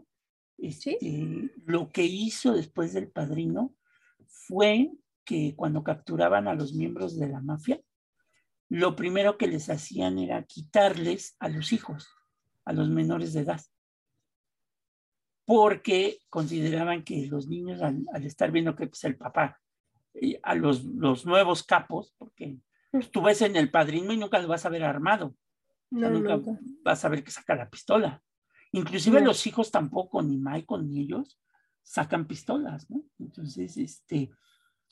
este, 0.58 0.98
lo 1.66 1.90
que 1.90 2.04
hizo 2.04 2.54
después 2.54 2.94
del 2.94 3.10
padrino 3.10 3.76
fue 4.28 4.92
que 5.24 5.56
cuando 5.56 5.84
capturaban 5.84 6.48
a 6.48 6.54
los 6.54 6.74
miembros 6.74 7.18
de 7.18 7.30
la 7.30 7.42
mafia, 7.42 7.82
lo 8.68 8.96
primero 8.96 9.38
que 9.38 9.48
les 9.48 9.70
hacían 9.70 10.20
era 10.20 10.44
quitarles 10.44 11.36
a 11.40 11.50
los 11.50 11.74
hijos, 11.74 12.08
a 12.66 12.74
los 12.74 12.90
menores 12.90 13.34
de 13.34 13.42
edad 13.42 13.62
porque 15.50 16.20
consideraban 16.30 17.04
que 17.04 17.26
los 17.26 17.48
niños 17.48 17.82
al, 17.82 18.06
estar 18.24 18.52
viendo 18.52 18.76
que 18.76 18.86
pues, 18.86 19.04
el 19.06 19.18
papá, 19.18 19.60
eh, 20.14 20.40
a 20.44 20.54
los, 20.54 20.84
los, 20.84 21.26
nuevos 21.26 21.64
capos, 21.64 22.14
porque 22.20 22.60
pues, 22.92 23.10
tú 23.10 23.24
ves 23.24 23.42
en 23.42 23.56
el 23.56 23.72
padrino 23.72 24.14
y 24.14 24.18
nunca 24.18 24.38
lo 24.38 24.48
vas 24.48 24.68
a 24.68 24.70
ver 24.70 24.84
armado, 24.84 25.34
nunca, 25.90 26.40
vas 26.84 27.04
a 27.04 27.10
ver 27.10 27.24
que 27.24 27.32
saca 27.32 27.56
la 27.56 27.68
pistola. 27.68 28.22
Inclusive 28.74 29.22
los 29.22 29.48
hijos 29.48 29.72
tampoco, 29.72 30.22
ni 30.22 30.38
Michael 30.38 30.88
ni 30.88 31.02
ellos, 31.02 31.42
sacan 31.82 32.28
pistolas, 32.28 32.88
¿no? 32.92 33.02
Entonces, 33.18 33.76
este, 33.78 34.30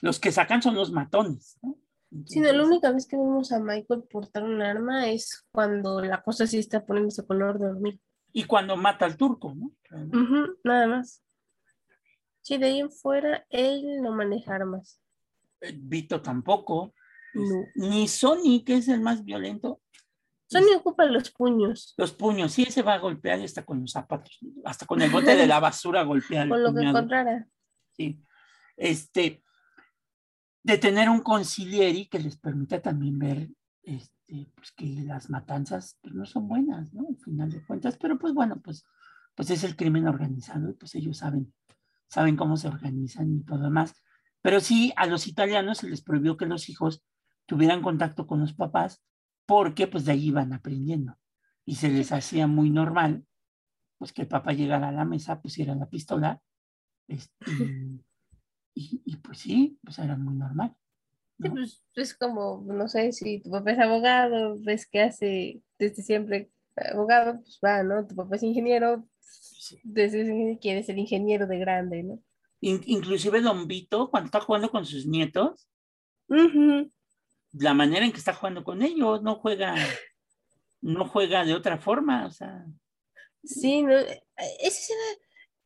los 0.02 0.20
que 0.20 0.32
sacan 0.32 0.64
son 0.64 0.74
los 0.74 0.92
matones, 0.92 1.60
¿no? 1.62 1.78
sí, 2.26 2.40
no, 2.40 2.52
la 2.52 2.66
única 2.66 2.92
vez 2.92 3.06
que 3.06 3.16
vemos 3.16 3.52
a 3.52 3.60
Michael 3.60 4.06
portar 4.10 4.42
un 4.42 4.64
arma 4.64 5.08
es 5.08 5.46
cuando 5.52 6.02
la 6.02 6.24
cosa 6.24 6.48
sí 6.48 6.58
está 6.58 6.84
poniéndose 6.84 7.28
color 7.28 7.60
de 7.60 7.68
dormir 7.68 8.00
y 8.34 8.44
cuando 8.44 8.78
mata 8.78 9.06
al 9.06 9.18
turco, 9.18 9.54
¿no? 9.56 9.72
nada 10.64 10.88
más. 10.88 11.24
Sí, 12.42 12.58
de 12.58 12.68
ahí 12.68 12.80
en 12.80 12.92
fuera, 12.92 13.46
él 13.50 14.02
no 14.02 14.14
maneja 14.14 14.56
armas. 14.56 15.02
Eh, 15.62 15.74
Vito 15.76 16.22
tampoco. 16.22 16.94
Ni 17.76 18.08
Sony, 18.08 18.64
que 18.66 18.76
es 18.78 18.88
el 18.88 19.02
más 19.02 19.24
violento. 19.24 19.82
Sony 20.48 20.76
ocupa 20.78 21.06
los 21.06 21.30
puños. 21.32 21.94
Los 21.98 22.14
puños, 22.14 22.54
sí, 22.54 22.66
se 22.66 22.82
va 22.82 22.94
a 22.94 23.00
golpear 23.00 23.40
y 23.40 23.44
está 23.44 23.66
con 23.66 23.82
los 23.82 23.92
zapatos, 23.92 24.40
hasta 24.64 24.86
con 24.86 25.02
el 25.02 25.12
bote 25.12 25.36
de 25.36 25.46
la 25.46 25.60
basura 25.60 26.04
golpear. 26.04 26.48
con 26.50 26.64
lo 26.64 26.74
que 26.74 26.82
encontrara. 26.82 27.48
Sí. 27.92 28.24
Este, 28.78 29.44
de 30.64 30.78
tener 30.78 31.10
un 31.10 31.22
concilieri 31.22 32.08
que 32.08 32.20
les 32.20 32.38
permita 32.38 32.82
también 32.82 33.20
ver 33.20 33.50
este, 33.88 34.52
pues 34.54 34.74
que 34.74 34.86
las 34.86 35.30
matanzas 35.30 35.98
pues, 36.02 36.14
no 36.14 36.26
son 36.26 36.48
buenas, 36.48 36.94
¿no? 36.94 37.08
Al 37.08 37.18
final 37.18 37.50
de 37.50 37.66
cuentas, 37.66 37.98
pero 37.98 38.20
pues 38.20 38.34
bueno, 38.34 38.60
pues, 38.62 38.86
pues 39.34 39.50
es 39.50 39.64
el 39.64 39.78
crimen 39.78 40.08
organizado 40.08 40.70
y 40.70 40.74
pues 40.74 40.94
ellos 40.96 41.18
saben, 41.18 41.54
saben 42.10 42.36
cómo 42.36 42.58
se 42.58 42.68
organizan 42.68 43.34
y 43.34 43.44
todo 43.44 43.64
demás. 43.64 43.94
Pero 44.42 44.60
sí, 44.60 44.94
a 44.98 45.06
los 45.06 45.28
italianos 45.28 45.78
se 45.80 45.90
les 45.90 46.02
prohibió 46.02 46.36
que 46.36 46.46
los 46.46 46.68
hijos 46.68 47.02
tuvieran 47.46 47.82
contacto 47.82 48.28
con 48.28 48.42
los 48.42 48.54
papás 48.54 49.02
porque 49.46 49.88
pues 49.88 50.04
de 50.04 50.12
ahí 50.12 50.28
iban 50.28 50.52
aprendiendo 50.52 51.18
y 51.64 51.76
se 51.76 51.90
les 51.90 52.12
hacía 52.12 52.46
muy 52.46 52.70
normal 52.70 53.26
pues 53.98 54.12
que 54.12 54.24
el 54.24 54.28
papá 54.28 54.52
llegara 54.52 54.90
a 54.90 54.92
la 54.92 55.06
mesa, 55.06 55.42
pusiera 55.42 55.74
la 55.76 55.90
pistola 55.90 56.42
este, 57.08 58.04
y, 58.76 59.02
y 59.06 59.16
pues 59.16 59.40
sí, 59.40 59.80
pues 59.82 59.98
era 60.00 60.18
muy 60.18 60.36
normal. 60.36 60.76
Pues, 61.38 61.84
es 61.96 62.16
como, 62.16 62.64
no 62.66 62.88
sé, 62.88 63.12
si 63.12 63.40
tu 63.40 63.52
papá 63.52 63.72
es 63.72 63.80
abogado, 63.80 64.58
ves 64.60 64.88
que 64.88 65.02
hace 65.02 65.62
desde 65.78 66.02
siempre 66.02 66.50
abogado, 66.76 67.40
pues 67.42 67.60
va, 67.64 67.84
¿no? 67.84 68.08
Tu 68.08 68.16
papá 68.16 68.36
es 68.36 68.44
ingeniero, 68.44 69.08
desde 69.84 70.58
quiere 70.60 70.84
ser 70.84 70.98
ingeniero 70.98 71.48
de 71.48 71.60
grande, 71.60 72.04
¿no? 72.04 72.20
inclusive 72.60 73.40
Don 73.42 73.68
Vito, 73.68 74.10
cuando 74.10 74.26
está 74.26 74.40
jugando 74.40 74.72
con 74.72 74.84
sus 74.84 75.06
nietos, 75.06 75.70
la 76.28 77.74
manera 77.74 78.04
en 78.04 78.12
que 78.12 78.18
está 78.18 78.34
jugando 78.34 78.64
con 78.64 78.82
ellos, 78.82 79.22
no 79.22 79.36
juega, 79.36 79.76
no 80.82 81.08
juega 81.08 81.46
de 81.46 81.54
otra 81.54 81.78
forma, 81.78 82.26
o 82.26 82.32
sea. 82.32 82.66
Sí, 83.44 83.84
no, 83.84 83.96
esa 83.96 84.18
escena 84.60 85.02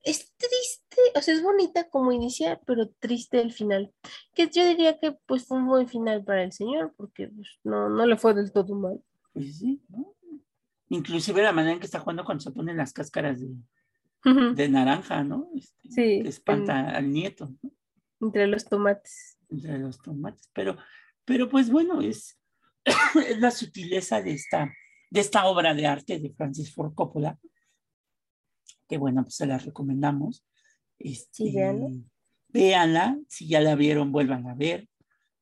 es 0.03 0.34
triste, 0.36 0.98
o 1.15 1.22
sea, 1.22 1.34
es 1.34 1.44
bonita 1.44 1.90
como 1.90 2.11
inicia, 2.11 2.60
pero 2.65 2.90
triste 2.99 3.41
el 3.41 3.52
final. 3.52 3.94
Que 4.34 4.49
yo 4.49 4.65
diría 4.68 4.99
que 4.99 5.14
pues 5.26 5.45
fue 5.45 5.57
un 5.57 5.68
buen 5.68 5.88
final 5.88 6.23
para 6.23 6.44
el 6.44 6.52
señor, 6.52 6.94
porque 6.98 7.28
pues, 7.28 7.60
no, 7.64 7.90
no 7.90 8.06
le 8.06 8.18
fue 8.18 8.34
del 8.34 8.52
todo 8.52 8.76
mal. 8.76 9.02
Pues 9.34 9.60
sí, 9.60 9.82
¿no? 9.90 10.15
Inclusive 10.90 11.41
la 11.41 11.53
manera 11.53 11.73
en 11.73 11.80
que 11.80 11.86
está 11.86 11.99
jugando 11.99 12.26
cuando 12.26 12.44
se 12.44 12.52
ponen 12.52 12.78
las 12.78 12.91
cáscaras 12.91 13.40
de, 13.40 13.56
de 14.56 14.69
naranja, 14.69 15.23
¿no? 15.23 15.49
Este, 15.56 15.82
Sí, 15.90 16.23
Que 16.23 16.30
espanta 16.30 16.90
al 16.90 17.11
nieto, 17.11 17.49
¿no? 17.61 17.72
Entre 18.22 18.48
los 18.48 18.65
tomates. 18.65 19.38
Entre 19.49 19.78
los 19.80 20.02
tomates. 20.02 20.49
Pero, 20.53 20.78
pero 21.26 21.49
pues 21.49 21.69
bueno, 21.72 22.02
es, 22.02 22.40
es 23.28 23.40
la 23.40 23.52
sutileza 23.52 24.22
de 24.22 24.34
esta, 24.34 24.72
de 25.10 25.19
esta 25.19 25.45
obra 25.45 25.73
de 25.73 25.88
arte 25.88 26.19
de 26.19 26.34
Francis 26.34 26.73
Ford 26.73 26.94
Coppola. 26.94 27.38
Que 28.91 28.97
bueno, 28.97 29.23
pues 29.23 29.35
se 29.35 29.45
la 29.45 29.57
recomendamos. 29.57 30.45
Este, 30.99 31.45
Sí, 31.45 31.51
véanla. 31.55 31.89
véanla. 32.49 33.18
Si 33.30 33.47
ya 33.47 33.61
la 33.61 33.76
vieron, 33.76 34.11
vuelvan 34.11 34.45
a 34.47 34.53
ver. 34.53 34.89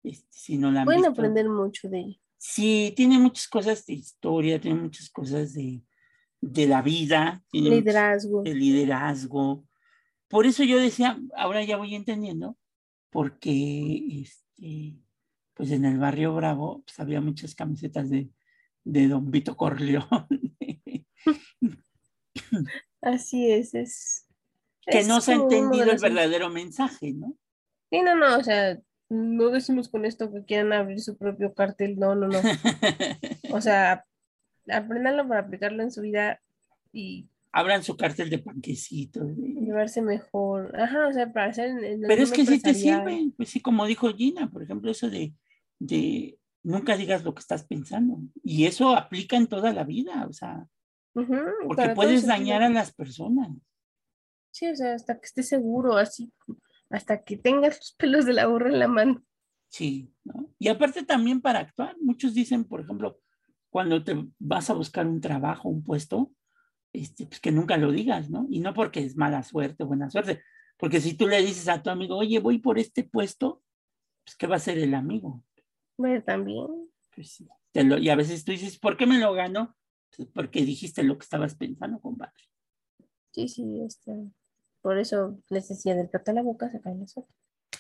Este, 0.04 0.28
si 0.30 0.58
no 0.60 0.72
la 0.72 0.82
han 0.82 0.86
Pueden 0.86 1.02
visto, 1.02 1.12
aprender 1.14 1.50
mucho 1.50 1.90
de 1.90 2.00
ella. 2.02 2.18
Sí, 2.38 2.94
tiene 2.96 3.18
muchas 3.18 3.48
cosas 3.48 3.84
de 3.88 3.94
historia, 3.94 4.62
tiene 4.62 4.80
muchas 4.80 5.10
cosas 5.10 5.54
de, 5.56 5.82
de 6.40 6.68
la 6.68 6.84
vida, 6.84 7.44
tiene 7.50 7.72
Liderazgo. 7.72 8.44
de 8.44 8.54
liderazgo. 8.54 9.66
Por 10.28 10.46
eso 10.46 10.64
yo 10.64 10.78
decía, 10.80 11.20
ahora 11.36 11.64
ya 11.64 11.76
voy 11.78 11.96
entendiendo, 11.96 12.56
porque 13.10 14.22
este, 14.22 14.96
pues 15.56 15.72
en 15.72 15.86
el 15.86 15.98
barrio 15.98 16.36
Bravo 16.36 16.84
pues, 16.86 17.00
había 17.00 17.20
muchas 17.20 17.56
camisetas 17.56 18.12
de, 18.12 18.30
de 18.84 19.08
Don 19.08 19.32
Vito 19.32 19.58
Corleone, 19.58 20.06
Así 23.02 23.52
es, 23.52 23.74
es. 23.74 24.28
que 24.86 25.00
es 25.00 25.08
no 25.08 25.22
se 25.22 25.34
ha 25.34 25.36
entendido 25.36 25.92
el 25.92 26.00
verdadero 26.00 26.50
mensaje, 26.50 27.14
¿no? 27.14 27.36
Sí, 27.90 28.02
no, 28.02 28.16
no, 28.16 28.38
o 28.38 28.44
sea, 28.44 28.80
no 29.10 29.50
decimos 29.50 29.90
con 29.90 30.06
esto 30.06 30.32
que 30.32 30.46
quieran 30.46 30.74
abrir 30.74 31.00
su 31.00 31.18
propio 31.18 31.54
cartel, 31.54 31.98
no, 31.98 32.16
no, 32.16 32.28
no. 32.28 32.40
O 33.52 33.62
sea, 33.62 34.06
aprendanlo 34.72 35.28
para 35.28 35.42
aplicarlo 35.42 35.82
en 35.82 35.92
su 35.92 36.02
vida 36.02 36.40
y 36.94 37.28
Abran 37.52 37.84
su 37.84 37.98
cartel 37.98 38.30
de 38.30 38.38
panquecitos. 38.38 39.36
llevarse 39.36 40.04
mejor. 40.04 40.80
Ajá, 40.80 41.08
o 41.08 41.14
sea, 41.14 41.34
para 41.34 41.48
hacer 41.48 41.84
en, 41.84 42.02
Pero 42.02 42.22
es 42.22 42.32
que 42.32 42.46
sí 42.46 42.62
te 42.62 42.76
sirve, 42.76 43.32
pues 43.36 43.50
sí, 43.50 43.60
como 43.60 43.88
dijo 43.88 44.14
Gina, 44.14 44.52
por 44.52 44.62
ejemplo, 44.62 44.92
eso 44.92 45.10
de, 45.10 45.34
de 45.80 46.38
nunca 46.62 46.96
digas 46.96 47.24
lo 47.24 47.34
que 47.34 47.40
estás 47.40 47.64
pensando. 47.64 48.20
Y 48.44 48.66
eso 48.66 48.96
aplica 48.96 49.36
en 49.36 49.48
toda 49.48 49.74
la 49.74 49.84
vida, 49.84 50.28
o 50.30 50.34
sea, 50.34 50.68
Porque 51.14 51.90
puedes 51.96 52.26
dañar 52.26 52.62
a 52.64 52.70
las 52.70 52.94
personas. 52.94 53.50
Sí, 54.52 54.68
o 54.68 54.76
sea, 54.76 54.94
hasta 54.94 55.20
que 55.20 55.26
estés 55.26 55.48
seguro, 55.48 55.98
así, 55.98 56.32
hasta 56.90 57.24
que 57.24 57.38
tengas 57.38 57.78
los 57.78 57.94
pelos 57.94 58.26
de 58.26 58.34
la 58.34 58.48
burra 58.48 58.70
en 58.70 58.80
la 58.80 58.88
mano. 58.88 59.24
Sí, 59.70 60.12
¿no? 60.24 60.50
Y 60.58 60.68
aparte 60.68 61.04
también 61.04 61.42
para 61.42 61.60
actuar, 61.60 61.96
muchos 62.02 62.34
dicen, 62.34 62.64
por 62.66 62.82
ejemplo, 62.82 63.20
cuando 63.70 64.04
te 64.04 64.16
vas 64.40 64.70
a 64.70 64.74
buscar 64.74 65.06
un 65.06 65.22
trabajo, 65.22 65.70
un 65.70 65.84
puesto, 65.84 66.32
este, 66.92 67.28
pues 67.28 67.40
que 67.40 67.52
nunca 67.52 67.78
lo 67.78 67.92
digas, 67.92 68.30
¿no? 68.32 68.48
Y 68.50 68.60
no 68.60 68.74
porque 68.74 69.02
es 69.02 69.16
mala 69.16 69.44
suerte 69.44 69.84
o 69.84 69.88
buena 69.88 70.10
suerte, 70.10 70.42
porque 70.78 71.00
si 71.02 71.14
tú 71.14 71.28
le 71.28 71.42
dices 71.42 71.68
a 71.68 71.84
tu 71.84 71.92
amigo, 71.92 72.18
oye, 72.18 72.40
voy 72.40 72.58
por 72.58 72.80
este 72.80 73.04
puesto, 73.04 73.62
pues 74.26 74.36
¿qué 74.36 74.48
va 74.48 74.56
a 74.56 74.58
hacer 74.58 74.80
el 74.80 74.96
amigo? 74.96 75.44
Bueno, 75.98 76.24
también. 76.24 76.66
Pues 77.14 77.34
sí, 77.34 77.48
te 77.72 77.84
lo- 77.84 78.00
y 78.00 78.10
a 78.10 78.16
veces 78.16 78.44
tú 78.44 78.52
dices, 78.52 78.80
¿por 78.80 78.98
qué 78.98 79.06
me 79.06 79.20
lo 79.20 79.34
gano? 79.34 79.76
Pues 80.16 80.28
porque 80.34 80.64
dijiste 80.64 81.04
lo 81.04 81.18
que 81.18 81.24
estabas 81.24 81.56
pensando, 81.56 82.00
compadre. 82.00 82.34
Sí, 83.32 83.48
sí, 83.48 83.82
está. 83.84 84.14
Por 84.82 84.98
eso 84.98 85.40
les 85.50 85.68
decía 85.68 85.96
del 85.96 86.10
plato 86.10 86.32
a 86.32 86.34
la 86.34 86.42
boca 86.42 86.70
sacan 86.70 87.00
la 87.00 87.08
sopa. 87.08 87.34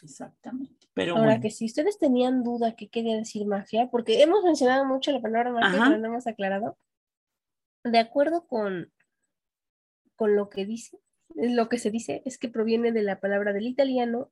Exactamente. 0.03 0.87
Pero 0.93 1.13
Ahora 1.13 1.25
bueno, 1.25 1.41
que 1.41 1.49
si 1.49 1.65
ustedes 1.65 1.97
tenían 1.97 2.43
duda 2.43 2.75
qué 2.75 2.89
quería 2.89 3.17
decir 3.17 3.45
mafia, 3.45 3.89
porque 3.89 4.21
hemos 4.21 4.43
mencionado 4.43 4.85
mucho 4.85 5.11
la 5.11 5.21
palabra 5.21 5.51
mafia, 5.51 5.79
Ajá. 5.79 5.89
pero 5.89 5.97
no 5.99 6.07
hemos 6.07 6.27
aclarado. 6.27 6.77
De 7.83 7.99
acuerdo 7.99 8.45
con, 8.47 8.91
con 10.15 10.35
lo 10.35 10.49
que 10.49 10.65
dice, 10.65 10.99
lo 11.35 11.69
que 11.69 11.77
se 11.77 11.91
dice 11.91 12.21
es 12.25 12.37
que 12.37 12.49
proviene 12.49 12.91
de 12.91 13.03
la 13.03 13.19
palabra 13.19 13.53
del 13.53 13.67
italiano 13.67 14.31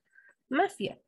mafia, 0.50 1.00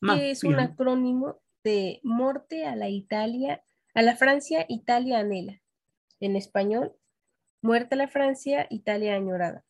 que 0.00 0.30
es 0.30 0.44
un 0.44 0.52
mafia. 0.52 0.72
acrónimo 0.72 1.40
de 1.62 2.00
morte 2.02 2.66
a 2.66 2.76
la 2.76 2.88
Italia, 2.88 3.62
a 3.94 4.02
la 4.02 4.16
Francia, 4.16 4.66
Italia 4.68 5.18
anhela. 5.18 5.60
En 6.24 6.36
español, 6.36 6.96
muerte 7.60 7.96
a 7.96 7.98
la 7.98 8.08
Francia, 8.08 8.66
Italia 8.70 9.14
añorada. 9.14 9.62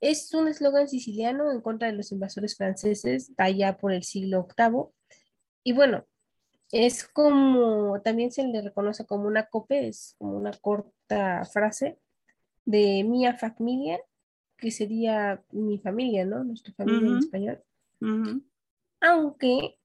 Es 0.00 0.32
un 0.32 0.48
eslogan 0.48 0.88
siciliano 0.88 1.52
en 1.52 1.60
contra 1.60 1.88
de 1.88 1.92
los 1.94 2.12
invasores 2.12 2.56
franceses 2.56 3.30
allá 3.36 3.76
por 3.76 3.92
el 3.92 4.02
siglo 4.02 4.48
VIII. 4.56 4.86
Y 5.64 5.74
bueno, 5.74 6.06
es 6.72 7.06
como, 7.06 8.00
también 8.00 8.30
se 8.30 8.42
le 8.44 8.62
reconoce 8.62 9.04
como 9.04 9.26
una 9.26 9.48
cope, 9.48 9.88
es 9.88 10.14
como 10.16 10.38
una 10.38 10.52
corta 10.52 11.44
frase 11.44 11.98
de 12.64 13.04
mia 13.04 13.36
familia, 13.36 14.00
que 14.56 14.70
sería 14.70 15.44
mi 15.50 15.78
familia, 15.78 16.24
¿no? 16.24 16.42
Nuestra 16.42 16.72
familia 16.72 17.08
en 17.08 17.16
Ujú. 17.16 17.18
español. 17.18 17.62
Ujú. 18.00 18.42
Aunque, 19.02 19.78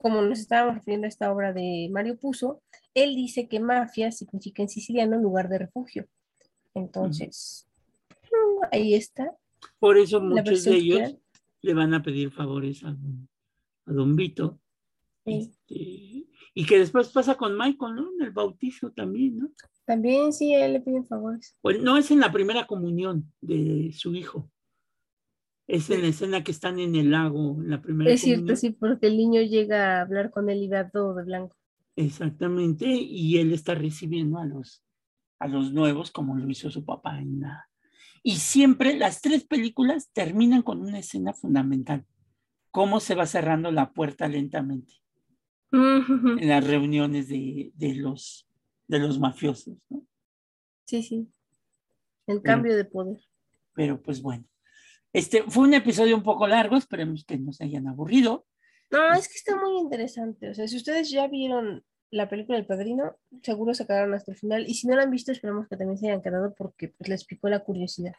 como 0.00 0.22
nos 0.22 0.40
estábamos 0.40 0.76
refiriendo 0.76 1.04
a 1.04 1.08
esta 1.08 1.30
obra 1.32 1.52
de 1.52 1.88
Mario 1.92 2.18
Puzo, 2.18 2.62
él 2.94 3.14
dice 3.14 3.48
que 3.48 3.60
mafia 3.60 4.10
significa 4.10 4.62
en 4.62 4.68
siciliano 4.68 5.18
lugar 5.18 5.48
de 5.48 5.58
refugio. 5.58 6.06
Entonces, 6.74 7.68
mm, 8.08 8.64
ahí 8.72 8.94
está. 8.94 9.36
Por 9.78 9.98
eso 9.98 10.20
muchos 10.20 10.64
de 10.64 10.76
ellos 10.76 11.16
le 11.60 11.74
van 11.74 11.92
a 11.92 12.02
pedir 12.02 12.30
favores 12.30 12.82
a 12.82 12.92
don, 12.92 13.28
a 13.86 13.92
don 13.92 14.16
Vito. 14.16 14.58
Sí. 15.26 15.50
Este, 15.50 16.26
y 16.54 16.66
que 16.66 16.78
después 16.78 17.10
pasa 17.10 17.34
con 17.34 17.58
Michael, 17.58 17.94
¿no? 17.94 18.10
En 18.14 18.22
el 18.22 18.30
bautizo 18.30 18.90
también, 18.92 19.36
¿no? 19.36 19.50
También 19.84 20.32
sí, 20.32 20.54
él 20.54 20.72
le 20.72 20.80
piden 20.80 21.06
favores. 21.06 21.56
Bueno, 21.62 21.82
no 21.82 21.98
es 21.98 22.10
en 22.10 22.20
la 22.20 22.32
primera 22.32 22.66
comunión 22.66 23.30
de 23.40 23.92
su 23.92 24.14
hijo. 24.14 24.50
Es 25.72 25.88
en 25.90 26.02
la 26.02 26.08
escena 26.08 26.42
que 26.42 26.50
están 26.50 26.80
en 26.80 26.96
el 26.96 27.12
lago, 27.12 27.62
en 27.62 27.70
la 27.70 27.80
primera 27.80 28.10
Es 28.10 28.22
cierto, 28.22 28.40
comunión. 28.40 28.56
sí, 28.56 28.70
porque 28.70 29.06
el 29.06 29.16
niño 29.16 29.40
llega 29.42 29.98
a 29.98 30.00
hablar 30.02 30.30
con 30.30 30.50
él 30.50 30.62
y 30.64 30.68
va 30.68 30.90
todo 30.90 31.14
de 31.14 31.24
blanco. 31.24 31.56
Exactamente, 31.94 32.86
y 32.88 33.38
él 33.38 33.52
está 33.52 33.74
recibiendo 33.74 34.38
a 34.38 34.44
los, 34.46 34.82
a 35.38 35.46
los 35.46 35.72
nuevos 35.72 36.10
como 36.10 36.34
lo 36.36 36.48
hizo 36.50 36.70
su 36.70 36.84
papá 36.84 37.18
en 37.20 37.40
la... 37.40 37.68
Y 38.22 38.36
siempre 38.36 38.98
las 38.98 39.20
tres 39.22 39.44
películas 39.44 40.10
terminan 40.12 40.62
con 40.62 40.80
una 40.80 40.98
escena 40.98 41.32
fundamental, 41.34 42.04
cómo 42.70 42.98
se 42.98 43.14
va 43.14 43.26
cerrando 43.26 43.70
la 43.70 43.92
puerta 43.92 44.28
lentamente 44.28 44.94
en 45.72 46.48
las 46.48 46.66
reuniones 46.66 47.28
de, 47.28 47.70
de 47.76 47.94
los, 47.94 48.48
de 48.88 48.98
los 48.98 49.20
mafiosos, 49.20 49.78
¿no? 49.88 50.04
Sí, 50.84 51.02
sí. 51.04 51.28
El 52.26 52.42
cambio 52.42 52.76
de 52.76 52.84
poder. 52.84 53.18
Pero 53.74 54.02
pues 54.02 54.20
bueno, 54.20 54.44
este 55.12 55.42
fue 55.44 55.64
un 55.64 55.74
episodio 55.74 56.16
un 56.16 56.22
poco 56.22 56.46
largo, 56.46 56.76
esperemos 56.76 57.24
que 57.24 57.38
no 57.38 57.52
se 57.52 57.64
hayan 57.64 57.88
aburrido. 57.88 58.46
No, 58.90 59.12
es 59.12 59.28
que 59.28 59.34
está 59.34 59.56
muy 59.56 59.78
interesante. 59.78 60.50
O 60.50 60.54
sea, 60.54 60.66
si 60.66 60.76
ustedes 60.76 61.10
ya 61.10 61.28
vieron 61.28 61.84
la 62.10 62.28
película 62.28 62.58
del 62.58 62.66
Padrino, 62.66 63.16
seguro 63.42 63.72
se 63.74 63.86
quedaron 63.86 64.14
hasta 64.14 64.32
el 64.32 64.38
final. 64.38 64.68
Y 64.68 64.74
si 64.74 64.88
no 64.88 64.96
la 64.96 65.04
han 65.04 65.10
visto, 65.10 65.30
esperemos 65.30 65.68
que 65.68 65.76
también 65.76 65.98
se 65.98 66.08
hayan 66.08 66.22
quedado 66.22 66.54
porque 66.56 66.88
pues, 66.88 67.08
les 67.08 67.24
picó 67.24 67.48
la 67.48 67.60
curiosidad. 67.60 68.14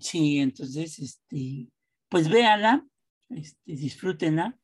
Sí, 0.00 0.38
entonces, 0.38 0.98
este, 0.98 1.68
pues 2.08 2.28
véanla, 2.28 2.86
este, 3.30 3.76
disfrútenla 3.76 4.58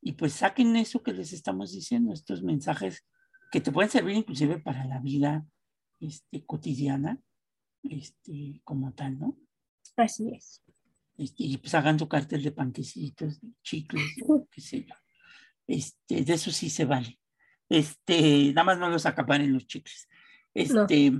y 0.00 0.12
pues 0.12 0.32
saquen 0.32 0.74
eso 0.76 1.02
que 1.02 1.12
les 1.12 1.32
estamos 1.32 1.72
diciendo, 1.72 2.12
estos 2.12 2.42
mensajes 2.42 3.06
que 3.52 3.60
te 3.60 3.70
pueden 3.70 3.90
servir 3.90 4.16
inclusive 4.16 4.58
para 4.58 4.84
la 4.84 4.98
vida 4.98 5.46
este, 6.00 6.44
cotidiana, 6.44 7.20
este, 7.82 8.60
como 8.64 8.92
tal, 8.94 9.18
¿no? 9.18 9.38
Así 9.96 10.30
es. 10.34 10.62
Este, 11.22 11.44
y 11.44 11.56
pues 11.58 11.74
hagan 11.74 11.98
su 11.98 12.08
cartel 12.08 12.42
de 12.42 12.50
panquecitos, 12.50 13.40
de 13.40 13.48
chicles, 13.62 14.16
de 14.16 14.44
qué 14.50 14.60
sé 14.60 14.84
yo. 14.84 14.94
Este, 15.66 16.24
de 16.24 16.34
eso 16.34 16.50
sí 16.50 16.68
se 16.68 16.84
vale. 16.84 17.20
Este, 17.68 18.52
nada 18.52 18.64
más 18.64 18.78
no 18.78 18.88
los 18.88 19.06
acaparen 19.06 19.52
los 19.52 19.66
chicles. 19.66 20.08
Este, 20.52 21.12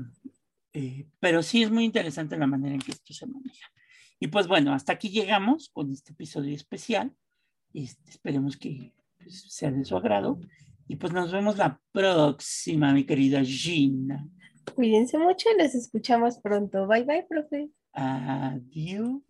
eh, 0.72 1.06
pero 1.20 1.42
sí 1.42 1.62
es 1.62 1.70
muy 1.70 1.84
interesante 1.84 2.36
la 2.36 2.46
manera 2.46 2.74
en 2.74 2.80
que 2.80 2.90
esto 2.90 3.14
se 3.14 3.26
maneja. 3.26 3.70
Y 4.18 4.26
pues 4.26 4.48
bueno, 4.48 4.72
hasta 4.72 4.92
aquí 4.92 5.10
llegamos 5.10 5.70
con 5.72 5.92
este 5.92 6.12
episodio 6.12 6.54
especial. 6.54 7.14
Este, 7.72 8.10
esperemos 8.10 8.56
que 8.56 8.92
pues, 9.18 9.44
sea 9.48 9.70
de 9.70 9.84
su 9.84 9.96
agrado. 9.96 10.40
Y 10.88 10.96
pues 10.96 11.12
nos 11.12 11.30
vemos 11.30 11.56
la 11.56 11.80
próxima, 11.92 12.92
mi 12.92 13.04
querida 13.04 13.42
Gina. 13.44 14.28
Cuídense 14.74 15.16
mucho 15.16 15.48
y 15.54 15.58
les 15.58 15.74
escuchamos 15.74 16.38
pronto. 16.38 16.86
Bye 16.86 17.04
bye, 17.04 17.26
profe. 17.28 17.70
Adieu. 17.94 19.22